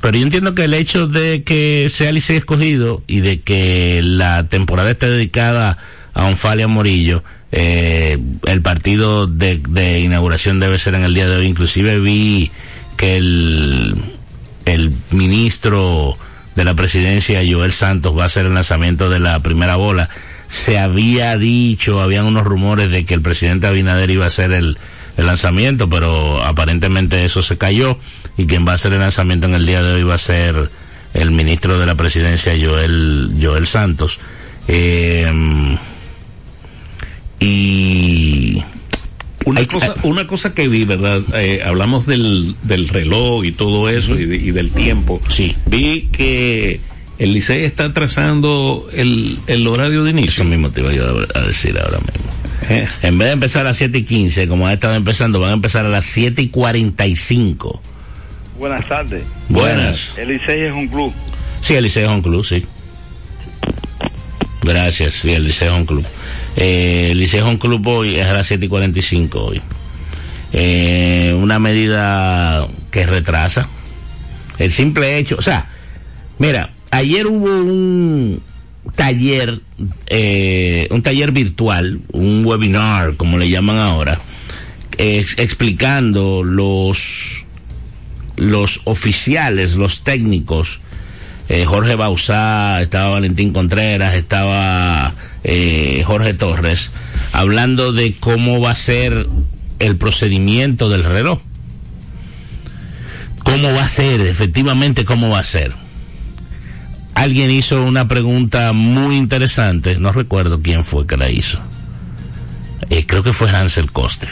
pero 0.00 0.18
yo 0.18 0.24
entiendo 0.24 0.56
que 0.56 0.64
el 0.64 0.74
hecho 0.74 1.06
de 1.06 1.44
que 1.44 1.86
sea 1.88 2.10
Licey 2.10 2.36
escogido 2.36 3.04
y 3.06 3.20
de 3.20 3.38
que 3.40 4.00
la 4.02 4.48
temporada 4.48 4.90
esté 4.90 5.08
dedicada 5.08 5.78
a 6.14 6.24
Onfalia 6.24 6.66
Morillo, 6.66 7.22
eh, 7.52 8.18
el 8.46 8.62
partido 8.62 9.28
de, 9.28 9.60
de 9.68 10.00
inauguración 10.00 10.58
debe 10.58 10.78
ser 10.78 10.96
en 10.96 11.04
el 11.04 11.14
día 11.14 11.28
de 11.28 11.36
hoy, 11.36 11.46
inclusive 11.46 12.00
vi 12.00 12.50
que 12.96 13.16
el, 13.16 13.94
el 14.66 14.92
ministro 15.12 16.18
de 16.60 16.64
la 16.66 16.74
presidencia, 16.74 17.40
Joel 17.48 17.72
Santos, 17.72 18.14
va 18.14 18.24
a 18.24 18.26
hacer 18.26 18.44
el 18.44 18.52
lanzamiento 18.52 19.08
de 19.08 19.18
la 19.18 19.40
primera 19.40 19.76
bola. 19.76 20.10
Se 20.46 20.78
había 20.78 21.38
dicho, 21.38 22.02
habían 22.02 22.26
unos 22.26 22.44
rumores 22.44 22.90
de 22.90 23.06
que 23.06 23.14
el 23.14 23.22
presidente 23.22 23.66
Abinader 23.66 24.10
iba 24.10 24.26
a 24.26 24.28
hacer 24.28 24.52
el, 24.52 24.76
el 25.16 25.26
lanzamiento, 25.26 25.88
pero 25.88 26.42
aparentemente 26.42 27.24
eso 27.24 27.42
se 27.42 27.56
cayó 27.56 27.98
y 28.36 28.46
quien 28.46 28.66
va 28.68 28.72
a 28.72 28.74
hacer 28.74 28.92
el 28.92 29.00
lanzamiento 29.00 29.46
en 29.46 29.54
el 29.54 29.64
día 29.64 29.82
de 29.82 29.94
hoy 29.94 30.02
va 30.02 30.16
a 30.16 30.18
ser 30.18 30.70
el 31.14 31.30
ministro 31.30 31.78
de 31.78 31.86
la 31.86 31.94
presidencia, 31.94 32.52
Joel, 32.60 33.38
Joel 33.40 33.66
Santos. 33.66 34.20
Eh, 34.68 35.78
y 37.38 38.62
Una 39.46 39.64
cosa, 39.66 39.94
una 40.02 40.26
cosa 40.26 40.54
que 40.54 40.68
vi, 40.68 40.84
¿verdad? 40.84 41.22
Eh, 41.34 41.62
hablamos 41.64 42.06
del, 42.06 42.54
del 42.62 42.88
reloj 42.88 43.44
y 43.44 43.52
todo 43.52 43.88
eso 43.88 44.18
y, 44.18 44.26
de- 44.26 44.36
y 44.36 44.50
del 44.50 44.70
tiempo. 44.70 45.20
Sí. 45.28 45.56
Vi 45.66 46.08
que 46.12 46.80
el 47.18 47.32
Licey 47.32 47.64
está 47.64 47.92
trazando 47.92 48.88
el, 48.92 49.38
el 49.46 49.66
horario 49.66 50.04
de 50.04 50.10
inicio. 50.10 50.30
Eso 50.30 50.44
mismo 50.44 50.70
te 50.70 50.80
iba 50.82 50.92
yo 50.92 51.04
a 51.34 51.38
a 51.38 51.42
decir 51.46 51.78
ahora 51.78 51.98
mismo. 51.98 52.88
En 53.02 53.18
vez 53.18 53.28
de 53.28 53.32
empezar 53.32 53.62
a 53.62 53.70
las 53.70 53.78
7 53.78 53.98
y 53.98 54.04
15, 54.04 54.46
como 54.46 54.66
ha 54.66 54.72
estado 54.74 54.94
empezando, 54.94 55.40
van 55.40 55.50
a 55.50 55.54
empezar 55.54 55.84
a 55.86 55.88
las 55.88 56.04
7 56.04 56.40
y 56.42 56.48
45. 56.48 57.82
Buenas 58.58 58.86
tardes. 58.88 59.22
Buenas. 59.48 60.12
El 60.18 60.28
Licey 60.28 60.60
es 60.62 60.72
un 60.72 60.86
club. 60.86 61.12
Sí, 61.62 61.74
el 61.74 61.86
es 61.86 61.96
un 61.96 62.22
club, 62.22 62.44
sí. 62.44 62.64
Gracias, 64.62 65.14
sí, 65.14 65.30
el 65.32 65.46
un 65.72 65.86
club. 65.86 66.04
Eh, 66.56 67.12
un 67.44 67.56
club 67.56 67.86
hoy, 67.86 68.16
es 68.16 68.26
a 68.26 68.32
las 68.34 68.46
7 68.46 68.66
y 68.66 68.68
45 68.68 69.44
hoy. 69.44 69.60
Eh, 70.52 71.34
una 71.38 71.58
medida 71.58 72.66
que 72.90 73.06
retrasa. 73.06 73.68
El 74.58 74.72
simple 74.72 75.16
hecho, 75.18 75.36
o 75.38 75.42
sea, 75.42 75.66
mira, 76.38 76.70
ayer 76.90 77.26
hubo 77.26 77.46
un 77.46 78.42
taller, 78.94 79.60
eh, 80.08 80.88
un 80.90 81.00
taller 81.02 81.32
virtual, 81.32 82.00
un 82.12 82.44
webinar, 82.44 83.16
como 83.16 83.38
le 83.38 83.48
llaman 83.48 83.78
ahora, 83.78 84.20
ex- 84.98 85.38
explicando 85.38 86.42
los 86.42 87.46
los 88.36 88.80
oficiales, 88.84 89.76
los 89.76 90.02
técnicos, 90.02 90.80
eh, 91.50 91.64
Jorge 91.64 91.96
Bausá, 91.96 92.80
estaba 92.80 93.10
Valentín 93.10 93.52
Contreras, 93.52 94.14
estaba 94.14 95.12
eh, 95.42 96.00
Jorge 96.06 96.32
Torres, 96.32 96.92
hablando 97.32 97.92
de 97.92 98.14
cómo 98.14 98.60
va 98.60 98.70
a 98.70 98.76
ser 98.76 99.26
el 99.80 99.96
procedimiento 99.96 100.88
del 100.88 101.02
reloj. 101.02 101.40
¿Cómo 103.42 103.74
va 103.74 103.82
a 103.82 103.88
ser? 103.88 104.20
Efectivamente, 104.20 105.04
¿cómo 105.04 105.30
va 105.30 105.40
a 105.40 105.44
ser? 105.44 105.72
Alguien 107.14 107.50
hizo 107.50 107.84
una 107.84 108.06
pregunta 108.06 108.72
muy 108.72 109.16
interesante, 109.16 109.98
no 109.98 110.12
recuerdo 110.12 110.62
quién 110.62 110.84
fue 110.84 111.08
que 111.08 111.16
la 111.16 111.30
hizo. 111.30 111.58
Eh, 112.90 113.06
creo 113.06 113.24
que 113.24 113.32
fue 113.32 113.50
Hansel 113.50 113.90
Coste. 113.90 114.28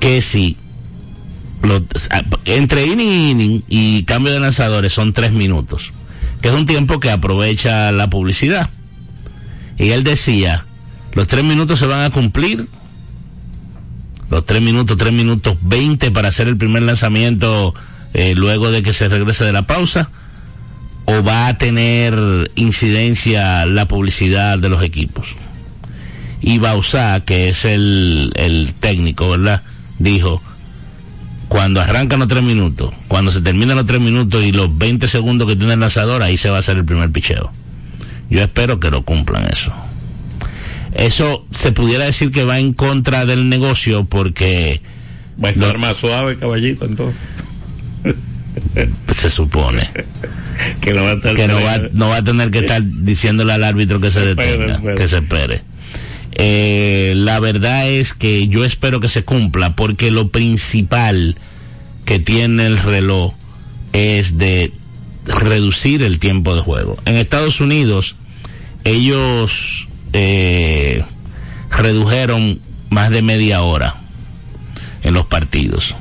Que 0.00 0.20
si 0.20 0.56
lo- 1.62 1.84
a- 2.10 2.22
entre 2.44 2.86
inning 2.86 3.08
y 3.08 3.30
inning 3.30 3.62
y 3.68 4.02
cambio 4.04 4.32
de 4.32 4.40
lanzadores 4.40 4.92
son 4.92 5.12
tres 5.12 5.32
minutos, 5.32 5.92
que 6.40 6.48
es 6.48 6.54
un 6.54 6.66
tiempo 6.66 7.00
que 7.00 7.10
aprovecha 7.10 7.92
la 7.92 8.10
publicidad. 8.10 8.68
Y 9.78 9.90
él 9.90 10.04
decía, 10.04 10.64
los 11.14 11.26
tres 11.26 11.44
minutos 11.44 11.78
se 11.78 11.86
van 11.86 12.04
a 12.04 12.10
cumplir, 12.10 12.68
los 14.30 14.46
tres 14.46 14.62
minutos, 14.62 14.96
tres 14.96 15.12
minutos 15.12 15.56
veinte 15.62 16.10
para 16.10 16.28
hacer 16.28 16.48
el 16.48 16.56
primer 16.56 16.82
lanzamiento 16.82 17.74
eh, 18.14 18.34
luego 18.34 18.70
de 18.70 18.82
que 18.82 18.92
se 18.92 19.08
regrese 19.08 19.44
de 19.44 19.52
la 19.52 19.66
pausa, 19.66 20.10
o 21.04 21.22
va 21.24 21.48
a 21.48 21.58
tener 21.58 22.50
incidencia 22.54 23.66
la 23.66 23.88
publicidad 23.88 24.58
de 24.58 24.68
los 24.68 24.82
equipos. 24.82 25.34
Y 26.40 26.58
Bausá, 26.58 27.20
que 27.24 27.48
es 27.48 27.64
el, 27.64 28.32
el 28.36 28.74
técnico, 28.78 29.28
¿verdad? 29.30 29.62
Dijo, 29.98 30.42
cuando 31.52 31.82
arrancan 31.82 32.18
los 32.18 32.28
tres 32.28 32.42
minutos, 32.42 32.94
cuando 33.08 33.30
se 33.30 33.42
terminan 33.42 33.76
los 33.76 33.84
tres 33.84 34.00
minutos 34.00 34.42
y 34.42 34.52
los 34.52 34.74
20 34.78 35.06
segundos 35.06 35.46
que 35.46 35.54
tiene 35.54 35.74
el 35.74 35.80
lanzador, 35.80 36.22
ahí 36.22 36.38
se 36.38 36.48
va 36.48 36.56
a 36.56 36.60
hacer 36.60 36.78
el 36.78 36.86
primer 36.86 37.12
picheo. 37.12 37.52
Yo 38.30 38.40
espero 38.40 38.80
que 38.80 38.90
lo 38.90 39.02
cumplan 39.02 39.44
eso. 39.52 39.70
Eso 40.94 41.46
se 41.50 41.72
pudiera 41.72 42.06
decir 42.06 42.30
que 42.30 42.44
va 42.44 42.58
en 42.58 42.72
contra 42.72 43.26
del 43.26 43.50
negocio 43.50 44.06
porque... 44.06 44.80
Va 45.44 45.48
a 45.48 45.52
estar 45.52 45.76
más 45.76 45.98
suave, 45.98 46.38
caballito, 46.38 46.86
entonces. 46.86 47.20
Se 49.14 49.28
supone. 49.28 49.90
que 50.80 50.94
no 50.94 51.02
va 51.02 51.10
a 51.10 51.14
estar 51.14 51.34
que 51.34 51.48
no 51.48 51.62
va, 51.62 51.82
no 51.92 52.08
va 52.08 52.16
a 52.16 52.24
tener 52.24 52.50
que 52.50 52.60
estar 52.60 52.82
diciéndole 52.82 53.52
al 53.52 53.64
árbitro 53.64 54.00
que 54.00 54.10
se 54.10 54.20
detenga, 54.20 54.76
espere. 54.76 54.94
que 54.94 55.06
se 55.06 55.18
espere. 55.18 55.62
Eh, 56.34 57.12
la 57.16 57.40
verdad 57.40 57.88
es 57.88 58.14
que 58.14 58.48
yo 58.48 58.64
espero 58.64 59.00
que 59.00 59.08
se 59.08 59.24
cumpla 59.24 59.76
porque 59.76 60.10
lo 60.10 60.28
principal 60.28 61.36
que 62.04 62.18
tiene 62.18 62.66
el 62.66 62.78
reloj 62.78 63.34
es 63.92 64.38
de 64.38 64.72
reducir 65.26 66.02
el 66.02 66.18
tiempo 66.18 66.54
de 66.54 66.62
juego. 66.62 66.96
En 67.04 67.16
Estados 67.16 67.60
Unidos 67.60 68.16
ellos 68.84 69.88
eh, 70.12 71.04
redujeron 71.70 72.60
más 72.90 73.10
de 73.10 73.22
media 73.22 73.62
hora 73.62 73.96
en 75.02 75.14
los 75.14 75.26
partidos. 75.26 75.96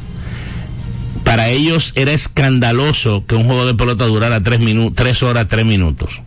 Para 1.24 1.50
ellos 1.50 1.94
era 1.96 2.12
escandaloso 2.12 3.26
que 3.28 3.36
un 3.36 3.46
juego 3.46 3.66
de 3.66 3.76
pelota 3.76 4.06
durara 4.06 4.42
tres, 4.42 4.60
tres 4.96 5.24
horas, 5.24 5.48
tres 5.48 5.66
minutos, 5.66 6.22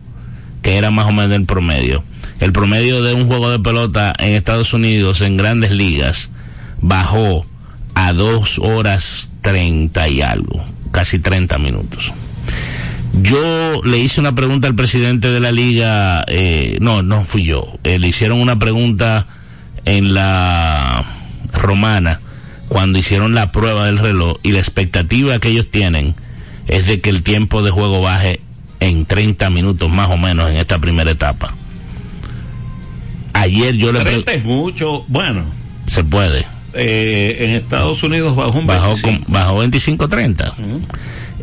que 0.62 0.76
era 0.76 0.90
más 0.90 1.06
o 1.06 1.12
menos 1.12 1.32
el 1.32 1.46
promedio. 1.46 2.04
El 2.40 2.52
promedio 2.52 3.02
de 3.02 3.14
un 3.14 3.26
juego 3.26 3.50
de 3.50 3.58
pelota 3.58 4.12
en 4.18 4.32
Estados 4.32 4.74
Unidos 4.74 5.22
en 5.22 5.36
grandes 5.36 5.70
ligas 5.70 6.30
bajó 6.80 7.46
a 7.94 8.12
dos 8.12 8.58
horas 8.58 9.28
treinta 9.40 10.08
y 10.08 10.20
algo, 10.20 10.64
casi 10.90 11.18
treinta 11.18 11.58
minutos. 11.58 12.12
Yo 13.22 13.80
le 13.84 13.98
hice 13.98 14.20
una 14.20 14.34
pregunta 14.34 14.66
al 14.66 14.74
presidente 14.74 15.30
de 15.30 15.38
la 15.38 15.52
liga, 15.52 16.24
eh, 16.26 16.78
no, 16.80 17.02
no 17.02 17.24
fui 17.24 17.44
yo, 17.44 17.78
eh, 17.84 17.98
le 17.98 18.08
hicieron 18.08 18.40
una 18.40 18.58
pregunta 18.58 19.26
en 19.84 20.14
la 20.14 21.04
Romana 21.52 22.20
cuando 22.68 22.98
hicieron 22.98 23.34
la 23.34 23.52
prueba 23.52 23.86
del 23.86 23.98
reloj 23.98 24.38
y 24.42 24.52
la 24.52 24.58
expectativa 24.58 25.38
que 25.38 25.48
ellos 25.48 25.70
tienen 25.70 26.14
es 26.66 26.86
de 26.86 27.00
que 27.00 27.10
el 27.10 27.22
tiempo 27.22 27.62
de 27.62 27.70
juego 27.70 28.00
baje 28.00 28.40
en 28.80 29.06
30 29.06 29.48
minutos 29.50 29.90
más 29.90 30.10
o 30.10 30.16
menos 30.16 30.50
en 30.50 30.56
esta 30.56 30.78
primera 30.78 31.10
etapa. 31.10 31.54
Ayer 33.34 33.76
yo 33.76 33.92
le 33.92 34.00
30 34.00 34.32
es 34.32 34.44
mucho, 34.44 35.04
bueno, 35.08 35.44
se 35.86 36.02
puede. 36.04 36.46
eh, 36.72 37.36
en 37.40 37.50
Estados 37.50 38.02
Unidos 38.02 38.34
bajó 38.34 38.58
un 38.58 38.66
Bajó, 38.66 38.86
25. 38.94 39.24
con- 39.24 39.32
bajó 39.32 39.58
25-30. 39.62 40.54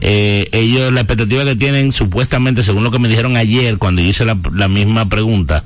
Eh, 0.02 0.50
ellos, 0.52 0.92
la 0.92 1.02
expectativa 1.02 1.46
que 1.46 1.56
tienen, 1.56 1.92
supuestamente, 1.92 2.64
según 2.64 2.84
lo 2.84 2.92
que 2.92 2.98
me 3.00 3.08
dijeron 3.08 3.38
ayer, 3.38 3.78
cuando 3.78 4.02
yo 4.02 4.10
hice 4.10 4.26
la, 4.26 4.36
la 4.54 4.68
misma 4.68 5.08
pregunta 5.10 5.64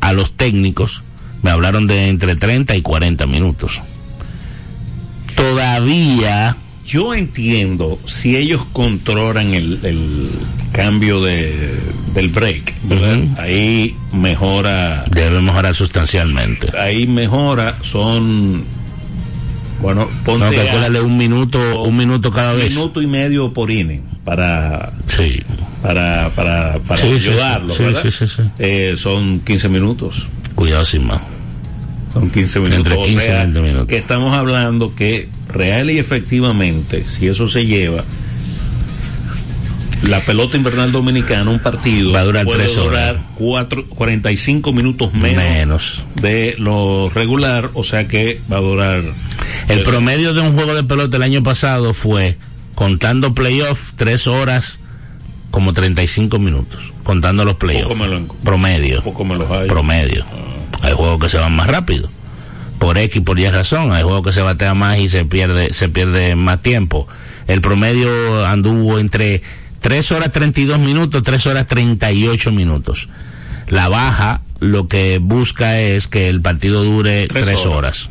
a 0.00 0.12
los 0.12 0.34
técnicos, 0.36 1.02
me 1.42 1.50
hablaron 1.50 1.86
de 1.86 2.08
entre 2.08 2.36
30 2.36 2.76
y 2.76 2.82
40 2.82 3.26
minutos. 3.26 3.80
Todavía. 5.34 6.56
Yo 6.86 7.14
entiendo 7.14 7.98
si 8.06 8.36
ellos 8.36 8.64
controlan 8.72 9.54
el, 9.54 9.78
el 9.84 10.30
cambio 10.72 11.22
de, 11.22 11.80
del 12.14 12.28
break. 12.28 12.74
Ahí 13.38 13.96
mejora. 14.12 15.04
Debe 15.10 15.40
mejorar 15.40 15.74
sustancialmente. 15.74 16.76
Ahí 16.78 17.06
mejora, 17.06 17.78
son. 17.82 18.64
Bueno, 19.80 20.08
ponte. 20.24 20.56
No, 20.90 21.04
un 21.04 21.16
minuto, 21.16 21.82
un 21.82 21.96
minuto 21.96 22.30
cada 22.30 22.52
un 22.52 22.58
vez. 22.58 22.74
minuto 22.74 23.02
y 23.02 23.06
medio 23.06 23.52
por 23.52 23.70
inning 23.70 24.00
para 24.24 24.92
sí. 25.06 25.42
para 25.82 26.30
para, 26.30 26.78
Sí, 26.96 27.06
ayudarlo 27.08 27.74
Sí, 27.74 27.82
¿verdad? 27.82 28.02
sí, 28.02 28.10
sí, 28.10 28.26
sí. 28.26 28.42
Eh, 28.58 28.94
son 28.96 29.40
15 29.40 29.68
minutos 29.68 30.26
Cuidado 30.54 30.84
sin 30.86 31.06
más. 31.06 31.20
son 32.14 32.30
15 32.30 32.60
minutos 32.60 32.78
Entre 32.78 32.96
15 32.96 33.16
o 33.16 33.20
sea, 33.20 33.34
y 33.34 33.42
20 33.44 33.60
minutos. 33.60 33.88
que 33.88 33.96
estamos 33.98 34.32
hablando 34.32 34.94
que 34.94 35.28
real 35.54 35.90
y 35.90 35.98
efectivamente 35.98 37.04
si 37.04 37.28
eso 37.28 37.48
se 37.48 37.64
lleva 37.66 38.04
la 40.02 40.20
pelota 40.20 40.56
invernal 40.58 40.92
dominicana 40.92 41.50
un 41.50 41.60
partido 41.60 42.12
Va 42.12 42.20
a 42.20 42.24
durar 42.24 42.44
puede 42.44 42.64
tres 42.64 42.76
horas. 42.76 42.84
durar 43.14 43.20
cuatro, 43.36 43.86
45 43.88 44.72
minutos 44.72 45.14
menos, 45.14 45.42
Menos. 45.42 46.04
de 46.20 46.56
lo 46.58 47.08
regular 47.08 47.70
o 47.72 47.84
sea 47.84 48.06
que 48.06 48.38
va 48.52 48.58
a 48.58 48.60
durar 48.60 49.02
El 49.68 49.82
promedio 49.82 50.34
de 50.34 50.42
un 50.42 50.52
juego 50.54 50.74
de 50.74 50.84
pelota 50.84 51.16
el 51.16 51.22
año 51.22 51.42
pasado 51.42 51.94
fue, 51.94 52.36
contando 52.74 53.32
playoffs, 53.32 53.94
tres 53.96 54.26
horas 54.26 54.78
como 55.50 55.72
35 55.72 56.38
minutos, 56.38 56.80
contando 57.04 57.44
los 57.46 57.54
playoffs. 57.54 57.88
Poco 57.88 57.94
me 57.96 58.08
lo- 58.08 58.26
Promedio. 58.44 59.02
poco 59.02 59.24
me 59.24 59.36
los 59.36 59.50
hay 59.50 59.68
Promedio. 59.68 60.24
Hay 60.82 60.92
juegos 60.92 61.18
que 61.20 61.28
se 61.30 61.38
van 61.38 61.54
más 61.56 61.66
rápido. 61.68 62.10
Por 62.84 62.98
X, 62.98 63.22
por 63.22 63.40
Y 63.40 63.48
razón. 63.48 63.92
Hay 63.92 64.02
juegos 64.02 64.22
que 64.26 64.32
se 64.34 64.42
batea 64.42 64.74
más 64.74 64.98
y 64.98 65.08
se 65.08 65.24
pierde, 65.24 65.72
se 65.72 65.88
pierde 65.88 66.36
más 66.36 66.60
tiempo. 66.60 67.08
El 67.46 67.62
promedio 67.62 68.44
anduvo 68.44 68.98
entre 68.98 69.40
3 69.80 70.12
horas 70.12 70.30
32 70.32 70.78
minutos, 70.78 71.22
3 71.22 71.46
horas 71.46 71.66
38 71.66 72.52
minutos. 72.52 73.08
La 73.68 73.88
baja 73.88 74.42
lo 74.60 74.86
que 74.86 75.16
busca 75.16 75.80
es 75.80 76.08
que 76.08 76.28
el 76.28 76.42
partido 76.42 76.84
dure 76.84 77.26
Tres 77.26 77.44
3 77.44 77.58
horas. 77.60 77.74
horas. 77.74 78.10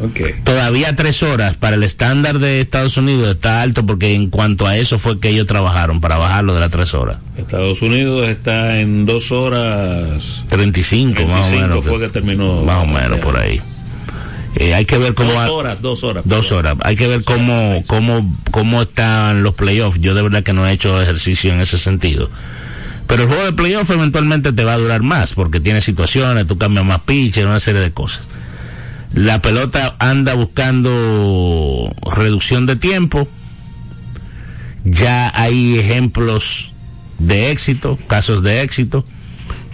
Ok. 0.00 0.44
Todavía 0.44 0.94
tres 0.94 1.22
horas 1.22 1.56
para 1.56 1.76
el 1.76 1.82
estándar 1.82 2.38
de 2.38 2.60
Estados 2.60 2.98
Unidos 2.98 3.34
está 3.36 3.62
alto 3.62 3.86
porque 3.86 4.14
en 4.14 4.28
cuanto 4.28 4.66
a 4.66 4.76
eso 4.76 4.98
fue 4.98 5.20
que 5.20 5.30
ellos 5.30 5.46
trabajaron 5.46 6.02
para 6.02 6.16
bajarlo 6.18 6.52
de 6.52 6.60
las 6.60 6.70
tres 6.70 6.92
horas. 6.92 7.16
Estados 7.38 7.80
Unidos 7.80 8.28
está 8.28 8.78
en 8.80 9.06
dos 9.06 9.32
horas 9.32 10.44
35, 10.48 11.22
más 11.26 11.46
o 11.46 11.50
25 11.50 11.62
menos. 11.68 11.84
fue 11.86 11.98
que 11.98 12.08
terminó 12.10 12.62
Más 12.62 12.82
o 12.82 12.86
menos 12.86 13.18
por 13.20 13.38
ahí. 13.38 13.58
Eh, 14.56 14.74
hay 14.74 14.84
que 14.84 14.98
ver 14.98 15.14
cómo 15.14 15.32
dos 15.32 15.48
horas 15.48 15.80
dos 15.80 16.04
horas 16.04 16.24
Dos 16.26 16.52
horas. 16.52 16.76
Hay 16.82 16.96
que 16.96 17.06
ver 17.06 17.24
cómo, 17.24 17.82
cómo, 17.86 18.36
cómo 18.50 18.82
están 18.82 19.42
los 19.42 19.54
playoffs. 19.54 20.00
Yo 20.00 20.14
de 20.14 20.22
verdad 20.22 20.42
que 20.42 20.52
no 20.52 20.66
he 20.66 20.72
hecho 20.72 21.00
ejercicio 21.00 21.52
en 21.52 21.60
ese 21.60 21.78
sentido. 21.78 22.30
Pero 23.06 23.24
el 23.24 23.28
juego 23.28 23.44
de 23.44 23.52
playoff 23.52 23.90
eventualmente 23.90 24.52
te 24.52 24.64
va 24.64 24.74
a 24.74 24.78
durar 24.78 25.02
más 25.02 25.34
porque 25.34 25.60
tiene 25.60 25.80
situaciones, 25.80 26.46
tú 26.46 26.58
cambias 26.58 26.84
más 26.84 27.00
pitcher, 27.02 27.46
una 27.46 27.60
serie 27.60 27.80
de 27.80 27.92
cosas. 27.92 28.22
La 29.14 29.42
pelota 29.42 29.96
anda 29.98 30.34
buscando 30.34 31.94
reducción 32.14 32.66
de 32.66 32.76
tiempo. 32.76 33.28
Ya 34.84 35.30
hay 35.34 35.78
ejemplos 35.78 36.72
de 37.18 37.50
éxito, 37.50 37.98
casos 38.06 38.42
de 38.42 38.62
éxito. 38.62 39.04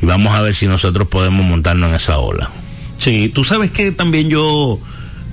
Y 0.02 0.06
vamos 0.06 0.34
a 0.34 0.42
ver 0.42 0.54
si 0.54 0.66
nosotros 0.66 1.08
podemos 1.08 1.44
montarnos 1.44 1.90
en 1.90 1.96
esa 1.96 2.18
ola. 2.18 2.50
Sí, 2.98 3.30
tú 3.32 3.44
sabes 3.44 3.70
que 3.70 3.92
también 3.92 4.28
yo 4.28 4.78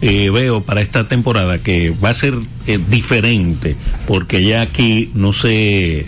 eh, 0.02 0.30
veo 0.30 0.62
para 0.62 0.82
esta 0.82 1.08
temporada 1.08 1.58
que 1.58 1.90
va 2.04 2.10
a 2.10 2.14
ser 2.14 2.36
eh, 2.68 2.80
diferente, 2.90 3.76
porque 4.08 4.44
ya 4.44 4.62
aquí 4.62 5.10
no 5.14 5.34
se, 5.34 6.06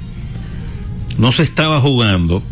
no 1.17 1.31
se 1.31 1.43
estaba 1.43 1.81
jugando 1.81 2.43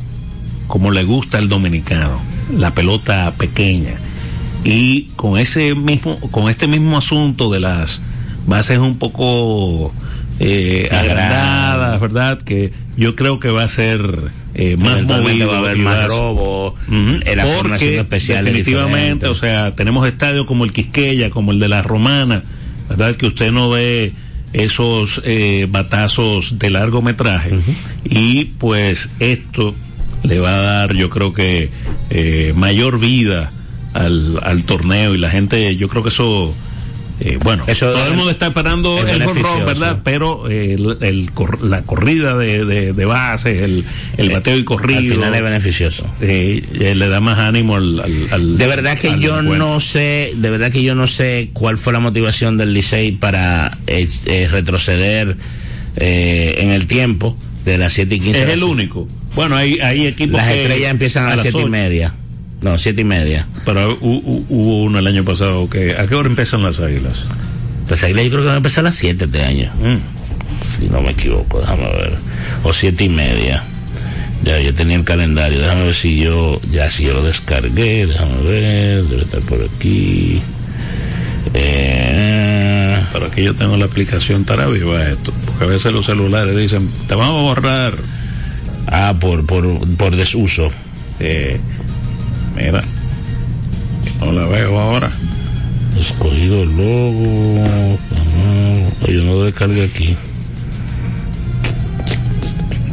como 0.67 0.91
le 0.91 1.03
gusta 1.03 1.37
al 1.37 1.47
dominicano, 1.49 2.19
la 2.51 2.73
pelota 2.73 3.33
pequeña. 3.37 3.93
Y 4.63 5.03
con 5.15 5.37
ese 5.37 5.75
mismo, 5.75 6.19
con 6.31 6.49
este 6.49 6.67
mismo 6.67 6.97
asunto 6.97 7.51
de 7.51 7.59
las 7.59 8.01
bases 8.47 8.79
un 8.79 8.97
poco 8.97 9.93
eh, 10.39 10.89
agrandadas, 10.91 12.01
¿verdad? 12.01 12.41
Que 12.41 12.71
yo 12.97 13.15
creo 13.15 13.39
que 13.39 13.49
va 13.49 13.63
a 13.63 13.67
ser 13.67 14.01
eh, 14.53 14.77
más 14.77 15.03
movido 15.03 15.49
va 15.49 15.55
a 15.55 15.59
haber 15.59 15.77
más 15.77 16.07
robo, 16.07 16.75
Ujú, 16.87 17.19
eh, 17.25 17.35
la 17.35 17.43
porque 17.43 17.57
formación 17.57 17.93
especial 17.95 18.39
es 18.39 18.53
definitivamente, 18.53 19.27
o 19.27 19.35
sea, 19.35 19.75
tenemos 19.75 20.07
estadios 20.07 20.45
como 20.45 20.65
el 20.65 20.71
Quisqueya, 20.73 21.29
como 21.29 21.51
el 21.51 21.59
de 21.59 21.67
la 21.69 21.81
Romana, 21.81 22.43
¿verdad? 22.89 23.15
Que 23.15 23.27
usted 23.27 23.51
no 23.51 23.69
ve 23.69 24.13
esos 24.53 25.21
eh, 25.25 25.67
batazos 25.69 26.57
de 26.59 26.69
largometraje. 26.69 27.59
Y 28.05 28.45
pues 28.45 29.09
esto 29.19 29.75
le 30.23 30.39
va 30.39 30.55
a 30.57 30.61
dar 30.61 30.93
yo 30.95 31.09
creo 31.09 31.33
que 31.33 31.69
eh, 32.09 32.53
mayor 32.55 32.99
vida 32.99 33.51
al, 33.93 34.39
al 34.43 34.63
torneo 34.63 35.13
y 35.13 35.17
la 35.17 35.29
gente 35.29 35.75
yo 35.75 35.87
creo 35.89 36.03
que 36.03 36.09
eso 36.09 36.55
eh, 37.19 37.37
bueno 37.43 37.63
Eso 37.67 37.91
todo 37.93 38.07
el 38.07 38.15
mundo 38.15 38.29
está 38.31 38.47
esperando 38.47 38.97
es 38.97 39.05
el 39.13 39.19
beneficioso. 39.19 39.65
verdad 39.65 39.99
pero 40.03 40.49
eh, 40.49 40.73
el, 40.73 40.97
el 41.01 41.31
cor- 41.31 41.61
la 41.63 41.81
corrida 41.83 42.35
de, 42.37 42.65
de, 42.65 42.91
de 42.93 43.05
bases 43.05 43.61
el, 43.61 43.85
el 44.17 44.29
bateo 44.31 44.57
y 44.57 44.63
corrido 44.65 44.99
Al 44.99 45.05
final 45.07 45.33
es 45.35 45.41
beneficioso. 45.41 46.05
eh, 46.21 46.61
eh, 46.73 46.93
le 46.95 47.07
da 47.07 47.21
más 47.21 47.39
ánimo 47.39 47.77
al, 47.77 47.99
al- 48.01 48.27
al- 48.31 48.57
De 48.57 48.67
verdad 48.67 48.97
que 48.97 49.09
yo 49.19 49.39
encuentro. 49.39 49.55
no 49.57 49.79
sé, 49.79 50.33
de 50.35 50.49
verdad 50.49 50.71
que 50.71 50.83
yo 50.83 50.93
no 50.95 51.07
sé 51.07 51.49
cuál 51.53 51.77
fue 51.77 51.93
la 51.93 51.99
motivación 51.99 52.57
del 52.57 52.73
Licey 52.73 53.13
para 53.13 53.77
eh, 53.87 54.07
eh, 54.25 54.47
retroceder 54.51 55.37
eh, 55.95 56.55
en 56.59 56.71
el 56.71 56.87
tiempo 56.87 57.37
de 57.63 57.77
las 57.77 57.93
7 57.93 58.13
y 58.15 58.19
15. 58.19 58.43
es 58.43 58.49
a 58.49 58.53
el 58.53 58.63
único 58.63 59.07
bueno 59.35 59.55
hay, 59.55 59.79
hay 59.79 60.05
equipos 60.07 60.37
Las 60.37 60.47
que 60.51 60.61
estrellas 60.63 60.91
empiezan 60.91 61.25
a, 61.25 61.35
las 61.35 61.41
7 61.41 61.61
y 61.61 61.65
media. 61.69 62.13
No, 62.65 62.79
7 62.79 62.99
y 63.01 63.03
media. 63.03 63.47
pero 63.63 63.95
hu- 63.99 64.23
hu- 64.23 64.45
hubo 64.49 64.83
uno 64.85 64.97
el 64.97 65.05
año 65.05 65.23
pasado 65.23 65.69
que 65.69 65.95
¿a 65.95 66.07
qué 66.07 66.15
hora 66.15 66.27
empiezan 66.27 66.63
las 66.63 66.79
águilas? 66.79 67.23
Pues 67.87 68.03
ahí 68.03 68.13
yo 68.15 68.29
creo 68.31 68.39
que 68.41 68.47
va 68.47 68.53
a 68.53 68.57
empezar 68.57 68.81
a 68.83 68.85
las 68.89 68.95
7 68.95 69.25
este 69.25 69.43
año. 69.43 69.71
Si 70.79 70.87
no 70.89 70.99
me 71.01 71.11
equivoco, 71.11 71.59
déjame 71.59 71.83
ver. 71.83 72.13
O 72.63 72.73
7 72.73 73.03
y 73.03 73.09
media. 73.09 73.63
Ya, 74.43 74.59
yo 74.59 74.73
tenía 74.73 74.95
el 74.95 75.03
calendario. 75.03 75.59
Déjame 75.59 75.83
ver 75.85 75.93
si 75.93 76.17
yo, 76.19 76.59
ya 76.71 76.89
si 76.89 77.03
yo 77.03 77.13
lo 77.13 77.21
descargué. 77.23 78.07
Déjame 78.07 78.41
ver, 78.41 79.03
debe 79.03 79.21
estar 79.21 79.41
por 79.41 79.59
aquí. 79.63 80.41
Eh, 81.53 82.99
Pero 83.13 83.27
aquí 83.27 83.43
yo 83.43 83.53
tengo 83.53 83.77
la 83.77 83.85
aplicación 83.85 84.41
estará 84.41 84.65
viva 84.67 85.07
esto, 85.07 85.31
porque 85.45 85.63
a 85.65 85.67
veces 85.67 85.93
los 85.93 86.05
celulares 86.07 86.55
dicen, 86.57 86.89
te 87.07 87.13
vamos 87.15 87.39
a 87.39 87.43
borrar. 87.43 87.93
Ah, 88.87 89.15
por, 89.19 89.45
por, 89.45 89.87
por 89.97 90.15
desuso. 90.15 90.71
Eh, 91.19 91.59
mira, 92.55 92.83
no 94.19 94.31
la 94.31 94.45
veo 94.47 94.79
ahora. 94.79 95.11
Escogido 95.99 96.63
el 96.63 96.75
logo. 96.75 97.97
Ah, 98.15 99.07
yo 99.07 99.23
no 99.23 99.43
descargué 99.43 99.85
aquí. 99.85 100.15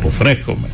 Ofrézcome. 0.04 0.68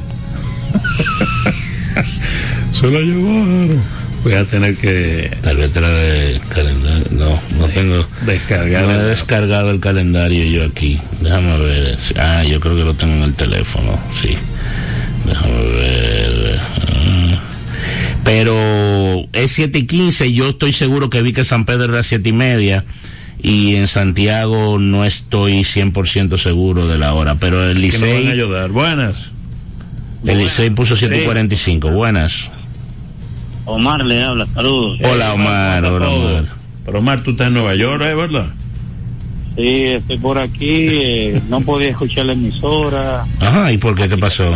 Se 2.72 2.86
la 2.86 3.00
llevaron. 3.00 3.80
Voy 4.24 4.34
a 4.34 4.44
tener 4.44 4.76
que 4.76 5.30
Tal 5.42 5.56
vez 5.56 5.72
te 5.72 5.80
la 5.80 5.88
de 5.88 6.40
calendario. 6.48 7.04
No, 7.12 7.40
no 7.58 7.68
tengo. 7.68 8.06
descargar. 8.26 8.84
No 8.84 8.90
he 8.92 9.04
descargado 9.04 9.70
el 9.70 9.80
calendario 9.80 10.44
yo 10.44 10.64
aquí. 10.64 11.00
Déjame 11.20 11.56
ver. 11.58 11.98
Ah, 12.18 12.42
yo 12.44 12.60
creo 12.60 12.76
que 12.76 12.84
lo 12.84 12.94
tengo 12.94 13.14
en 13.14 13.22
el 13.22 13.34
teléfono. 13.34 13.98
Sí. 14.20 14.36
Déjame 15.24 15.62
ver. 15.62 16.60
Ah. 16.60 17.40
Pero 18.28 19.26
es 19.32 19.52
7 19.52 19.78
y 19.78 19.86
15. 19.86 20.34
Yo 20.34 20.50
estoy 20.50 20.74
seguro 20.74 21.08
que 21.08 21.22
vi 21.22 21.32
que 21.32 21.44
San 21.44 21.64
Pedro 21.64 21.94
era 21.94 22.02
7 22.02 22.28
y 22.28 22.32
media. 22.32 22.84
Y 23.42 23.76
en 23.76 23.86
Santiago 23.86 24.78
no 24.78 25.06
estoy 25.06 25.60
100% 25.64 26.36
seguro 26.36 26.86
de 26.86 26.98
la 26.98 27.14
hora. 27.14 27.36
Pero 27.36 27.64
el 27.66 27.80
que 27.80 27.86
nos 27.92 28.00
van 28.02 28.10
a 28.10 28.14
Licey. 28.18 28.30
ayudar. 28.32 28.68
Buenas. 28.68 29.32
El 30.26 30.40
Licey 30.40 30.68
puso 30.68 30.94
7 30.94 31.16
y 31.16 31.18
Sí. 31.20 31.24
45. 31.24 31.88
Buenas. 31.90 32.50
Omar 33.64 34.04
le 34.04 34.22
habla, 34.22 34.46
saludos. 34.52 34.98
Hola 35.02 35.32
Omar. 35.32 35.84
Hola 35.86 36.08
Omar. 36.10 36.44
Pero 36.84 36.98
Omar, 36.98 37.22
tú 37.22 37.30
estás 37.30 37.46
en 37.46 37.54
Nueva 37.54 37.74
York, 37.76 38.02
¿es 38.02 38.14
verdad? 38.16 38.46
Sí, 39.56 39.84
estoy 39.84 40.18
por 40.18 40.36
aquí, 40.38 40.86
eh, 40.90 41.40
no 41.48 41.62
podía 41.62 41.88
escuchar 41.88 42.26
la 42.26 42.34
emisora. 42.34 43.24
Ajá, 43.40 43.72
¿y 43.72 43.78
por 43.78 43.94
qué? 43.94 44.06
¿Qué 44.06 44.18
pasó? 44.18 44.54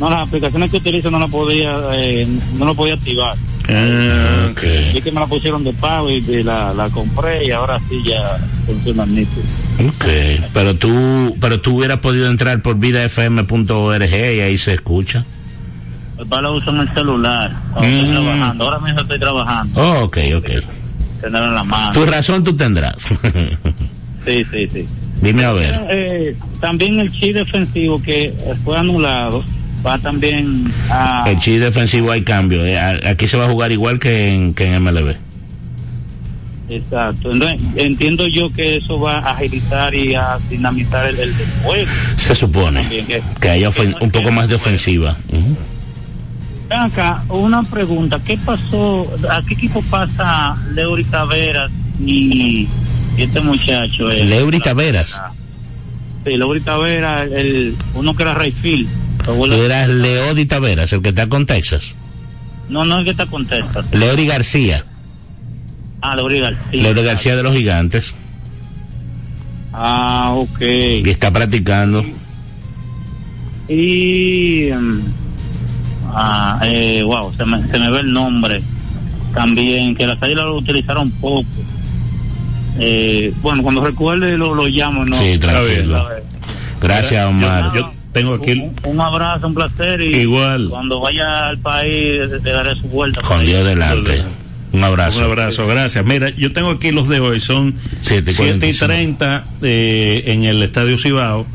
No, 0.00 0.08
las 0.10 0.28
aplicaciones 0.28 0.70
que 0.70 0.76
utilizo 0.76 1.10
no 1.10 1.18
la 1.18 1.26
podía, 1.28 1.76
eh, 1.94 2.26
no 2.56 2.64
lo 2.66 2.74
podía 2.74 2.94
activar. 2.94 3.34
Ah, 3.68 4.48
ok. 4.52 4.62
Vi 4.94 5.00
que 5.02 5.12
me 5.12 5.20
la 5.20 5.26
pusieron 5.26 5.62
de 5.64 5.72
pago 5.72 6.08
y, 6.10 6.20
la, 6.42 6.72
la 6.72 6.88
compré 6.88 7.44
y 7.46 7.50
ahora 7.50 7.78
sí 7.88 8.00
ya 8.04 8.38
funciona 8.66 9.04
nítido. 9.04 9.42
Ok, 9.86 10.04
pero 10.54 10.74
tú, 10.76 11.36
pero 11.40 11.60
tú 11.60 11.76
hubieras 11.78 11.98
podido 11.98 12.28
entrar 12.28 12.62
por 12.62 12.78
vidafm.org 12.78 14.02
y 14.10 14.40
ahí 14.40 14.56
se 14.58 14.74
escucha. 14.74 15.24
El 16.18 16.26
palo 16.26 16.54
uso 16.54 16.70
en 16.70 16.78
el 16.78 16.94
celular. 16.94 17.52
Estoy 17.76 17.92
Mm. 18.08 18.10
trabajando, 18.12 18.64
ahora 18.64 18.78
mismo 18.80 19.00
estoy 19.00 19.18
trabajando. 19.18 19.80
Oh, 19.80 20.04
ok, 20.04 20.18
ok. 20.36 20.50
Tenerlo 21.20 21.48
en 21.48 21.54
la 21.54 21.64
mano. 21.64 21.92
Tu 21.92 22.06
razón 22.06 22.44
tú 22.44 22.56
tendrás. 22.56 22.96
Sí, 24.26 24.44
sí, 24.52 24.68
sí. 24.70 24.86
Dime 25.22 25.44
a 25.44 25.52
ver. 25.52 25.80
Eh, 25.88 26.36
también 26.60 27.00
el 27.00 27.10
chi 27.10 27.32
defensivo 27.32 28.02
que 28.02 28.34
fue 28.62 28.76
anulado 28.76 29.42
va 29.86 29.98
también 29.98 30.72
a... 30.90 31.24
El 31.28 31.38
chi 31.38 31.56
defensivo 31.58 32.10
hay 32.12 32.22
cambio. 32.22 32.64
eh, 32.66 32.78
Aquí 33.06 33.26
se 33.26 33.36
va 33.36 33.46
a 33.46 33.48
jugar 33.50 33.72
igual 33.72 33.98
que 33.98 34.32
en, 34.34 34.54
que 34.54 34.64
en 34.66 34.82
MLB. 34.82 35.14
Exacto. 36.70 37.32
Entonces, 37.32 37.60
entiendo 37.76 38.26
yo 38.28 38.52
que 38.52 38.76
eso 38.76 39.00
va 39.00 39.18
a 39.18 39.30
agilizar 39.32 39.94
y 39.94 40.14
a 40.14 40.36
dinamizar 40.50 41.06
el, 41.06 41.18
el, 41.18 41.34
juego. 41.62 41.90
Se 42.16 42.34
supone 42.34 42.82
También 42.82 43.06
que- 43.06 43.22
que 43.40 43.48
haya 43.48 43.70
ofen- 43.70 43.96
un 44.00 44.10
poco 44.10 44.30
más 44.30 44.48
de 44.48 44.56
ofensiva. 44.56 45.16
Acá, 46.70 47.24
una 47.30 47.62
pregunta. 47.62 48.20
¿Qué 48.22 48.36
pasó? 48.36 49.10
¿A 49.30 49.40
qué 49.46 49.54
equipo 49.54 49.80
pasa 49.88 50.54
Leury 50.74 51.04
Taveras 51.04 51.70
y, 52.04 52.68
y 53.16 53.22
este 53.22 53.40
muchacho? 53.40 54.10
el- 54.10 54.28
Leury 54.28 54.60
Taveras. 54.60 55.18
Sí, 56.26 56.36
Leury 56.36 56.60
Taveras, 56.60 57.30
el, 57.32 57.74
uno 57.94 58.14
que 58.14 58.22
era 58.24 58.34
Rayfield. 58.34 58.86
Tú 59.36 59.62
eras 59.62 59.88
Leody 59.88 60.46
Taveras, 60.46 60.92
el 60.92 61.02
que 61.02 61.10
está 61.10 61.28
con 61.28 61.44
Texas. 61.44 61.94
No, 62.68 62.84
no 62.84 62.98
es 62.98 63.04
que 63.04 63.10
está 63.10 63.26
contesta. 63.26 63.84
Leody 63.92 64.26
García. 64.26 64.84
Ah, 66.00 66.16
Leury 66.16 66.40
García. 66.40 66.82
Leody 66.82 67.02
García 67.02 67.36
de 67.36 67.42
los 67.42 67.54
Gigantes. 67.54 68.14
Ah, 69.72 70.32
ok. 70.34 70.60
Y 70.60 71.10
está 71.10 71.30
practicando. 71.30 72.04
Y. 73.68 74.70
mm, 74.72 75.00
ah, 76.14 76.60
eh, 76.64 77.02
wow, 77.04 77.34
se 77.36 77.44
me, 77.44 77.68
se 77.68 77.78
me 77.78 77.90
ve 77.90 78.00
el 78.00 78.12
nombre. 78.12 78.62
También, 79.34 79.94
que 79.94 80.06
las 80.06 80.22
águilas 80.22 80.46
lo 80.46 80.56
utilizaron 80.56 81.10
poco. 81.10 81.44
Eh, 82.78 83.32
bueno, 83.42 83.62
cuando 83.62 83.84
recuerde 83.84 84.38
lo, 84.38 84.54
lo 84.54 84.66
llamo, 84.66 85.04
¿no? 85.04 85.18
Sí, 85.18 85.36
tranquilo. 85.38 86.06
Gracias, 86.80 87.26
Omar. 87.26 87.72
Yo 87.74 87.92
tengo 88.18 88.34
aquí 88.34 88.50
el- 88.52 88.70
Un 88.84 89.00
abrazo, 89.00 89.46
un 89.46 89.54
placer. 89.54 90.00
Y 90.00 90.14
Igual. 90.16 90.68
Cuando 90.70 91.00
vaya 91.00 91.46
al 91.48 91.58
país, 91.58 92.20
te 92.42 92.50
daré 92.50 92.74
su 92.76 92.88
vuelta. 92.88 93.20
Con 93.22 93.44
Dios 93.44 93.64
delante. 93.66 94.22
Un 94.72 94.84
abrazo. 94.84 95.18
Un 95.18 95.24
abrazo, 95.24 95.66
gracias. 95.66 96.04
Mira, 96.04 96.28
yo 96.30 96.52
tengo 96.52 96.70
aquí 96.70 96.92
los 96.92 97.08
de 97.08 97.20
hoy, 97.20 97.40
son 97.40 97.74
7 98.02 98.30
y 98.68 98.72
30 98.74 99.44
eh, 99.62 100.24
en 100.26 100.44
el 100.44 100.62
Estadio 100.62 100.98
Cibao, 100.98 101.46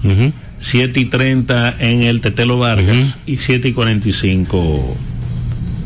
7 0.59 0.99
y 0.99 1.05
30 1.05 1.75
en 1.79 2.01
el 2.03 2.21
Tetelo 2.21 2.57
Vargas 2.57 3.17
y 3.27 3.37
7 3.37 3.67
y 3.67 3.73
45 3.73 4.97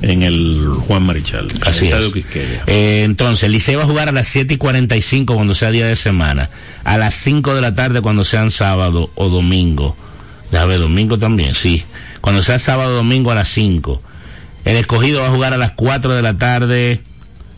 en 0.03 0.21
el 0.23 0.67
Juan 0.87 1.03
Marichal, 1.03 1.49
en 1.51 1.57
el 1.57 1.67
Así 1.67 1.85
Estadio 1.85 2.07
es. 2.07 2.13
Quisqueya. 2.13 2.63
Eh, 2.67 3.01
entonces, 3.03 3.43
el 3.45 3.51
Liceo 3.51 3.79
va 3.79 3.83
a 3.83 3.87
jugar 3.87 4.07
a 4.09 4.11
las 4.11 4.27
7 4.27 4.53
y 4.53 4.57
45 4.57 5.35
cuando 5.35 5.53
sea 5.55 5.71
día 5.71 5.87
de 5.87 5.95
semana. 5.95 6.49
A 6.83 6.97
las 6.97 7.13
5 7.15 7.55
de 7.55 7.61
la 7.61 7.73
tarde 7.75 7.99
cuando 8.01 8.23
sean 8.23 8.51
sábado 8.51 9.09
o 9.15 9.27
domingo. 9.29 9.97
Déjame 10.51 10.73
ver, 10.73 10.79
domingo 10.79 11.17
también, 11.17 11.55
sí. 11.55 11.83
Cuando 12.21 12.41
sea 12.41 12.59
sábado 12.59 12.93
o 12.93 12.95
domingo 12.95 13.31
a 13.31 13.35
las 13.35 13.49
5. 13.49 14.01
El 14.65 14.77
escogido 14.77 15.21
va 15.21 15.27
a 15.27 15.31
jugar 15.31 15.53
a 15.53 15.57
las 15.57 15.71
4 15.71 16.13
de 16.13 16.21
la 16.21 16.37
tarde 16.37 17.01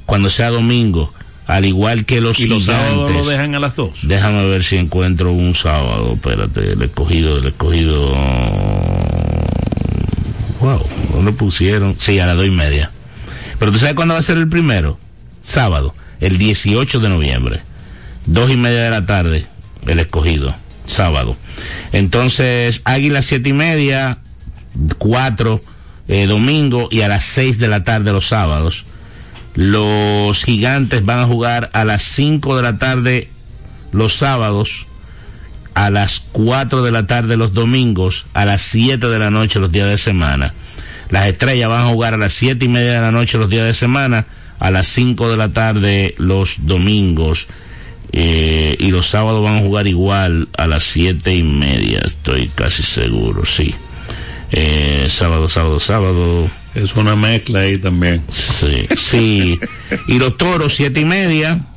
cuando 0.05 0.29
sea 0.29 0.49
domingo. 0.49 1.13
Al 1.47 1.65
igual 1.65 2.05
que 2.05 2.21
los 2.21 2.39
y 2.39 2.47
los 2.47 2.65
sábados 2.65 2.93
gigantes. 2.93 3.25
lo 3.25 3.31
dejan 3.31 3.55
a 3.55 3.59
las 3.59 3.75
2. 3.75 4.01
Déjame 4.03 4.47
ver 4.47 4.63
si 4.63 4.77
encuentro 4.77 5.31
un 5.31 5.55
sábado. 5.55 6.13
Espérate, 6.13 6.73
el 6.73 6.81
escogido, 6.83 7.37
el 7.39 7.47
escogido. 7.47 8.09
Wow, 10.59 10.83
no 11.15 11.21
lo 11.23 11.33
pusieron. 11.33 11.95
Sí, 11.97 12.19
a 12.19 12.27
las 12.27 12.35
dos 12.35 12.45
y 12.45 12.51
media. 12.51 12.91
Pero 13.57 13.71
tú 13.71 13.79
sabes 13.79 13.95
cuándo 13.95 14.13
va 14.13 14.19
a 14.19 14.23
ser 14.23 14.37
el 14.37 14.47
primero? 14.47 14.99
Sábado, 15.41 15.93
el 16.19 16.37
18 16.37 16.99
de 16.99 17.09
noviembre. 17.09 17.61
Dos 18.25 18.51
y 18.51 18.57
media 18.57 18.83
de 18.83 18.89
la 18.89 19.05
tarde, 19.05 19.47
el 19.87 19.99
escogido. 19.99 20.53
Sábado. 20.89 21.37
Entonces, 21.91 22.81
Águila 22.85 23.21
siete 23.21 23.49
y 23.49 23.53
media, 23.53 24.19
cuatro, 24.97 25.61
eh, 26.07 26.25
domingo 26.25 26.89
y 26.91 27.01
a 27.01 27.07
las 27.07 27.23
seis 27.23 27.59
de 27.59 27.67
la 27.67 27.83
tarde 27.83 28.11
los 28.11 28.27
sábados. 28.27 28.85
Los 29.55 30.43
gigantes 30.43 31.03
van 31.03 31.19
a 31.19 31.25
jugar 31.25 31.69
a 31.73 31.83
las 31.83 32.03
5 32.03 32.55
de 32.55 32.63
la 32.63 32.77
tarde 32.77 33.29
los 33.91 34.15
sábados, 34.15 34.87
a 35.73 35.89
las 35.89 36.19
4 36.31 36.83
de 36.83 36.91
la 36.91 37.05
tarde 37.07 37.35
los 37.35 37.53
domingos, 37.53 38.25
a 38.33 38.45
las 38.45 38.61
7 38.61 39.07
de 39.07 39.19
la 39.19 39.31
noche 39.31 39.59
los 39.59 39.71
días 39.71 39.89
de 39.89 39.97
semana. 39.97 40.53
Las 41.09 41.27
estrellas 41.27 41.69
van 41.69 41.85
a 41.85 41.89
jugar 41.89 42.13
a 42.13 42.17
las 42.17 42.33
7 42.33 42.63
y 42.63 42.67
media 42.69 42.93
de 42.93 43.01
la 43.01 43.11
noche 43.11 43.37
los 43.37 43.49
días 43.49 43.65
de 43.65 43.73
semana, 43.73 44.25
a 44.59 44.71
las 44.71 44.87
5 44.87 45.29
de 45.29 45.37
la 45.37 45.49
tarde 45.49 46.15
los 46.17 46.65
domingos. 46.65 47.47
Eh, 48.11 48.75
y 48.79 48.91
los 48.91 49.07
sábados 49.07 49.43
van 49.43 49.57
a 49.57 49.59
jugar 49.59 49.87
igual 49.87 50.47
a 50.57 50.67
las 50.67 50.83
siete 50.83 51.35
y 51.35 51.43
media, 51.43 52.01
estoy 52.03 52.49
casi 52.53 52.83
seguro, 52.83 53.45
sí. 53.45 53.73
Eh, 54.51 55.05
sábado, 55.09 55.47
sábado, 55.47 55.79
sábado. 55.79 56.49
Es 56.73 56.95
una 56.95 57.15
mezcla 57.15 57.61
ahí 57.61 57.77
también. 57.77 58.21
Sí, 58.29 58.87
sí. 58.95 59.59
Y 60.07 60.19
los 60.19 60.37
toros, 60.37 60.75
siete 60.75 61.01
y 61.01 61.05
media, 61.05 61.67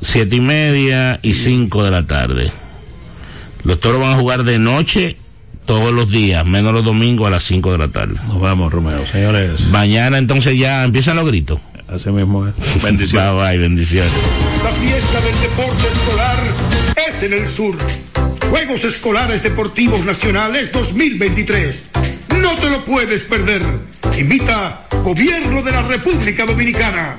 siete 0.00 0.36
y 0.36 0.40
media 0.40 1.20
y 1.22 1.34
cinco 1.34 1.84
de 1.84 1.90
la 1.90 2.06
tarde. 2.06 2.50
Los 3.64 3.80
toros 3.80 4.00
van 4.00 4.12
a 4.12 4.16
jugar 4.16 4.44
de 4.44 4.58
noche 4.58 5.16
todos 5.66 5.92
los 5.92 6.10
días, 6.10 6.46
menos 6.46 6.72
los 6.72 6.84
domingos 6.84 7.26
a 7.26 7.30
las 7.30 7.42
cinco 7.42 7.72
de 7.72 7.78
la 7.78 7.88
tarde. 7.88 8.14
Nos 8.28 8.40
vamos, 8.40 8.72
Romeo. 8.72 9.04
Señores. 9.10 9.60
Mañana 9.68 10.18
entonces 10.18 10.56
ya 10.56 10.84
empiezan 10.84 11.16
los 11.16 11.26
gritos. 11.26 11.60
Así 11.88 12.10
mismo 12.10 12.46
es. 12.46 12.54
Bendiciones. 12.82 13.32
Bye 13.32 13.48
bye, 13.48 13.58
bendiciones. 13.58 14.12
La 14.64 14.70
fiesta 14.70 15.20
del 15.20 15.40
deporte 15.40 15.86
escolar 15.88 16.38
es 17.08 17.22
en 17.22 17.32
el 17.32 17.48
sur. 17.48 17.76
Juegos 18.50 18.84
Escolares 18.84 19.42
Deportivos 19.42 20.04
Nacionales 20.04 20.72
2023. 20.72 21.82
No 22.40 22.54
te 22.56 22.70
lo 22.70 22.84
puedes 22.84 23.22
perder. 23.22 23.62
Invita 24.18 24.86
Gobierno 25.02 25.62
de 25.62 25.72
la 25.72 25.82
República 25.82 26.44
Dominicana. 26.46 27.18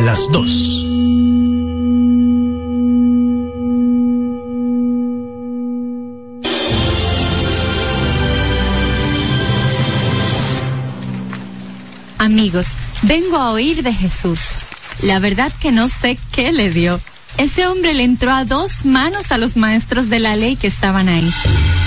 las 0.00 0.30
dos. 0.30 0.84
Amigos, 12.18 12.66
Vengo 13.02 13.36
a 13.36 13.52
oír 13.52 13.82
de 13.82 13.94
Jesús. 13.94 14.40
La 15.02 15.18
verdad 15.20 15.52
que 15.60 15.70
no 15.70 15.88
sé 15.88 16.18
qué 16.32 16.52
le 16.52 16.70
dio. 16.70 17.00
Ese 17.36 17.66
hombre 17.66 17.94
le 17.94 18.04
entró 18.04 18.32
a 18.32 18.44
dos 18.44 18.84
manos 18.84 19.30
a 19.30 19.38
los 19.38 19.56
maestros 19.56 20.08
de 20.08 20.18
la 20.18 20.34
ley 20.34 20.56
que 20.56 20.66
estaban 20.66 21.08
ahí. 21.08 21.30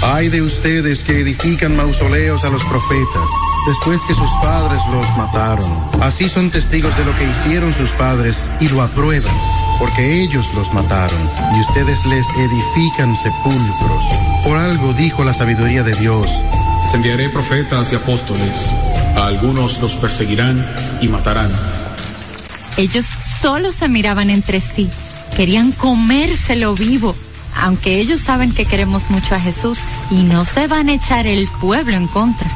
Hay 0.01 0.29
de 0.29 0.41
ustedes 0.41 0.99
que 0.99 1.19
edifican 1.19 1.75
mausoleos 1.75 2.43
a 2.43 2.49
los 2.49 2.63
profetas, 2.63 3.27
después 3.67 3.99
que 4.07 4.15
sus 4.15 4.29
padres 4.41 4.79
los 4.91 5.17
mataron. 5.17 5.69
Así 6.01 6.29
son 6.29 6.49
testigos 6.49 6.95
de 6.97 7.05
lo 7.05 7.15
que 7.17 7.29
hicieron 7.29 7.73
sus 7.75 7.89
padres 7.91 8.37
y 8.59 8.69
lo 8.69 8.81
aprueban, 8.81 9.33
porque 9.79 10.21
ellos 10.21 10.53
los 10.53 10.71
mataron, 10.73 11.29
y 11.55 11.61
ustedes 11.61 12.05
les 12.05 12.25
edifican 12.37 13.15
sepulcros. 13.17 14.03
Por 14.45 14.57
algo 14.57 14.93
dijo 14.93 15.23
la 15.23 15.33
sabiduría 15.33 15.83
de 15.83 15.95
Dios. 15.95 16.27
Enviaré 16.93 17.29
profetas 17.29 17.91
y 17.93 17.95
apóstoles. 17.95 18.69
A 19.15 19.27
algunos 19.27 19.79
los 19.79 19.95
perseguirán 19.95 20.65
y 21.01 21.07
matarán. 21.07 21.51
Ellos 22.77 23.05
solo 23.41 23.71
se 23.71 23.87
miraban 23.87 24.29
entre 24.29 24.59
sí. 24.59 24.89
Querían 25.41 25.71
comérselo 25.71 26.75
vivo. 26.75 27.15
Aunque 27.55 27.99
ellos 27.99 28.19
saben 28.19 28.53
que 28.53 28.63
queremos 28.63 29.09
mucho 29.09 29.33
a 29.33 29.39
Jesús 29.39 29.79
y 30.11 30.21
no 30.21 30.45
se 30.45 30.67
van 30.67 30.87
a 30.87 30.93
echar 30.93 31.25
el 31.25 31.47
pueblo 31.59 31.95
en 31.95 32.05
contra. 32.05 32.47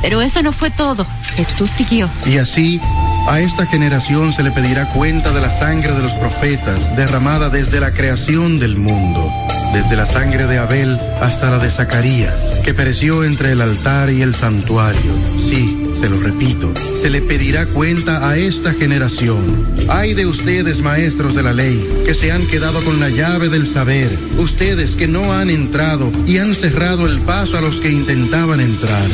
Pero 0.00 0.22
eso 0.22 0.40
no 0.40 0.50
fue 0.50 0.70
todo. 0.70 1.06
Jesús 1.36 1.68
siguió. 1.68 2.08
Y 2.24 2.38
así, 2.38 2.80
a 3.28 3.40
esta 3.40 3.66
generación 3.66 4.32
se 4.32 4.42
le 4.42 4.50
pedirá 4.50 4.88
cuenta 4.92 5.32
de 5.32 5.40
la 5.40 5.50
sangre 5.50 5.92
de 5.92 6.02
los 6.02 6.12
profetas 6.14 6.96
derramada 6.96 7.50
desde 7.50 7.80
la 7.80 7.92
creación 7.92 8.58
del 8.58 8.76
mundo, 8.76 9.30
desde 9.72 9.96
la 9.96 10.06
sangre 10.06 10.46
de 10.46 10.58
Abel 10.58 10.98
hasta 11.20 11.50
la 11.50 11.58
de 11.58 11.70
Zacarías, 11.70 12.60
que 12.64 12.74
pereció 12.74 13.24
entre 13.24 13.52
el 13.52 13.60
altar 13.60 14.10
y 14.10 14.22
el 14.22 14.34
santuario. 14.34 15.12
Sí, 15.48 15.82
se 16.00 16.08
lo 16.08 16.18
repito, 16.18 16.72
se 17.00 17.10
le 17.10 17.22
pedirá 17.22 17.64
cuenta 17.66 18.28
a 18.28 18.36
esta 18.36 18.72
generación. 18.72 19.66
Hay 19.88 20.14
de 20.14 20.26
ustedes, 20.26 20.80
maestros 20.80 21.34
de 21.34 21.44
la 21.44 21.52
ley, 21.52 21.88
que 22.04 22.14
se 22.14 22.32
han 22.32 22.46
quedado 22.48 22.84
con 22.84 22.98
la 22.98 23.08
llave 23.08 23.48
del 23.48 23.72
saber, 23.72 24.10
ustedes 24.36 24.92
que 24.92 25.06
no 25.06 25.32
han 25.32 25.48
entrado 25.48 26.10
y 26.26 26.38
han 26.38 26.54
cerrado 26.56 27.06
el 27.06 27.20
paso 27.20 27.56
a 27.56 27.60
los 27.60 27.76
que 27.76 27.90
intentaban 27.90 28.60
entrar. 28.60 29.06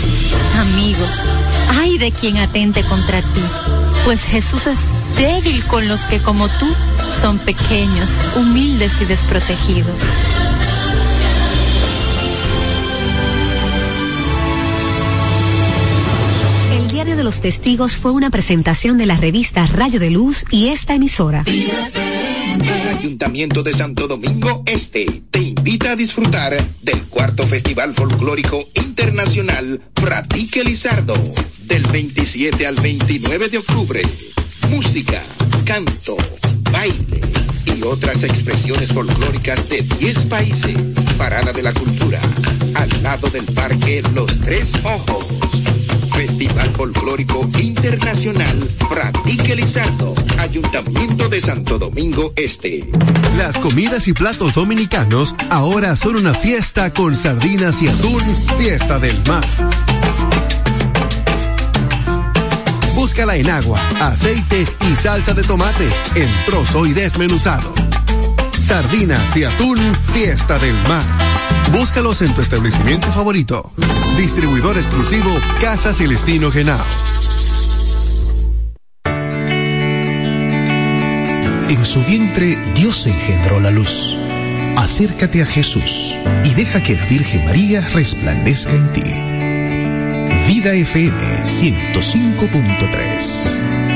Amigos, 0.58 1.12
hay 1.78 1.98
de 1.98 2.10
quien 2.10 2.38
atente 2.38 2.82
contra 2.84 3.20
ti, 3.20 3.42
pues 4.04 4.20
Jesús 4.22 4.66
es 4.66 4.78
débil 5.16 5.64
con 5.64 5.88
los 5.88 6.00
que 6.02 6.20
como 6.20 6.48
tú 6.48 6.66
son 7.20 7.38
pequeños, 7.38 8.10
humildes 8.36 8.92
y 9.00 9.04
desprotegidos. 9.04 10.00
El 16.72 16.88
Diario 16.88 17.16
de 17.16 17.24
los 17.24 17.40
Testigos 17.40 17.96
fue 17.96 18.12
una 18.12 18.30
presentación 18.30 18.98
de 18.98 19.06
la 19.06 19.16
revista 19.16 19.66
Rayo 19.66 20.00
de 20.00 20.10
Luz 20.10 20.44
y 20.50 20.68
esta 20.68 20.94
emisora. 20.94 21.44
El 22.54 22.88
Ayuntamiento 22.88 23.62
de 23.62 23.74
Santo 23.74 24.08
Domingo 24.08 24.62
Este 24.64 25.22
te 25.30 25.40
invita 25.40 25.92
a 25.92 25.96
disfrutar 25.96 26.56
del 26.80 27.02
cuarto 27.04 27.46
Festival 27.46 27.94
Folclórico 27.94 28.66
Internacional 28.74 29.82
Pratique 29.92 30.64
Lizardo 30.64 31.14
del 31.64 31.86
27 31.86 32.66
al 32.66 32.76
29 32.76 33.48
de 33.50 33.58
octubre. 33.58 34.02
Música, 34.70 35.22
canto, 35.66 36.16
baile 36.72 37.20
y 37.66 37.82
otras 37.82 38.22
expresiones 38.22 38.92
folclóricas 38.92 39.68
de 39.68 39.82
10 39.82 40.24
países. 40.24 40.74
Parada 41.18 41.52
de 41.52 41.62
la 41.62 41.74
Cultura, 41.74 42.20
al 42.74 43.02
lado 43.02 43.28
del 43.28 43.44
Parque 43.44 44.02
Los 44.14 44.40
Tres 44.40 44.72
Ojos. 44.84 45.26
Festival 46.18 46.68
Folclórico 46.74 47.48
Internacional 47.60 48.68
Lizardo, 49.54 50.14
Ayuntamiento 50.38 51.28
de 51.28 51.40
Santo 51.40 51.78
Domingo 51.78 52.32
Este. 52.34 52.90
Las 53.36 53.56
comidas 53.56 54.08
y 54.08 54.12
platos 54.12 54.54
dominicanos 54.54 55.34
ahora 55.48 55.94
son 55.96 56.16
una 56.16 56.34
fiesta 56.34 56.92
con 56.92 57.14
sardinas 57.14 57.80
y 57.80 57.88
atún, 57.88 58.20
fiesta 58.58 58.98
del 58.98 59.16
mar. 59.26 59.44
Búscala 62.94 63.36
en 63.36 63.48
agua, 63.48 63.80
aceite 64.00 64.66
y 64.90 64.96
salsa 64.96 65.34
de 65.34 65.44
tomate, 65.44 65.88
en 66.14 66.28
trozo 66.46 66.84
y 66.84 66.94
desmenuzado. 66.94 67.72
Sardinas 68.60 69.36
y 69.36 69.44
atún, 69.44 69.78
fiesta 70.12 70.58
del 70.58 70.74
mar. 70.88 71.04
Búscalos 71.72 72.22
en 72.22 72.34
tu 72.34 72.42
establecimiento 72.42 73.06
favorito. 73.12 73.72
Distribuidor 74.18 74.76
exclusivo 74.76 75.30
Casa 75.60 75.94
Celestino 75.94 76.50
Genao. 76.50 76.84
En 81.68 81.84
su 81.84 82.02
vientre 82.02 82.58
Dios 82.74 83.06
engendró 83.06 83.60
la 83.60 83.70
luz. 83.70 84.16
Acércate 84.76 85.42
a 85.42 85.46
Jesús 85.46 86.16
y 86.44 86.52
deja 86.52 86.82
que 86.82 86.96
la 86.96 87.06
Virgen 87.06 87.44
María 87.44 87.80
resplandezca 87.80 88.72
en 88.72 88.92
ti. 88.92 89.04
Vida 90.48 90.72
FM 90.72 91.44
105.3 91.44 93.87